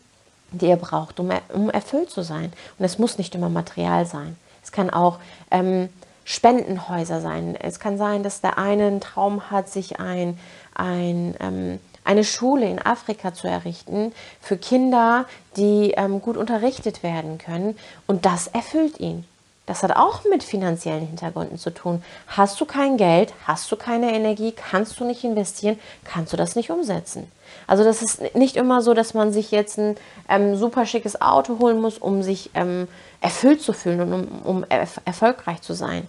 die 0.50 0.66
er 0.66 0.76
braucht, 0.76 1.18
um, 1.20 1.30
er, 1.30 1.42
um 1.52 1.70
erfüllt 1.70 2.10
zu 2.10 2.22
sein. 2.22 2.52
Und 2.78 2.84
es 2.84 2.98
muss 2.98 3.18
nicht 3.18 3.34
immer 3.34 3.48
Material 3.48 4.06
sein. 4.06 4.36
Es 4.62 4.70
kann 4.70 4.90
auch 4.90 5.18
ähm, 5.50 5.88
Spendenhäuser 6.24 7.20
sein. 7.20 7.56
Es 7.60 7.80
kann 7.80 7.98
sein, 7.98 8.22
dass 8.22 8.40
der 8.40 8.58
eine 8.58 8.86
einen 8.86 9.00
Traum 9.00 9.50
hat, 9.50 9.68
sich 9.68 9.98
ein, 9.98 10.38
ein 10.74 11.34
ähm, 11.40 11.78
eine 12.04 12.24
Schule 12.24 12.68
in 12.68 12.78
Afrika 12.78 13.32
zu 13.32 13.48
errichten 13.48 14.12
für 14.40 14.56
Kinder, 14.56 15.24
die 15.56 15.92
ähm, 15.96 16.20
gut 16.20 16.36
unterrichtet 16.36 17.02
werden 17.02 17.38
können. 17.38 17.76
Und 18.06 18.26
das 18.26 18.46
erfüllt 18.46 19.00
ihn. 19.00 19.24
Das 19.66 19.82
hat 19.82 19.96
auch 19.96 20.24
mit 20.30 20.42
finanziellen 20.42 21.06
Hintergründen 21.06 21.56
zu 21.56 21.72
tun. 21.72 22.02
Hast 22.26 22.60
du 22.60 22.66
kein 22.66 22.98
Geld, 22.98 23.32
hast 23.46 23.72
du 23.72 23.76
keine 23.76 24.12
Energie, 24.14 24.52
kannst 24.52 25.00
du 25.00 25.04
nicht 25.04 25.24
investieren, 25.24 25.78
kannst 26.04 26.34
du 26.34 26.36
das 26.36 26.54
nicht 26.54 26.70
umsetzen. 26.70 27.30
Also 27.66 27.82
das 27.82 28.02
ist 28.02 28.34
nicht 28.34 28.56
immer 28.56 28.82
so, 28.82 28.92
dass 28.92 29.14
man 29.14 29.32
sich 29.32 29.50
jetzt 29.50 29.78
ein 29.78 29.96
ähm, 30.28 30.56
super 30.56 30.84
schickes 30.84 31.22
Auto 31.22 31.58
holen 31.60 31.80
muss, 31.80 31.96
um 31.96 32.22
sich 32.22 32.50
ähm, 32.54 32.88
erfüllt 33.22 33.62
zu 33.62 33.72
fühlen 33.72 34.00
und 34.00 34.12
um, 34.12 34.42
um 34.44 34.64
erf 34.68 35.00
erfolgreich 35.06 35.62
zu 35.62 35.72
sein. 35.72 36.06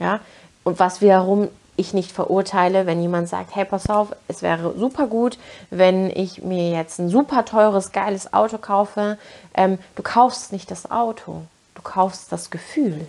Ja, 0.00 0.18
und 0.64 0.80
was 0.80 1.00
wiederum 1.00 1.48
ich 1.76 1.94
nicht 1.94 2.10
verurteile, 2.10 2.86
wenn 2.86 3.00
jemand 3.00 3.28
sagt, 3.28 3.54
hey, 3.54 3.64
pass 3.64 3.88
auf, 3.88 4.08
es 4.28 4.42
wäre 4.42 4.76
super 4.76 5.06
gut, 5.06 5.38
wenn 5.70 6.10
ich 6.10 6.42
mir 6.42 6.70
jetzt 6.70 6.98
ein 6.98 7.08
super 7.08 7.44
teures, 7.44 7.92
geiles 7.92 8.32
Auto 8.32 8.58
kaufe. 8.58 9.18
Ähm, 9.54 9.78
du 9.96 10.02
kaufst 10.02 10.52
nicht 10.52 10.70
das 10.70 10.90
Auto, 10.90 11.42
kaufst 11.84 12.32
das 12.32 12.50
Gefühl. 12.50 13.08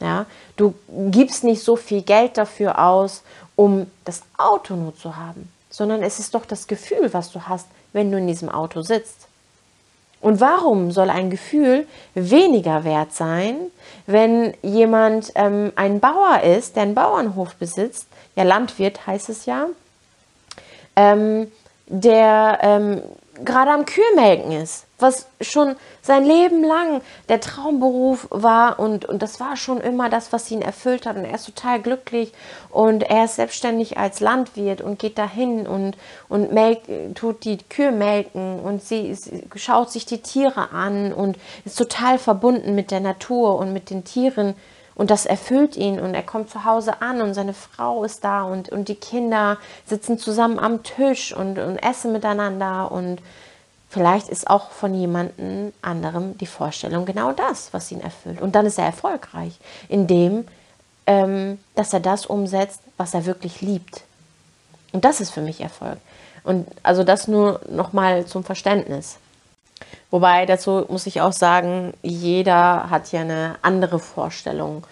Ja, 0.00 0.26
du 0.56 0.74
gibst 0.88 1.44
nicht 1.44 1.62
so 1.62 1.76
viel 1.76 2.02
Geld 2.02 2.36
dafür 2.36 2.78
aus, 2.78 3.22
um 3.56 3.90
das 4.04 4.22
Auto 4.36 4.74
nur 4.74 4.94
zu 4.94 5.16
haben, 5.16 5.50
sondern 5.70 6.02
es 6.02 6.18
ist 6.18 6.34
doch 6.34 6.44
das 6.44 6.66
Gefühl, 6.66 7.12
was 7.12 7.30
du 7.30 7.42
hast, 7.42 7.68
wenn 7.92 8.10
du 8.10 8.18
in 8.18 8.26
diesem 8.26 8.48
Auto 8.48 8.82
sitzt. 8.82 9.28
Und 10.20 10.40
warum 10.40 10.90
soll 10.90 11.10
ein 11.10 11.30
Gefühl 11.30 11.86
weniger 12.14 12.84
wert 12.84 13.12
sein, 13.12 13.56
wenn 14.06 14.54
jemand 14.62 15.32
ähm, 15.34 15.70
ein 15.76 16.00
Bauer 16.00 16.40
ist, 16.40 16.76
der 16.76 16.84
einen 16.84 16.94
Bauernhof 16.94 17.54
besitzt, 17.56 18.06
ja 18.34 18.42
Landwirt 18.42 19.06
heißt 19.06 19.28
es 19.28 19.46
ja, 19.46 19.66
ähm, 20.96 21.52
der 21.86 22.58
ähm, 22.62 23.02
gerade 23.42 23.70
am 23.70 23.84
Kühlmelken 23.84 24.52
ist, 24.52 24.86
was 24.98 25.26
schon 25.40 25.76
sein 26.02 26.24
Leben 26.24 26.62
lang 26.62 27.00
der 27.28 27.40
Traumberuf 27.40 28.28
war 28.30 28.78
und, 28.78 29.04
und 29.04 29.22
das 29.22 29.40
war 29.40 29.56
schon 29.56 29.80
immer 29.80 30.08
das, 30.08 30.32
was 30.32 30.50
ihn 30.50 30.62
erfüllt 30.62 31.06
hat. 31.06 31.16
Und 31.16 31.24
er 31.24 31.34
ist 31.34 31.46
total 31.46 31.80
glücklich 31.80 32.32
und 32.70 33.02
er 33.02 33.24
ist 33.24 33.36
selbstständig 33.36 33.98
als 33.98 34.20
Landwirt 34.20 34.80
und 34.80 34.98
geht 34.98 35.18
dahin 35.18 35.66
und, 35.66 35.96
und 36.28 36.52
melk, 36.52 36.80
tut 37.14 37.44
die 37.44 37.58
Kühe 37.58 37.92
melken 37.92 38.60
und 38.60 38.82
sie, 38.82 39.14
sie 39.14 39.44
schaut 39.56 39.90
sich 39.90 40.06
die 40.06 40.22
Tiere 40.22 40.70
an 40.70 41.12
und 41.12 41.36
ist 41.64 41.76
total 41.76 42.18
verbunden 42.18 42.74
mit 42.74 42.90
der 42.90 43.00
Natur 43.00 43.58
und 43.58 43.72
mit 43.72 43.90
den 43.90 44.04
Tieren 44.04 44.54
und 44.94 45.10
das 45.10 45.26
erfüllt 45.26 45.76
ihn 45.76 45.98
und 45.98 46.14
er 46.14 46.22
kommt 46.22 46.50
zu 46.50 46.64
Hause 46.64 47.02
an 47.02 47.20
und 47.20 47.34
seine 47.34 47.54
Frau 47.54 48.04
ist 48.04 48.24
da 48.24 48.42
und, 48.42 48.68
und 48.68 48.88
die 48.88 48.94
Kinder 48.94 49.58
sitzen 49.86 50.18
zusammen 50.18 50.58
am 50.58 50.82
Tisch 50.82 51.34
und, 51.34 51.58
und 51.58 51.78
essen 51.78 52.12
miteinander 52.12 52.92
und 52.92 53.20
vielleicht 53.88 54.28
ist 54.28 54.48
auch 54.48 54.70
von 54.70 54.94
jemandem 54.94 55.72
anderem 55.82 56.36
die 56.38 56.46
Vorstellung 56.46 57.04
genau 57.06 57.32
das, 57.32 57.72
was 57.72 57.90
ihn 57.92 58.00
erfüllt. 58.00 58.40
Und 58.40 58.54
dann 58.54 58.66
ist 58.66 58.78
er 58.78 58.86
erfolgreich, 58.86 59.58
indem, 59.88 60.46
ähm, 61.06 61.58
dass 61.74 61.92
er 61.92 62.00
das 62.00 62.26
umsetzt, 62.26 62.80
was 62.96 63.14
er 63.14 63.24
wirklich 63.24 63.60
liebt. 63.60 64.02
Und 64.92 65.04
das 65.04 65.20
ist 65.20 65.30
für 65.30 65.42
mich 65.42 65.60
Erfolg. 65.60 65.98
Und 66.44 66.66
also 66.82 67.04
das 67.04 67.26
nur 67.26 67.60
nochmal 67.68 68.26
zum 68.26 68.44
Verständnis. 68.44 69.16
Wobei 70.10 70.46
dazu 70.46 70.84
muss 70.88 71.06
ich 71.06 71.20
auch 71.20 71.32
sagen, 71.32 71.94
jeder 72.02 72.90
hat 72.90 73.10
ja 73.12 73.20
eine 73.20 73.56
andere 73.62 73.98
Vorstellung 73.98 74.86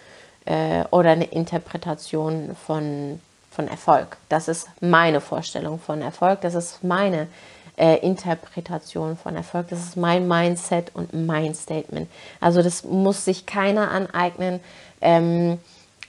äh, 0.45 0.85
oder 0.91 1.11
eine 1.11 1.25
Interpretation 1.25 2.57
von, 2.67 3.21
von 3.51 3.69
Erfolg. 3.69 4.17
Das 4.29 4.49
ist 4.49 4.69
meine 4.81 5.21
Vorstellung 5.21 5.79
von 5.79 6.03
Erfolg, 6.03 6.41
das 6.41 6.55
ist 6.55 6.83
meine 6.83 7.29
äh, 7.77 7.97
Interpretation 7.99 9.17
von 9.17 9.37
Erfolg, 9.37 9.69
das 9.71 9.81
ist 9.81 9.97
mein 9.97 10.27
Mindset 10.29 10.91
und 10.95 11.15
mein 11.15 11.55
Statement. 11.55 12.09
Also 12.41 12.62
das 12.62 12.85
muss 12.85 13.25
sich 13.25 13.47
keiner 13.47 13.91
aneignen, 13.91 14.61
ähm, 15.01 15.59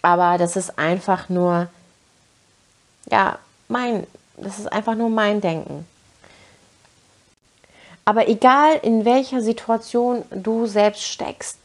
aber 0.01 0.38
das 0.38 0.56
ist 0.56 0.77
einfach 0.77 1.29
nur, 1.29 1.67
ja, 3.10 3.38
mein, 3.67 4.06
das 4.38 4.60
ist 4.60 4.71
einfach 4.71 4.95
nur 4.95 5.10
mein 5.10 5.39
Denken. 5.39 5.86
Aber 8.05 8.27
egal 8.27 8.79
in 8.81 9.05
welcher 9.05 9.41
Situation 9.41 10.23
du 10.31 10.65
selbst 10.65 11.03
steckst 11.03 11.57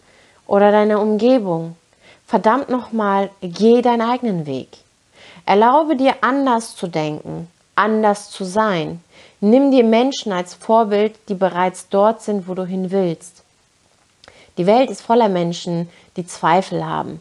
oder 0.47 0.71
deine 0.71 0.99
Umgebung, 0.99 1.77
verdammt 2.27 2.69
nochmal, 2.69 3.31
geh 3.41 3.83
deinen 3.83 4.03
eigenen 4.03 4.47
Weg. 4.47 4.69
Erlaube 5.47 5.97
dir 5.97 6.17
anders 6.21 6.77
zu 6.77 6.87
denken, 6.87 7.49
anders 7.75 8.31
zu 8.31 8.45
sein. 8.45 9.03
Nimm 9.41 9.71
dir 9.71 9.85
Menschen 9.85 10.33
als 10.33 10.55
Vorbild, 10.55 11.15
die 11.29 11.35
bereits 11.35 11.89
dort 11.89 12.23
sind, 12.23 12.49
wo 12.49 12.55
du 12.55 12.65
hin 12.65 12.91
willst. 12.91 13.43
Die 14.59 14.67
Welt 14.67 14.91
ist 14.91 15.03
voller 15.03 15.29
Menschen, 15.29 15.89
die 16.17 16.27
Zweifel 16.27 16.85
haben. 16.85 17.21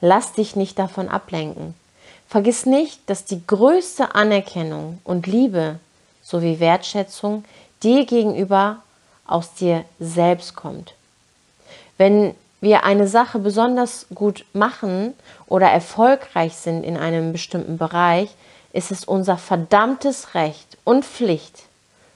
Lass 0.00 0.32
dich 0.32 0.56
nicht 0.56 0.78
davon 0.78 1.08
ablenken. 1.08 1.74
Vergiss 2.28 2.66
nicht, 2.66 3.08
dass 3.08 3.24
die 3.24 3.46
größte 3.46 4.14
Anerkennung 4.14 4.98
und 5.04 5.26
Liebe 5.26 5.78
sowie 6.22 6.58
Wertschätzung 6.58 7.44
dir 7.84 8.06
gegenüber 8.06 8.78
aus 9.26 9.54
dir 9.54 9.84
selbst 10.00 10.56
kommt. 10.56 10.94
Wenn 11.98 12.34
wir 12.60 12.84
eine 12.84 13.06
Sache 13.06 13.38
besonders 13.38 14.06
gut 14.14 14.44
machen 14.54 15.12
oder 15.46 15.68
erfolgreich 15.68 16.54
sind 16.54 16.82
in 16.82 16.96
einem 16.96 17.32
bestimmten 17.32 17.76
Bereich, 17.76 18.30
ist 18.72 18.90
es 18.90 19.04
unser 19.04 19.36
verdammtes 19.36 20.34
Recht 20.34 20.78
und 20.82 21.04
Pflicht, 21.04 21.62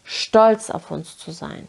stolz 0.05 0.71
auf 0.71 0.91
uns 0.91 1.19
zu 1.19 1.31
sein. 1.31 1.69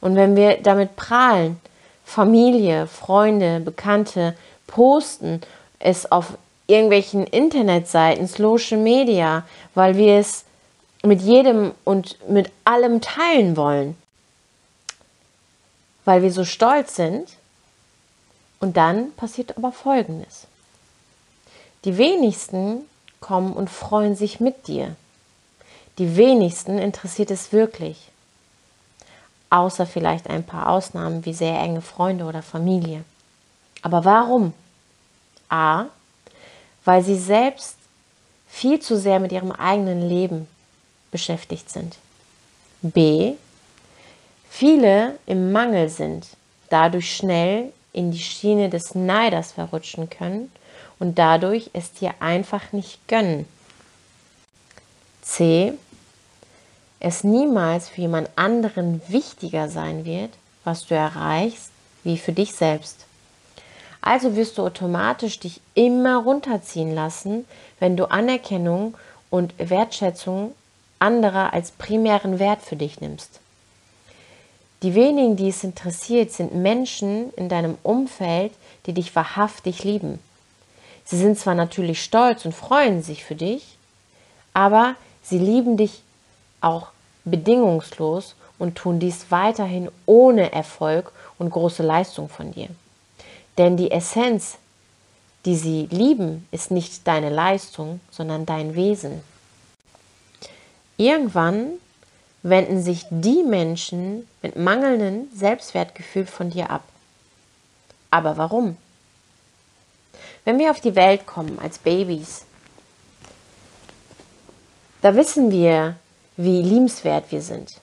Und 0.00 0.16
wenn 0.16 0.36
wir 0.36 0.58
damit 0.62 0.96
prahlen, 0.96 1.58
Familie, 2.04 2.86
Freunde, 2.86 3.60
Bekannte 3.60 4.36
posten 4.66 5.40
es 5.78 6.10
auf 6.12 6.36
irgendwelchen 6.66 7.26
Internetseiten, 7.26 8.26
Social 8.26 8.78
Media, 8.78 9.44
weil 9.74 9.96
wir 9.96 10.18
es 10.18 10.44
mit 11.04 11.20
jedem 11.20 11.72
und 11.84 12.16
mit 12.28 12.50
allem 12.64 13.00
teilen 13.00 13.56
wollen, 13.56 13.96
weil 16.04 16.22
wir 16.22 16.32
so 16.32 16.44
stolz 16.44 16.96
sind. 16.96 17.28
Und 18.60 18.76
dann 18.78 19.12
passiert 19.12 19.58
aber 19.58 19.72
Folgendes. 19.72 20.46
Die 21.84 21.98
wenigsten 21.98 22.82
kommen 23.20 23.52
und 23.52 23.68
freuen 23.68 24.16
sich 24.16 24.40
mit 24.40 24.66
dir. 24.68 24.96
Die 25.98 26.16
wenigsten 26.16 26.78
interessiert 26.78 27.30
es 27.30 27.52
wirklich. 27.52 28.10
Außer 29.50 29.86
vielleicht 29.86 30.30
ein 30.30 30.44
paar 30.44 30.70
Ausnahmen 30.70 31.24
wie 31.26 31.34
sehr 31.34 31.58
enge 31.60 31.82
Freunde 31.82 32.24
oder 32.24 32.42
Familie. 32.42 33.04
Aber 33.82 34.04
warum? 34.04 34.54
A, 35.50 35.86
weil 36.86 37.04
sie 37.04 37.18
selbst 37.18 37.76
viel 38.48 38.80
zu 38.80 38.96
sehr 38.96 39.20
mit 39.20 39.30
ihrem 39.30 39.52
eigenen 39.52 40.08
Leben 40.08 40.48
beschäftigt 41.14 41.70
sind. 41.70 41.96
B. 42.82 43.34
Viele 44.50 45.16
im 45.26 45.52
Mangel 45.52 45.88
sind, 45.88 46.26
dadurch 46.70 47.16
schnell 47.16 47.72
in 47.92 48.10
die 48.10 48.18
Schiene 48.18 48.68
des 48.68 48.96
Neiders 48.96 49.52
verrutschen 49.52 50.10
können 50.10 50.50
und 50.98 51.16
dadurch 51.16 51.70
es 51.72 51.92
dir 51.92 52.14
einfach 52.18 52.72
nicht 52.72 53.06
gönnen. 53.06 53.46
C. 55.22 55.74
Es 56.98 57.22
niemals 57.22 57.90
für 57.90 58.00
jemand 58.00 58.28
anderen 58.34 59.00
wichtiger 59.06 59.68
sein 59.68 60.04
wird, 60.04 60.30
was 60.64 60.84
du 60.84 60.96
erreichst, 60.96 61.70
wie 62.02 62.18
für 62.18 62.32
dich 62.32 62.54
selbst. 62.54 63.06
Also 64.00 64.34
wirst 64.34 64.58
du 64.58 64.62
automatisch 64.62 65.38
dich 65.38 65.60
immer 65.74 66.16
runterziehen 66.16 66.92
lassen, 66.92 67.44
wenn 67.78 67.96
du 67.96 68.10
Anerkennung 68.10 68.96
und 69.30 69.54
Wertschätzung 69.58 70.54
anderer 70.98 71.52
als 71.52 71.70
primären 71.72 72.38
Wert 72.38 72.62
für 72.62 72.76
dich 72.76 73.00
nimmst. 73.00 73.40
Die 74.82 74.94
wenigen, 74.94 75.36
die 75.36 75.48
es 75.48 75.64
interessiert, 75.64 76.30
sind 76.30 76.54
Menschen 76.54 77.32
in 77.34 77.48
deinem 77.48 77.78
Umfeld, 77.82 78.52
die 78.86 78.92
dich 78.92 79.16
wahrhaftig 79.16 79.82
lieben. 79.82 80.18
Sie 81.04 81.16
sind 81.16 81.38
zwar 81.38 81.54
natürlich 81.54 82.02
stolz 82.02 82.44
und 82.44 82.54
freuen 82.54 83.02
sich 83.02 83.24
für 83.24 83.34
dich, 83.34 83.78
aber 84.52 84.94
sie 85.22 85.38
lieben 85.38 85.76
dich 85.76 86.02
auch 86.60 86.88
bedingungslos 87.24 88.34
und 88.58 88.76
tun 88.76 88.98
dies 89.00 89.26
weiterhin 89.30 89.90
ohne 90.06 90.52
Erfolg 90.52 91.12
und 91.38 91.50
große 91.50 91.82
Leistung 91.82 92.28
von 92.28 92.52
dir. 92.52 92.68
Denn 93.58 93.76
die 93.76 93.90
Essenz, 93.90 94.58
die 95.44 95.56
sie 95.56 95.88
lieben, 95.90 96.46
ist 96.50 96.70
nicht 96.70 97.06
deine 97.06 97.30
Leistung, 97.30 98.00
sondern 98.10 98.46
dein 98.46 98.74
Wesen. 98.74 99.22
Irgendwann 100.96 101.72
wenden 102.42 102.82
sich 102.82 103.06
die 103.10 103.42
Menschen 103.42 104.28
mit 104.42 104.56
mangelndem 104.56 105.28
Selbstwertgefühl 105.34 106.26
von 106.26 106.50
dir 106.50 106.70
ab. 106.70 106.84
Aber 108.10 108.36
warum? 108.36 108.76
Wenn 110.44 110.58
wir 110.58 110.70
auf 110.70 110.80
die 110.80 110.94
Welt 110.94 111.26
kommen 111.26 111.58
als 111.58 111.78
Babys, 111.78 112.44
da 115.00 115.16
wissen 115.16 115.50
wir, 115.50 115.96
wie 116.36 116.62
liebenswert 116.62 117.30
wir 117.30 117.42
sind. 117.42 117.80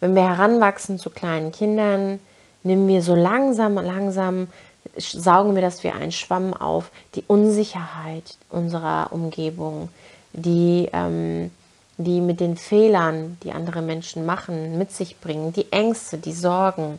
Wenn 0.00 0.14
wir 0.14 0.22
heranwachsen 0.22 0.98
zu 0.98 1.10
kleinen 1.10 1.52
Kindern, 1.52 2.20
nehmen 2.62 2.86
wir 2.88 3.02
so 3.02 3.14
langsam, 3.14 3.74
langsam, 3.74 4.48
saugen 4.96 5.54
wir 5.54 5.62
das 5.62 5.82
wie 5.84 5.90
ein 5.90 6.12
Schwamm 6.12 6.54
auf, 6.54 6.90
die 7.14 7.24
Unsicherheit 7.26 8.36
unserer 8.50 9.08
Umgebung, 9.12 9.88
die, 10.36 10.88
ähm, 10.92 11.50
die 11.96 12.20
mit 12.20 12.40
den 12.40 12.56
Fehlern, 12.56 13.38
die 13.42 13.52
andere 13.52 13.82
Menschen 13.82 14.24
machen, 14.24 14.78
mit 14.78 14.92
sich 14.92 15.18
bringen, 15.18 15.52
die 15.52 15.72
Ängste, 15.72 16.18
die 16.18 16.32
Sorgen. 16.32 16.98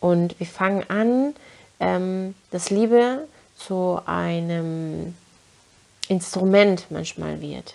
Und 0.00 0.38
wir 0.38 0.46
fangen 0.46 0.88
an, 0.88 1.34
ähm, 1.80 2.34
dass 2.50 2.70
Liebe 2.70 3.26
zu 3.56 4.00
einem 4.06 5.14
Instrument 6.08 6.86
manchmal 6.90 7.40
wird, 7.40 7.74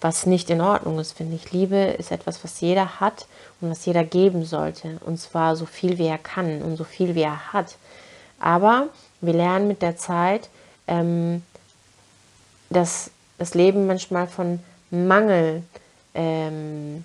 was 0.00 0.26
nicht 0.26 0.50
in 0.50 0.60
Ordnung 0.60 0.98
ist, 0.98 1.12
finde 1.12 1.36
ich. 1.36 1.52
Liebe 1.52 1.76
ist 1.76 2.10
etwas, 2.10 2.42
was 2.42 2.60
jeder 2.60 2.98
hat 3.00 3.26
und 3.60 3.70
was 3.70 3.84
jeder 3.84 4.04
geben 4.04 4.44
sollte. 4.44 4.98
Und 5.04 5.18
zwar 5.18 5.56
so 5.56 5.66
viel, 5.66 5.98
wie 5.98 6.06
er 6.06 6.18
kann 6.18 6.62
und 6.62 6.76
so 6.76 6.84
viel, 6.84 7.14
wie 7.14 7.22
er 7.22 7.52
hat. 7.52 7.76
Aber 8.40 8.88
wir 9.20 9.34
lernen 9.34 9.68
mit 9.68 9.82
der 9.82 9.96
Zeit, 9.96 10.48
ähm, 10.86 11.42
dass 12.70 13.10
das 13.38 13.54
Leben 13.54 13.86
manchmal 13.86 14.26
von 14.26 14.60
Mangel 14.90 15.62
ähm, 16.14 17.04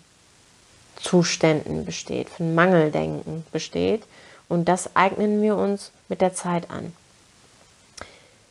besteht, 1.85 2.29
von 2.29 2.55
Mangeldenken 2.55 3.45
besteht. 3.51 4.03
Und 4.47 4.65
das 4.65 4.95
eignen 4.95 5.41
wir 5.41 5.55
uns 5.55 5.91
mit 6.09 6.21
der 6.21 6.33
Zeit 6.33 6.69
an. 6.69 6.93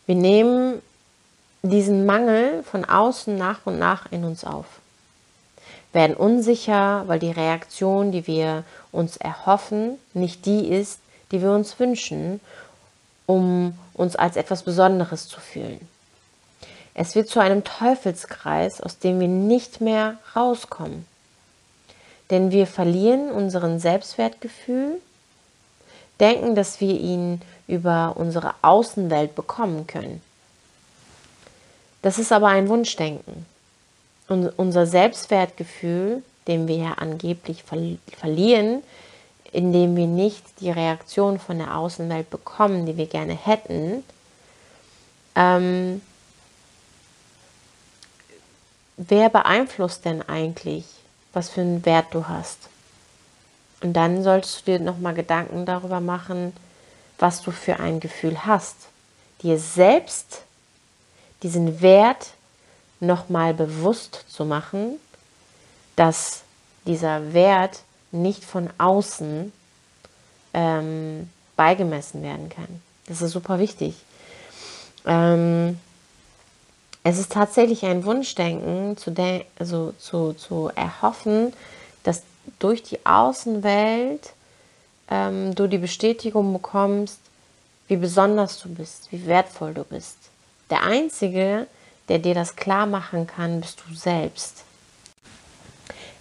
Wir 0.06 0.14
nehmen 0.14 0.82
diesen 1.62 2.06
Mangel 2.06 2.62
von 2.64 2.84
außen 2.84 3.36
nach 3.36 3.60
und 3.66 3.78
nach 3.78 4.10
in 4.10 4.24
uns 4.24 4.44
auf, 4.44 4.66
werden 5.92 6.16
unsicher, 6.16 7.04
weil 7.06 7.18
die 7.18 7.30
Reaktion, 7.30 8.12
die 8.12 8.26
wir 8.26 8.64
uns 8.92 9.16
erhoffen, 9.18 9.98
nicht 10.14 10.46
die 10.46 10.68
ist, 10.68 11.00
die 11.30 11.42
wir 11.42 11.52
uns 11.52 11.78
wünschen, 11.78 12.40
um 13.26 13.78
uns 13.94 14.16
als 14.16 14.36
etwas 14.36 14.62
Besonderes 14.62 15.28
zu 15.28 15.38
fühlen. 15.38 15.86
Es 17.02 17.14
wird 17.14 17.30
zu 17.30 17.40
einem 17.40 17.64
Teufelskreis, 17.64 18.82
aus 18.82 18.98
dem 18.98 19.20
wir 19.20 19.26
nicht 19.26 19.80
mehr 19.80 20.18
rauskommen. 20.36 21.06
Denn 22.28 22.50
wir 22.50 22.66
verlieren 22.66 23.30
unseren 23.30 23.80
Selbstwertgefühl, 23.80 25.00
denken, 26.20 26.54
dass 26.54 26.78
wir 26.82 26.92
ihn 26.92 27.40
über 27.66 28.16
unsere 28.18 28.52
Außenwelt 28.60 29.34
bekommen 29.34 29.86
können. 29.86 30.20
Das 32.02 32.18
ist 32.18 32.32
aber 32.32 32.48
ein 32.48 32.68
Wunschdenken. 32.68 33.46
Und 34.28 34.50
unser 34.58 34.84
Selbstwertgefühl, 34.84 36.22
den 36.48 36.68
wir 36.68 36.76
ja 36.76 36.92
angeblich 36.98 37.64
verlieren, 37.64 38.82
indem 39.52 39.96
wir 39.96 40.06
nicht 40.06 40.44
die 40.60 40.70
Reaktion 40.70 41.38
von 41.38 41.56
der 41.56 41.78
Außenwelt 41.78 42.28
bekommen, 42.28 42.84
die 42.84 42.98
wir 42.98 43.06
gerne 43.06 43.32
hätten, 43.32 44.04
ähm, 45.34 46.02
wer 49.08 49.30
beeinflusst 49.30 50.04
denn 50.04 50.20
eigentlich, 50.28 50.84
was 51.32 51.48
für 51.48 51.62
einen 51.62 51.84
Wert 51.86 52.08
du 52.12 52.28
hast? 52.28 52.58
Und 53.82 53.94
dann 53.94 54.22
solltest 54.22 54.60
du 54.60 54.72
dir 54.72 54.78
nochmal 54.78 55.14
Gedanken 55.14 55.64
darüber 55.64 56.00
machen, 56.00 56.52
was 57.18 57.40
du 57.40 57.50
für 57.50 57.80
ein 57.80 58.00
Gefühl 58.00 58.44
hast. 58.44 58.76
Dir 59.42 59.58
selbst 59.58 60.42
diesen 61.42 61.80
Wert 61.80 62.34
nochmal 63.00 63.54
bewusst 63.54 64.26
zu 64.28 64.44
machen, 64.44 64.98
dass 65.96 66.42
dieser 66.86 67.32
Wert 67.32 67.80
nicht 68.12 68.44
von 68.44 68.68
außen 68.76 69.50
ähm, 70.52 71.30
beigemessen 71.56 72.22
werden 72.22 72.50
kann. 72.50 72.82
Das 73.06 73.22
ist 73.22 73.32
super 73.32 73.58
wichtig. 73.58 73.94
Ähm, 75.06 75.80
es 77.02 77.18
ist 77.18 77.32
tatsächlich 77.32 77.84
ein 77.84 78.04
Wunschdenken, 78.04 78.96
zu, 78.96 79.14
also 79.58 79.92
zu, 79.98 80.34
zu 80.34 80.70
erhoffen, 80.74 81.52
dass 82.02 82.22
durch 82.58 82.82
die 82.82 83.04
Außenwelt 83.06 84.32
ähm, 85.10 85.54
du 85.54 85.66
die 85.66 85.78
Bestätigung 85.78 86.52
bekommst, 86.52 87.18
wie 87.88 87.96
besonders 87.96 88.60
du 88.60 88.68
bist, 88.68 89.10
wie 89.10 89.26
wertvoll 89.26 89.74
du 89.74 89.84
bist. 89.84 90.16
Der 90.68 90.82
Einzige, 90.82 91.66
der 92.08 92.18
dir 92.18 92.34
das 92.34 92.54
klar 92.54 92.86
machen 92.86 93.26
kann, 93.26 93.60
bist 93.60 93.82
du 93.88 93.94
selbst. 93.94 94.64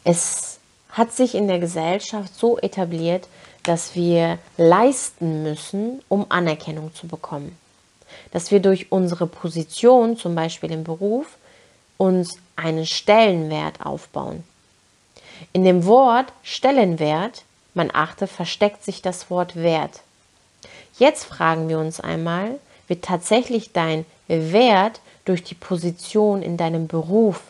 Es 0.04 0.60
hat 0.90 1.12
sich 1.14 1.36
in 1.36 1.48
der 1.48 1.60
Gesellschaft 1.60 2.34
so 2.36 2.58
etabliert, 2.58 3.28
dass 3.64 3.96
wir 3.96 4.40
leisten 4.58 5.44
müssen, 5.44 6.02
um 6.08 6.26
Anerkennung 6.30 6.96
zu 6.96 7.08
bekommen. 7.08 7.56
Dass 8.32 8.52
wir 8.52 8.60
durch 8.60 8.92
unsere 8.92 9.28
Position, 9.28 10.18
zum 10.18 10.36
Beispiel 10.36 10.72
im 10.72 10.84
Beruf, 10.84 11.38
uns 11.98 12.38
einen 12.56 12.86
Stellenwert 12.86 13.86
aufbauen. 13.86 14.44
In 15.54 15.64
dem 15.64 15.86
Wort 15.86 16.32
Stellenwert, 16.44 17.44
man 17.74 17.92
achte, 17.94 18.28
versteckt 18.28 18.84
sich 18.84 19.02
das 19.02 19.30
Wort 19.30 19.56
Wert. 19.56 20.02
Jetzt 20.98 21.26
fragen 21.26 21.70
wir 21.70 21.80
uns 21.80 22.00
einmal, 22.00 22.60
wird 22.88 23.06
tatsächlich 23.06 23.72
dein 23.72 24.06
Wert 24.28 25.00
durch 25.26 25.44
die 25.44 25.56
Position 25.56 26.42
in 26.42 26.58
deinem 26.58 26.88
Beruf, 26.88 27.42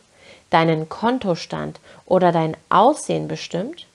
deinen 0.49 0.89
Kontostand 0.89 1.79
oder 2.05 2.31
dein 2.31 2.57
Aussehen 2.69 3.27
bestimmt? 3.27 3.85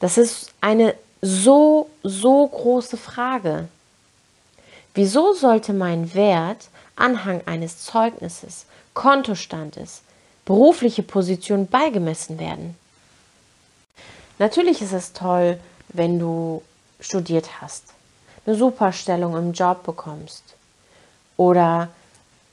Das 0.00 0.18
ist 0.18 0.52
eine 0.60 0.94
so, 1.22 1.90
so 2.02 2.46
große 2.46 2.96
Frage. 2.96 3.68
Wieso 4.94 5.34
sollte 5.34 5.72
mein 5.72 6.14
Wert 6.14 6.68
Anhang 6.96 7.42
eines 7.46 7.84
Zeugnisses, 7.84 8.66
Kontostandes, 8.92 10.02
berufliche 10.44 11.02
Position 11.02 11.66
beigemessen 11.66 12.38
werden? 12.38 12.76
Natürlich 14.38 14.82
ist 14.82 14.92
es 14.92 15.12
toll, 15.12 15.58
wenn 15.88 16.18
du 16.18 16.62
studiert 16.98 17.60
hast, 17.60 17.84
eine 18.46 18.56
Superstellung 18.56 19.36
im 19.36 19.52
Job 19.52 19.84
bekommst 19.84 20.42
oder 21.36 21.88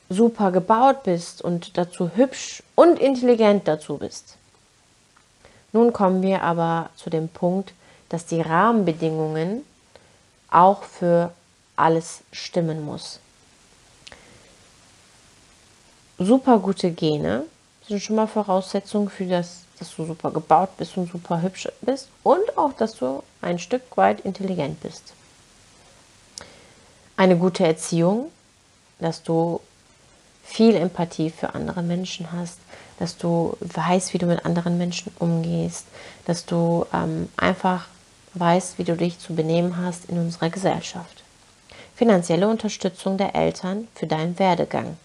super 0.10 0.52
gebaut 0.52 1.04
bist 1.04 1.42
und 1.42 1.78
dazu 1.78 2.12
hübsch 2.16 2.64
und 2.76 3.00
intelligent 3.00 3.68
dazu 3.68 3.98
bist. 3.98 4.38
Nun 5.74 5.92
kommen 5.92 6.22
wir 6.22 6.44
aber 6.44 6.90
zu 6.96 7.10
dem 7.10 7.28
Punkt, 7.28 7.74
dass 8.10 8.26
die 8.26 8.42
Rahmenbedingungen 8.42 9.64
auch 10.50 10.84
für 10.84 11.32
alles 11.78 12.20
stimmen 12.34 12.84
muss. 12.86 13.20
Super 16.18 16.60
gute 16.60 16.92
Gene 16.92 17.46
sind 17.88 18.02
schon 18.02 18.16
mal 18.16 18.28
Voraussetzungen 18.28 19.10
für 19.10 19.26
das, 19.26 19.62
dass 19.80 19.96
du 19.96 20.06
super 20.06 20.32
gebaut 20.32 20.76
bist 20.78 20.98
und 20.98 21.12
super 21.12 21.42
hübsch 21.42 21.70
bist 21.82 22.10
und 22.24 22.58
auch, 22.58 22.74
dass 22.74 22.96
du 22.96 23.24
ein 23.42 23.60
Stück 23.60 23.96
weit 23.96 24.22
intelligent 24.22 24.82
bist. 24.82 25.14
Eine 27.16 27.38
gute 27.38 27.66
Erziehung, 27.66 28.32
dass 29.00 29.24
du 29.24 29.62
viel 30.44 30.76
Empathie 30.76 31.30
für 31.30 31.54
andere 31.54 31.84
Menschen 31.84 32.32
hast, 32.32 32.58
dass 33.00 33.18
du 33.18 33.56
weißt, 33.60 34.14
wie 34.14 34.18
du 34.18 34.26
mit 34.26 34.44
anderen 34.46 34.78
Menschen 34.78 35.12
umgehst, 35.20 35.86
dass 36.26 36.46
du 36.46 36.86
ähm, 36.94 37.30
einfach 37.38 37.86
weißt, 38.34 38.80
wie 38.80 38.84
du 38.84 38.96
dich 38.96 39.20
zu 39.20 39.36
benehmen 39.36 39.78
hast 39.78 40.06
in 40.06 40.18
unserer 40.18 40.50
Gesellschaft. 40.50 41.24
Finanzielle 41.98 42.48
Unterstützung 42.48 43.18
der 43.18 43.34
Eltern 43.34 43.88
für 43.96 44.06
deinen 44.06 44.38
Werdegang 44.38 44.98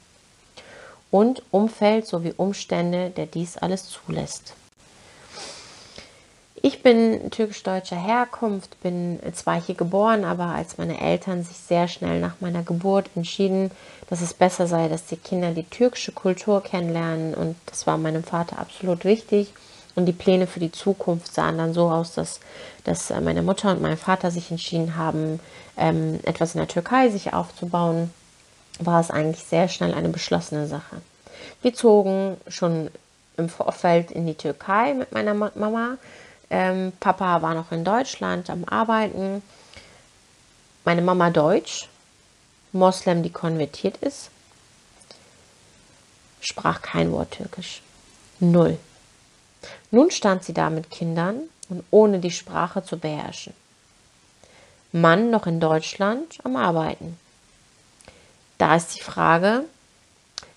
und 1.10 1.42
Umfeld 1.50 2.06
sowie 2.06 2.34
Umstände, 2.36 3.08
der 3.08 3.24
dies 3.24 3.56
alles 3.56 3.88
zulässt. 3.88 4.52
Ich 6.60 6.82
bin 6.82 7.30
türkisch-deutscher 7.30 7.96
Herkunft, 7.96 8.78
bin 8.82 9.18
zwar 9.32 9.58
hier 9.58 9.74
geboren, 9.74 10.26
aber 10.26 10.44
als 10.44 10.76
meine 10.76 11.00
Eltern 11.00 11.42
sich 11.44 11.56
sehr 11.56 11.88
schnell 11.88 12.20
nach 12.20 12.34
meiner 12.40 12.62
Geburt 12.62 13.08
entschieden, 13.16 13.70
dass 14.10 14.20
es 14.20 14.34
besser 14.34 14.66
sei, 14.66 14.88
dass 14.88 15.06
die 15.06 15.16
Kinder 15.16 15.52
die 15.52 15.64
türkische 15.64 16.12
Kultur 16.12 16.62
kennenlernen 16.62 17.32
und 17.32 17.56
das 17.64 17.86
war 17.86 17.96
meinem 17.96 18.22
Vater 18.22 18.58
absolut 18.58 19.06
wichtig. 19.06 19.50
Und 19.94 20.06
die 20.06 20.12
Pläne 20.12 20.46
für 20.46 20.60
die 20.60 20.72
Zukunft 20.72 21.34
sahen 21.34 21.58
dann 21.58 21.74
so 21.74 21.90
aus, 21.90 22.14
dass, 22.14 22.40
dass 22.84 23.10
meine 23.10 23.42
Mutter 23.42 23.70
und 23.70 23.82
mein 23.82 23.98
Vater 23.98 24.30
sich 24.30 24.50
entschieden 24.50 24.96
haben, 24.96 25.38
ähm, 25.76 26.20
etwas 26.24 26.54
in 26.54 26.58
der 26.58 26.68
Türkei 26.68 27.08
sich 27.10 27.32
aufzubauen, 27.32 28.12
war 28.78 29.00
es 29.00 29.10
eigentlich 29.10 29.44
sehr 29.44 29.68
schnell 29.68 29.94
eine 29.94 30.08
beschlossene 30.08 30.66
Sache. 30.66 31.02
Wir 31.60 31.74
zogen 31.74 32.36
schon 32.48 32.90
im 33.36 33.48
Vorfeld 33.48 34.10
in 34.10 34.26
die 34.26 34.34
Türkei 34.34 34.94
mit 34.94 35.12
meiner 35.12 35.34
Mama 35.34 35.98
ähm, 36.52 36.92
Papa 37.00 37.40
war 37.40 37.54
noch 37.54 37.72
in 37.72 37.82
Deutschland 37.82 38.50
am 38.50 38.64
Arbeiten. 38.64 39.42
Meine 40.84 41.00
Mama 41.00 41.30
Deutsch, 41.30 41.88
Moslem, 42.72 43.22
die 43.22 43.32
konvertiert 43.32 43.96
ist, 43.96 44.28
sprach 46.42 46.82
kein 46.82 47.10
Wort 47.10 47.30
Türkisch. 47.30 47.80
Null. 48.38 48.78
Nun 49.90 50.10
stand 50.10 50.44
sie 50.44 50.52
da 50.52 50.68
mit 50.68 50.90
Kindern 50.90 51.40
und 51.70 51.84
ohne 51.90 52.18
die 52.18 52.30
Sprache 52.30 52.84
zu 52.84 52.98
beherrschen. 52.98 53.54
Mann 54.92 55.30
noch 55.30 55.46
in 55.46 55.58
Deutschland 55.58 56.38
am 56.44 56.56
Arbeiten. 56.56 57.18
Da 58.58 58.76
ist 58.76 58.94
die 58.94 59.02
Frage, 59.02 59.64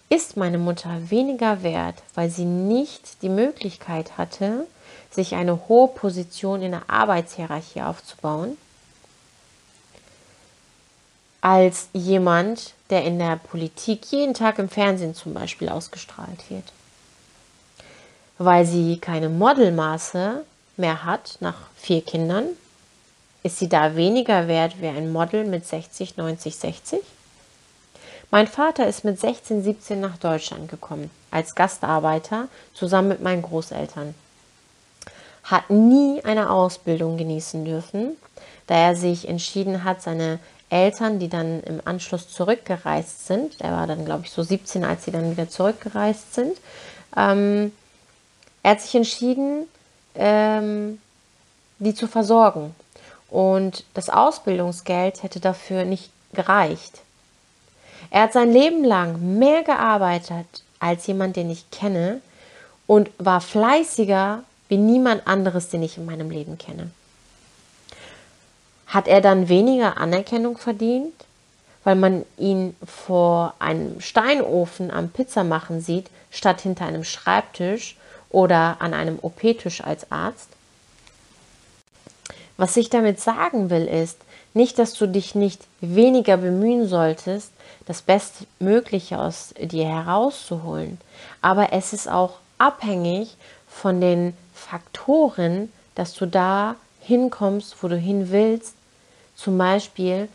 ist 0.09 0.37
meine 0.37 0.57
Mutter 0.57 1.09
weniger 1.09 1.63
wert, 1.63 2.03
weil 2.13 2.29
sie 2.29 2.45
nicht 2.45 3.21
die 3.21 3.29
Möglichkeit 3.29 4.17
hatte, 4.17 4.67
sich 5.09 5.35
eine 5.35 5.67
hohe 5.67 5.87
Position 5.87 6.61
in 6.61 6.71
der 6.71 6.89
Arbeitshierarchie 6.89 7.81
aufzubauen, 7.81 8.57
als 11.41 11.87
jemand, 11.93 12.73
der 12.89 13.03
in 13.03 13.17
der 13.19 13.37
Politik 13.37 14.05
jeden 14.11 14.33
Tag 14.33 14.59
im 14.59 14.69
Fernsehen 14.69 15.15
zum 15.15 15.33
Beispiel 15.33 15.69
ausgestrahlt 15.69 16.49
wird. 16.49 16.73
Weil 18.37 18.65
sie 18.65 18.97
keine 18.97 19.29
Modelmaße 19.29 20.43
mehr 20.75 21.05
hat 21.05 21.37
nach 21.39 21.55
vier 21.77 22.01
Kindern, 22.01 22.47
ist 23.45 23.59
sie 23.59 23.69
da 23.69 23.95
weniger 23.95 24.47
wert 24.47 24.81
wie 24.81 24.87
ein 24.87 25.13
Model 25.13 25.45
mit 25.45 25.67
60, 25.67 26.17
90, 26.17 26.55
60? 26.55 26.99
Mein 28.31 28.47
Vater 28.47 28.87
ist 28.87 29.05
mit 29.05 29.19
16, 29.19 29.63
17 29.63 29.99
nach 29.99 30.17
Deutschland 30.17 30.67
gekommen, 30.67 31.11
als 31.29 31.53
Gastarbeiter 31.53 32.47
zusammen 32.73 33.09
mit 33.09 33.21
meinen 33.21 33.43
Großeltern. 33.43 34.15
Hat 35.43 35.69
nie 35.69 36.23
eine 36.23 36.49
Ausbildung 36.49 37.17
genießen 37.17 37.63
dürfen, 37.65 38.17
da 38.65 38.77
er 38.77 38.95
sich 38.95 39.29
entschieden 39.29 39.83
hat, 39.83 40.01
seine 40.01 40.39
Eltern, 40.71 41.19
die 41.19 41.29
dann 41.29 41.61
im 41.61 41.81
Anschluss 41.85 42.27
zurückgereist 42.27 43.27
sind, 43.27 43.61
er 43.61 43.73
war 43.73 43.85
dann, 43.85 44.05
glaube 44.05 44.23
ich, 44.25 44.31
so 44.31 44.41
17, 44.41 44.83
als 44.83 45.05
sie 45.05 45.11
dann 45.11 45.29
wieder 45.29 45.49
zurückgereist 45.49 46.33
sind, 46.33 46.57
ähm, 47.15 47.71
er 48.63 48.71
hat 48.71 48.81
sich 48.81 48.95
entschieden, 48.95 49.67
ähm, 50.15 50.99
die 51.77 51.93
zu 51.93 52.07
versorgen. 52.07 52.73
Und 53.29 53.83
das 53.93 54.09
Ausbildungsgeld 54.09 55.23
hätte 55.23 55.39
dafür 55.39 55.83
nicht 55.83 56.11
gereicht. 56.33 57.01
Er 58.11 58.23
hat 58.23 58.33
sein 58.33 58.51
Leben 58.51 58.83
lang 58.83 59.37
mehr 59.37 59.63
gearbeitet 59.63 60.45
als 60.79 61.07
jemand, 61.07 61.35
den 61.35 61.49
ich 61.49 61.69
kenne 61.71 62.21
und 62.87 63.09
war 63.17 63.41
fleißiger 63.41 64.43
wie 64.67 64.77
niemand 64.77 65.27
anderes, 65.27 65.69
den 65.69 65.83
ich 65.83 65.97
in 65.97 66.05
meinem 66.05 66.29
Leben 66.29 66.57
kenne. 66.57 66.91
Hat 68.87 69.07
er 69.07 69.21
dann 69.21 69.49
weniger 69.49 69.97
Anerkennung 69.97 70.57
verdient, 70.57 71.13
weil 71.83 71.95
man 71.95 72.25
ihn 72.37 72.75
vor 72.85 73.53
einem 73.59 74.01
Steinofen 74.01 74.91
am 74.91 75.09
Pizzamachen 75.09 75.81
sieht, 75.81 76.09
statt 76.31 76.61
hinter 76.61 76.85
einem 76.85 77.03
Schreibtisch 77.03 77.95
oder 78.29 78.77
an 78.79 78.93
einem 78.93 79.19
OP-Tisch 79.21 79.81
als 79.81 80.11
Arzt? 80.11 80.49
Was 82.57 82.77
ich 82.77 82.89
damit 82.89 83.19
sagen 83.19 83.69
will, 83.69 83.85
ist 83.85 84.17
nicht, 84.53 84.79
dass 84.79 84.93
du 84.93 85.07
dich 85.07 85.35
nicht 85.35 85.61
weniger 85.81 86.37
bemühen 86.37 86.87
solltest, 86.87 87.51
das 87.85 88.01
Bestmögliche 88.01 89.19
aus 89.19 89.53
dir 89.59 89.87
herauszuholen, 89.87 90.99
aber 91.41 91.73
es 91.73 91.93
ist 91.93 92.07
auch 92.09 92.39
abhängig 92.57 93.35
von 93.67 93.99
den 93.99 94.35
Faktoren, 94.53 95.71
dass 95.95 96.13
du 96.13 96.25
da 96.25 96.75
hinkommst, 97.01 97.75
wo 97.81 97.87
du 97.87 97.97
hin 97.97 98.31
willst. 98.31 98.75
Zum 99.35 99.57
Beispiel 99.57 100.29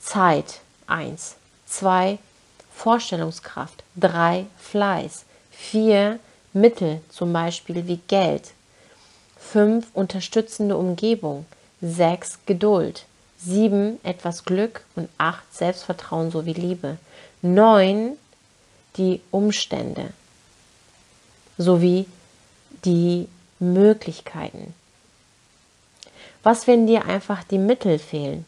Zeit. 0.00 0.60
1, 0.86 1.36
2 1.66 2.18
Vorstellungskraft, 2.74 3.84
3 3.96 4.46
Fleiß, 4.58 5.24
4 5.50 6.18
Mittel, 6.52 7.00
zum 7.08 7.32
Beispiel 7.32 7.86
wie 7.86 8.00
Geld, 8.08 8.52
5 9.54 9.86
unterstützende 9.94 10.76
Umgebung, 10.76 11.46
6 11.80 12.40
Geduld, 12.44 13.04
7 13.38 14.00
etwas 14.02 14.44
Glück 14.44 14.84
und 14.96 15.08
8 15.18 15.54
Selbstvertrauen 15.54 16.32
sowie 16.32 16.54
Liebe, 16.54 16.96
9 17.40 18.18
die 18.96 19.20
Umstände 19.30 20.12
sowie 21.56 22.06
die 22.84 23.28
Möglichkeiten. 23.60 24.74
Was, 26.42 26.66
wenn 26.66 26.88
dir 26.88 27.04
einfach 27.04 27.44
die 27.44 27.58
Mittel 27.58 28.00
fehlen? 28.00 28.46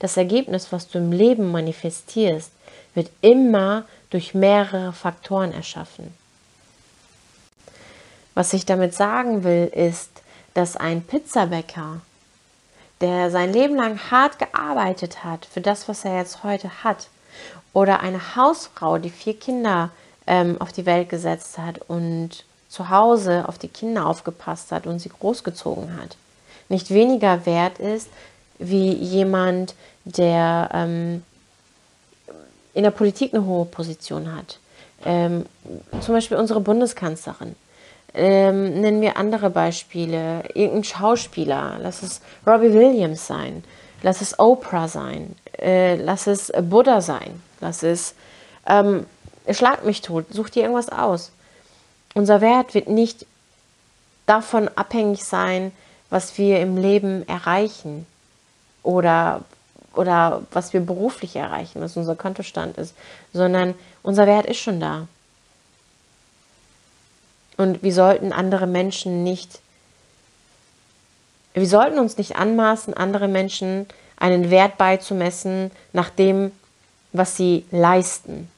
Das 0.00 0.18
Ergebnis, 0.18 0.70
was 0.70 0.86
du 0.88 0.98
im 0.98 1.12
Leben 1.12 1.50
manifestierst, 1.50 2.52
wird 2.92 3.10
immer 3.22 3.86
durch 4.10 4.34
mehrere 4.34 4.92
Faktoren 4.92 5.54
erschaffen. 5.54 6.12
Was 8.34 8.52
ich 8.52 8.66
damit 8.66 8.94
sagen 8.94 9.44
will, 9.44 9.66
ist, 9.74 10.10
dass 10.54 10.76
ein 10.76 11.02
Pizzabäcker, 11.02 12.00
der 13.00 13.30
sein 13.30 13.52
Leben 13.52 13.76
lang 13.76 13.98
hart 14.10 14.38
gearbeitet 14.38 15.24
hat 15.24 15.46
für 15.46 15.60
das, 15.60 15.88
was 15.88 16.04
er 16.04 16.16
jetzt 16.18 16.42
heute 16.44 16.84
hat, 16.84 17.08
oder 17.72 18.00
eine 18.00 18.36
Hausfrau, 18.36 18.98
die 18.98 19.10
vier 19.10 19.38
Kinder 19.38 19.90
ähm, 20.26 20.60
auf 20.60 20.72
die 20.72 20.86
Welt 20.86 21.08
gesetzt 21.08 21.58
hat 21.58 21.80
und 21.88 22.44
zu 22.68 22.88
Hause 22.88 23.48
auf 23.48 23.58
die 23.58 23.68
Kinder 23.68 24.06
aufgepasst 24.06 24.70
hat 24.72 24.86
und 24.86 24.98
sie 24.98 25.08
großgezogen 25.08 25.96
hat, 26.00 26.16
nicht 26.68 26.90
weniger 26.90 27.46
wert 27.46 27.78
ist 27.78 28.08
wie 28.58 28.92
jemand, 28.92 29.74
der 30.04 30.70
ähm, 30.72 31.24
in 32.74 32.84
der 32.84 32.90
Politik 32.90 33.34
eine 33.34 33.44
hohe 33.44 33.64
Position 33.64 34.34
hat. 34.34 34.58
Ähm, 35.04 35.46
zum 36.00 36.14
Beispiel 36.14 36.36
unsere 36.36 36.60
Bundeskanzlerin. 36.60 37.56
Ähm, 38.14 38.80
nennen 38.80 39.00
wir 39.00 39.16
andere 39.16 39.50
Beispiele. 39.50 40.44
Irgendein 40.54 40.84
Schauspieler, 40.84 41.78
lass 41.80 42.02
es 42.02 42.20
Robbie 42.46 42.72
Williams 42.72 43.26
sein, 43.26 43.62
lass 44.02 44.20
es 44.20 44.38
Oprah 44.38 44.88
sein, 44.88 45.36
äh, 45.58 45.96
lass 45.96 46.26
es 46.26 46.52
Buddha 46.62 47.00
sein, 47.00 47.40
lass 47.60 47.82
es 47.82 48.14
ähm, 48.66 49.06
Schlag 49.48 49.84
mich 49.84 50.02
tot, 50.02 50.26
such 50.30 50.50
dir 50.50 50.62
irgendwas 50.62 50.90
aus. 50.90 51.32
Unser 52.14 52.40
Wert 52.40 52.74
wird 52.74 52.88
nicht 52.88 53.26
davon 54.26 54.68
abhängig 54.76 55.24
sein, 55.24 55.72
was 56.08 56.38
wir 56.38 56.60
im 56.60 56.76
Leben 56.76 57.26
erreichen 57.28 58.06
oder, 58.82 59.42
oder 59.94 60.42
was 60.52 60.72
wir 60.72 60.80
beruflich 60.80 61.36
erreichen, 61.36 61.80
was 61.80 61.96
unser 61.96 62.16
Kontostand 62.16 62.78
ist, 62.78 62.94
sondern 63.32 63.74
unser 64.02 64.26
Wert 64.26 64.46
ist 64.46 64.58
schon 64.58 64.80
da. 64.80 65.06
Und 67.56 67.82
wir 67.82 67.92
sollten 67.92 68.32
andere 68.32 68.66
Menschen 68.66 69.22
nicht, 69.22 69.60
wir 71.54 71.66
sollten 71.66 71.98
uns 71.98 72.16
nicht 72.16 72.36
anmaßen, 72.36 72.94
andere 72.94 73.28
Menschen 73.28 73.86
einen 74.16 74.50
Wert 74.50 74.78
beizumessen 74.78 75.70
nach 75.92 76.10
dem, 76.10 76.52
was 77.12 77.36
sie 77.36 77.64
leisten, 77.70 78.48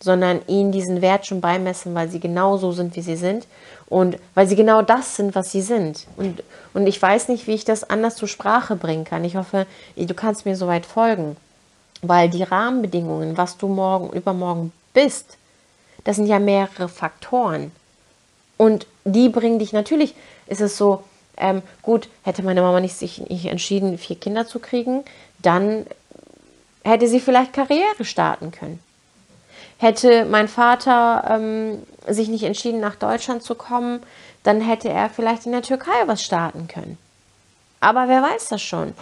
sondern 0.00 0.40
ihnen 0.46 0.72
diesen 0.72 1.02
Wert 1.02 1.26
schon 1.26 1.40
beimessen, 1.40 1.94
weil 1.94 2.08
sie 2.08 2.20
genau 2.20 2.56
so 2.56 2.72
sind, 2.72 2.96
wie 2.96 3.02
sie 3.02 3.16
sind 3.16 3.46
und 3.88 4.16
weil 4.34 4.46
sie 4.46 4.56
genau 4.56 4.82
das 4.82 5.16
sind, 5.16 5.34
was 5.34 5.52
sie 5.52 5.62
sind. 5.62 6.06
Und, 6.16 6.42
und 6.74 6.86
ich 6.86 7.00
weiß 7.00 7.28
nicht, 7.28 7.46
wie 7.46 7.54
ich 7.54 7.64
das 7.64 7.88
anders 7.88 8.16
zur 8.16 8.28
Sprache 8.28 8.76
bringen 8.76 9.04
kann. 9.04 9.24
Ich 9.24 9.36
hoffe, 9.36 9.66
du 9.96 10.14
kannst 10.14 10.46
mir 10.46 10.56
soweit 10.56 10.86
folgen, 10.86 11.36
weil 12.02 12.30
die 12.30 12.42
Rahmenbedingungen, 12.42 13.36
was 13.36 13.56
du 13.56 13.66
morgen, 13.66 14.10
übermorgen 14.16 14.72
bist, 14.94 15.36
das 16.04 16.16
sind 16.16 16.26
ja 16.26 16.38
mehrere 16.38 16.88
Faktoren. 16.88 17.72
Und 18.58 18.86
die 19.04 19.30
bringen 19.30 19.58
dich 19.58 19.72
natürlich, 19.72 20.14
ist 20.46 20.60
es 20.60 20.76
so, 20.76 21.02
ähm, 21.38 21.62
gut, 21.82 22.08
hätte 22.24 22.42
meine 22.42 22.60
Mama 22.60 22.80
nicht 22.80 22.96
sich 22.96 23.20
nicht 23.30 23.46
entschieden, 23.46 23.96
vier 23.96 24.16
Kinder 24.16 24.46
zu 24.46 24.58
kriegen, 24.58 25.04
dann 25.38 25.86
hätte 26.84 27.08
sie 27.08 27.20
vielleicht 27.20 27.52
Karriere 27.52 28.04
starten 28.04 28.50
können. 28.50 28.80
Hätte 29.78 30.24
mein 30.24 30.48
Vater 30.48 31.24
ähm, 31.30 31.82
sich 32.08 32.28
nicht 32.28 32.42
entschieden, 32.42 32.80
nach 32.80 32.96
Deutschland 32.96 33.42
zu 33.44 33.54
kommen, 33.54 34.02
dann 34.42 34.60
hätte 34.60 34.88
er 34.88 35.08
vielleicht 35.08 35.46
in 35.46 35.52
der 35.52 35.62
Türkei 35.62 36.06
was 36.06 36.22
starten 36.22 36.66
können. 36.66 36.98
Aber 37.80 38.08
wer 38.08 38.22
weiß 38.22 38.48
das 38.48 38.60
schon? 38.60 38.94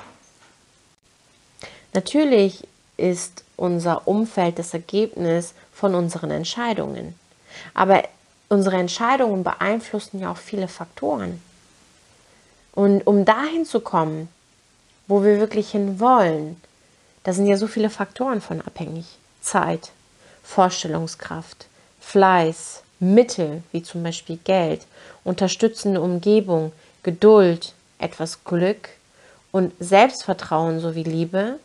Natürlich 1.95 2.67
ist 2.99 3.45
unser 3.57 4.07
Umfeld 4.07 4.59
das 4.59 4.75
Ergebnis 4.75 5.55
von 5.73 5.95
unseren 5.95 6.31
Entscheidungen. 6.31 7.19
Aber 7.73 8.03
unsere 8.49 8.77
Entscheidungen 8.77 9.45
beeinflussen 9.45 10.21
ja 10.21 10.31
auch 10.31 10.37
viele 10.37 10.69
Faktoren. 10.69 11.43
Und 12.73 13.07
um 13.07 13.25
dahin 13.25 13.65
zu 13.65 13.81
kommen, 13.81 14.29
wo 15.07 15.23
wir 15.23 15.41
wirklich 15.41 15.71
hin 15.71 15.99
wollen, 16.01 16.61
da 17.25 17.33
sind 17.33 17.47
ja 17.47 17.57
so 17.57 17.67
viele 17.67 17.91
Faktoren 17.91 18.41
von 18.41 18.61
abhängig. 18.61 19.07
Zeit, 19.41 19.93
Vorstellungskraft, 20.43 21.67
Fleiß, 22.01 22.83
Mittel, 22.99 23.63
wie 23.73 23.83
zum 23.83 24.03
Beispiel 24.03 24.39
Geld, 24.45 24.87
unterstützende 25.25 26.01
Umgebung, 26.01 26.73
Geduld, 27.03 27.75
etwas 27.99 28.45
Glück 28.45 28.89
und 29.53 29.73
Selbstvertrauen 29.81 30.81
sowie 30.81 31.03
Liebe 31.03 31.59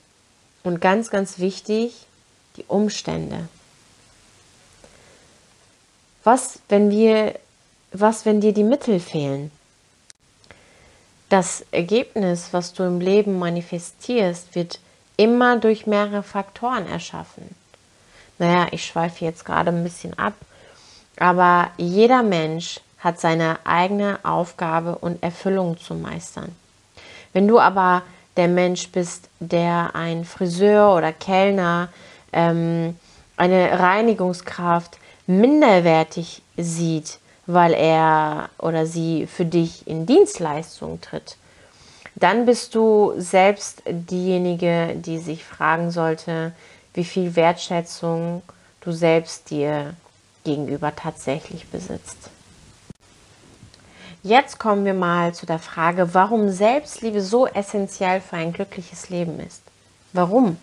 und 0.64 0.82
ganz, 0.82 1.10
ganz 1.10 1.40
wichtig, 1.40 2.06
die 2.58 2.66
Umstände. 2.68 3.48
Was, 6.24 6.59
wenn 6.69 6.91
wir, 6.91 7.39
was, 7.91 8.26
wenn 8.26 8.41
dir 8.41 8.53
die 8.53 8.63
Mittel 8.63 8.99
fehlen? 8.99 9.51
Das 11.30 11.65
Ergebnis, 11.72 12.49
was 12.51 12.74
du 12.74 12.84
im 12.84 12.99
Leben 12.99 13.39
manifestierst, 13.39 14.53
wird 14.53 14.80
immer 15.17 15.57
durch 15.57 15.88
mehrere 15.88 16.24
Faktoren 16.24 16.88
erschaffen. 16.88 17.55
Naja, 18.38 18.67
ich 18.72 18.86
schweife 18.86 19.24
jetzt 19.24 19.45
gerade 19.45 19.72
ein 19.72 19.84
bisschen 19.84 20.17
ab, 20.17 20.34
aber 21.17 21.72
jeder 21.78 22.24
Mensch 22.24 22.80
hat 22.99 23.19
seine 23.19 23.59
eigene 23.63 24.19
Aufgabe 24.24 24.97
und 24.97 25.24
Erfüllung 25.24 25.78
zu 25.78 25.95
meistern. 25.95 26.55
Wenn 27.34 27.47
du 27.47 27.59
aber 27.59 28.03
der 28.38 28.47
Mensch 28.47 28.89
bist, 28.89 29.30
der 29.39 29.95
ein 29.95 30.26
Friseur 30.26 30.95
oder 30.95 31.11
Kellner, 31.13 31.89
ähm, 32.32 32.97
eine 33.38 33.80
Reinigungskraft, 33.80 34.97
minderwertig 35.28 36.41
sieht, 36.57 37.19
weil 37.45 37.74
er 37.74 38.49
oder 38.59 38.86
sie 38.86 39.28
für 39.28 39.45
dich 39.45 39.88
in 39.88 40.05
Dienstleistung 40.05 41.01
tritt, 41.01 41.38
dann 42.15 42.45
bist 42.45 42.76
du 42.76 43.13
selbst 43.17 43.84
diejenige, 43.88 44.95
die 44.95 45.17
sich 45.17 45.43
fragen 45.43 45.91
sollte, 45.91 46.53
wie 46.93 47.05
viel 47.05 47.36
Wertschätzung 47.36 48.41
du 48.82 48.91
selbst 48.91 49.49
dir 49.49 49.93
gegenüber 50.43 50.95
tatsächlich 50.95 51.67
besitzt. 51.67 52.30
Jetzt 54.24 54.59
kommen 54.59 54.86
wir 54.86 54.93
mal 54.93 55.34
zu 55.34 55.45
der 55.45 55.57
Frage, 55.57 56.13
warum 56.13 56.49
Selbstliebe 56.49 57.22
so 57.22 57.47
essentiell 57.47 58.22
für 58.22 58.36
ein 58.36 58.53
glückliches 58.53 59.09
Leben 59.09 59.39
ist. 59.39 59.63
Warum? 60.13 60.57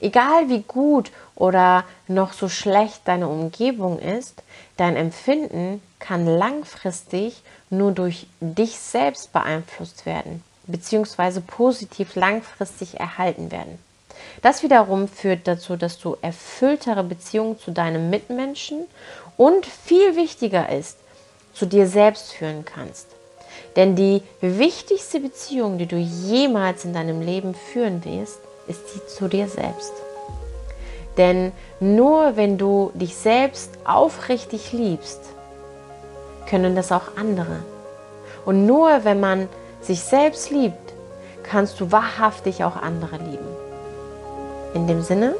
Egal 0.00 0.48
wie 0.48 0.62
gut 0.62 1.10
oder 1.34 1.84
noch 2.06 2.32
so 2.32 2.48
schlecht 2.48 3.02
deine 3.06 3.28
Umgebung 3.28 3.98
ist, 3.98 4.42
dein 4.76 4.96
Empfinden 4.96 5.82
kann 5.98 6.26
langfristig 6.26 7.42
nur 7.70 7.92
durch 7.92 8.26
dich 8.40 8.78
selbst 8.78 9.32
beeinflusst 9.32 10.06
werden, 10.06 10.42
beziehungsweise 10.66 11.40
positiv 11.40 12.14
langfristig 12.14 12.98
erhalten 12.98 13.50
werden. 13.50 13.78
Das 14.42 14.62
wiederum 14.62 15.08
führt 15.08 15.46
dazu, 15.46 15.76
dass 15.76 15.98
du 15.98 16.16
erfülltere 16.22 17.04
Beziehungen 17.04 17.58
zu 17.58 17.70
deinem 17.70 18.10
Mitmenschen 18.10 18.86
und 19.36 19.66
viel 19.66 20.16
wichtiger 20.16 20.68
ist, 20.70 20.98
zu 21.54 21.66
dir 21.66 21.86
selbst 21.86 22.32
führen 22.32 22.64
kannst. 22.64 23.06
Denn 23.76 23.96
die 23.96 24.22
wichtigste 24.40 25.20
Beziehung, 25.20 25.78
die 25.78 25.86
du 25.86 25.96
jemals 25.96 26.84
in 26.84 26.92
deinem 26.92 27.20
Leben 27.20 27.54
führen 27.54 28.04
wirst, 28.04 28.38
ist 28.68 28.80
die 28.94 29.06
zu 29.06 29.28
dir 29.28 29.48
selbst. 29.48 29.92
Denn 31.16 31.52
nur 31.80 32.36
wenn 32.36 32.58
du 32.58 32.92
dich 32.94 33.16
selbst 33.16 33.70
aufrichtig 33.84 34.72
liebst, 34.72 35.20
können 36.48 36.76
das 36.76 36.92
auch 36.92 37.16
andere. 37.16 37.56
Und 38.44 38.66
nur 38.66 39.04
wenn 39.04 39.20
man 39.20 39.48
sich 39.80 40.00
selbst 40.00 40.50
liebt, 40.50 40.94
kannst 41.42 41.80
du 41.80 41.90
wahrhaftig 41.90 42.64
auch 42.64 42.76
andere 42.76 43.16
lieben. 43.16 43.48
In 44.74 44.86
dem 44.86 45.02
Sinne 45.02 45.34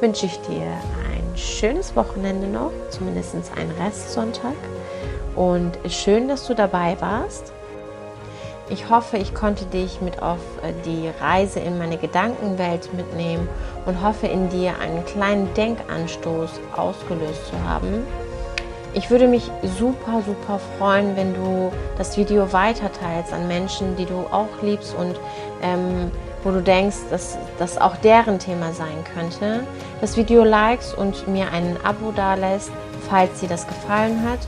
wünsche 0.00 0.26
ich 0.26 0.40
dir 0.42 0.62
ein 0.62 1.36
schönes 1.36 1.94
Wochenende 1.96 2.46
noch, 2.46 2.72
zumindest 2.90 3.34
einen 3.56 3.72
Restsonntag. 3.82 4.54
Und 5.36 5.72
schön, 5.88 6.28
dass 6.28 6.46
du 6.46 6.54
dabei 6.54 6.96
warst. 7.00 7.52
Ich 8.70 8.88
hoffe, 8.88 9.18
ich 9.18 9.34
konnte 9.34 9.66
dich 9.66 10.00
mit 10.00 10.22
auf 10.22 10.38
äh, 10.62 10.72
die 10.86 11.10
Reise 11.20 11.60
in 11.60 11.78
meine 11.78 11.98
Gedankenwelt 11.98 12.94
mitnehmen 12.94 13.46
und 13.84 14.02
hoffe 14.02 14.26
in 14.26 14.48
dir 14.48 14.78
einen 14.80 15.04
kleinen 15.04 15.52
Denkanstoß 15.52 16.50
ausgelöst 16.74 17.46
zu 17.48 17.68
haben. 17.68 18.06
Ich 18.94 19.10
würde 19.10 19.26
mich 19.26 19.50
super, 19.78 20.22
super 20.24 20.60
freuen, 20.78 21.14
wenn 21.16 21.34
du 21.34 21.72
das 21.98 22.16
Video 22.16 22.52
weiterteilst 22.52 23.32
an 23.32 23.48
Menschen, 23.48 23.96
die 23.96 24.06
du 24.06 24.20
auch 24.30 24.62
liebst 24.62 24.94
und 24.94 25.16
ähm, 25.62 26.10
wo 26.42 26.50
du 26.50 26.62
denkst, 26.62 26.98
dass 27.10 27.36
das 27.58 27.76
auch 27.76 27.96
deren 27.96 28.38
Thema 28.38 28.72
sein 28.72 29.04
könnte. 29.14 29.66
Das 30.00 30.16
Video 30.16 30.44
likes 30.44 30.94
und 30.94 31.26
mir 31.26 31.50
ein 31.52 31.76
Abo 31.82 32.12
dalässt, 32.12 32.70
falls 33.10 33.40
dir 33.40 33.48
das 33.48 33.66
gefallen 33.66 34.22
hat. 34.22 34.38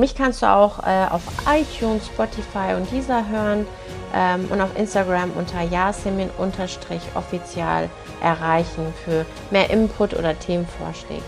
Mich 0.00 0.14
kannst 0.14 0.40
du 0.40 0.46
auch 0.46 0.78
äh, 0.78 1.08
auf 1.10 1.20
iTunes, 1.46 2.06
Spotify 2.06 2.72
und 2.74 2.90
dieser 2.90 3.28
hören 3.28 3.66
ähm, 4.14 4.48
und 4.50 4.62
auf 4.62 4.70
Instagram 4.74 5.30
unter 5.36 5.60
jasemin-offizial 5.60 7.90
erreichen 8.22 8.94
für 9.04 9.26
mehr 9.50 9.68
Input 9.68 10.14
oder 10.14 10.38
Themenvorschläge. 10.38 11.20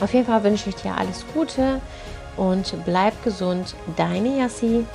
Auf 0.00 0.14
jeden 0.14 0.26
Fall 0.26 0.44
wünsche 0.44 0.68
ich 0.68 0.76
dir 0.76 0.96
alles 0.96 1.24
Gute 1.34 1.80
und 2.36 2.76
bleib 2.84 3.24
gesund. 3.24 3.74
Deine 3.96 4.38
Yassi. 4.38 4.86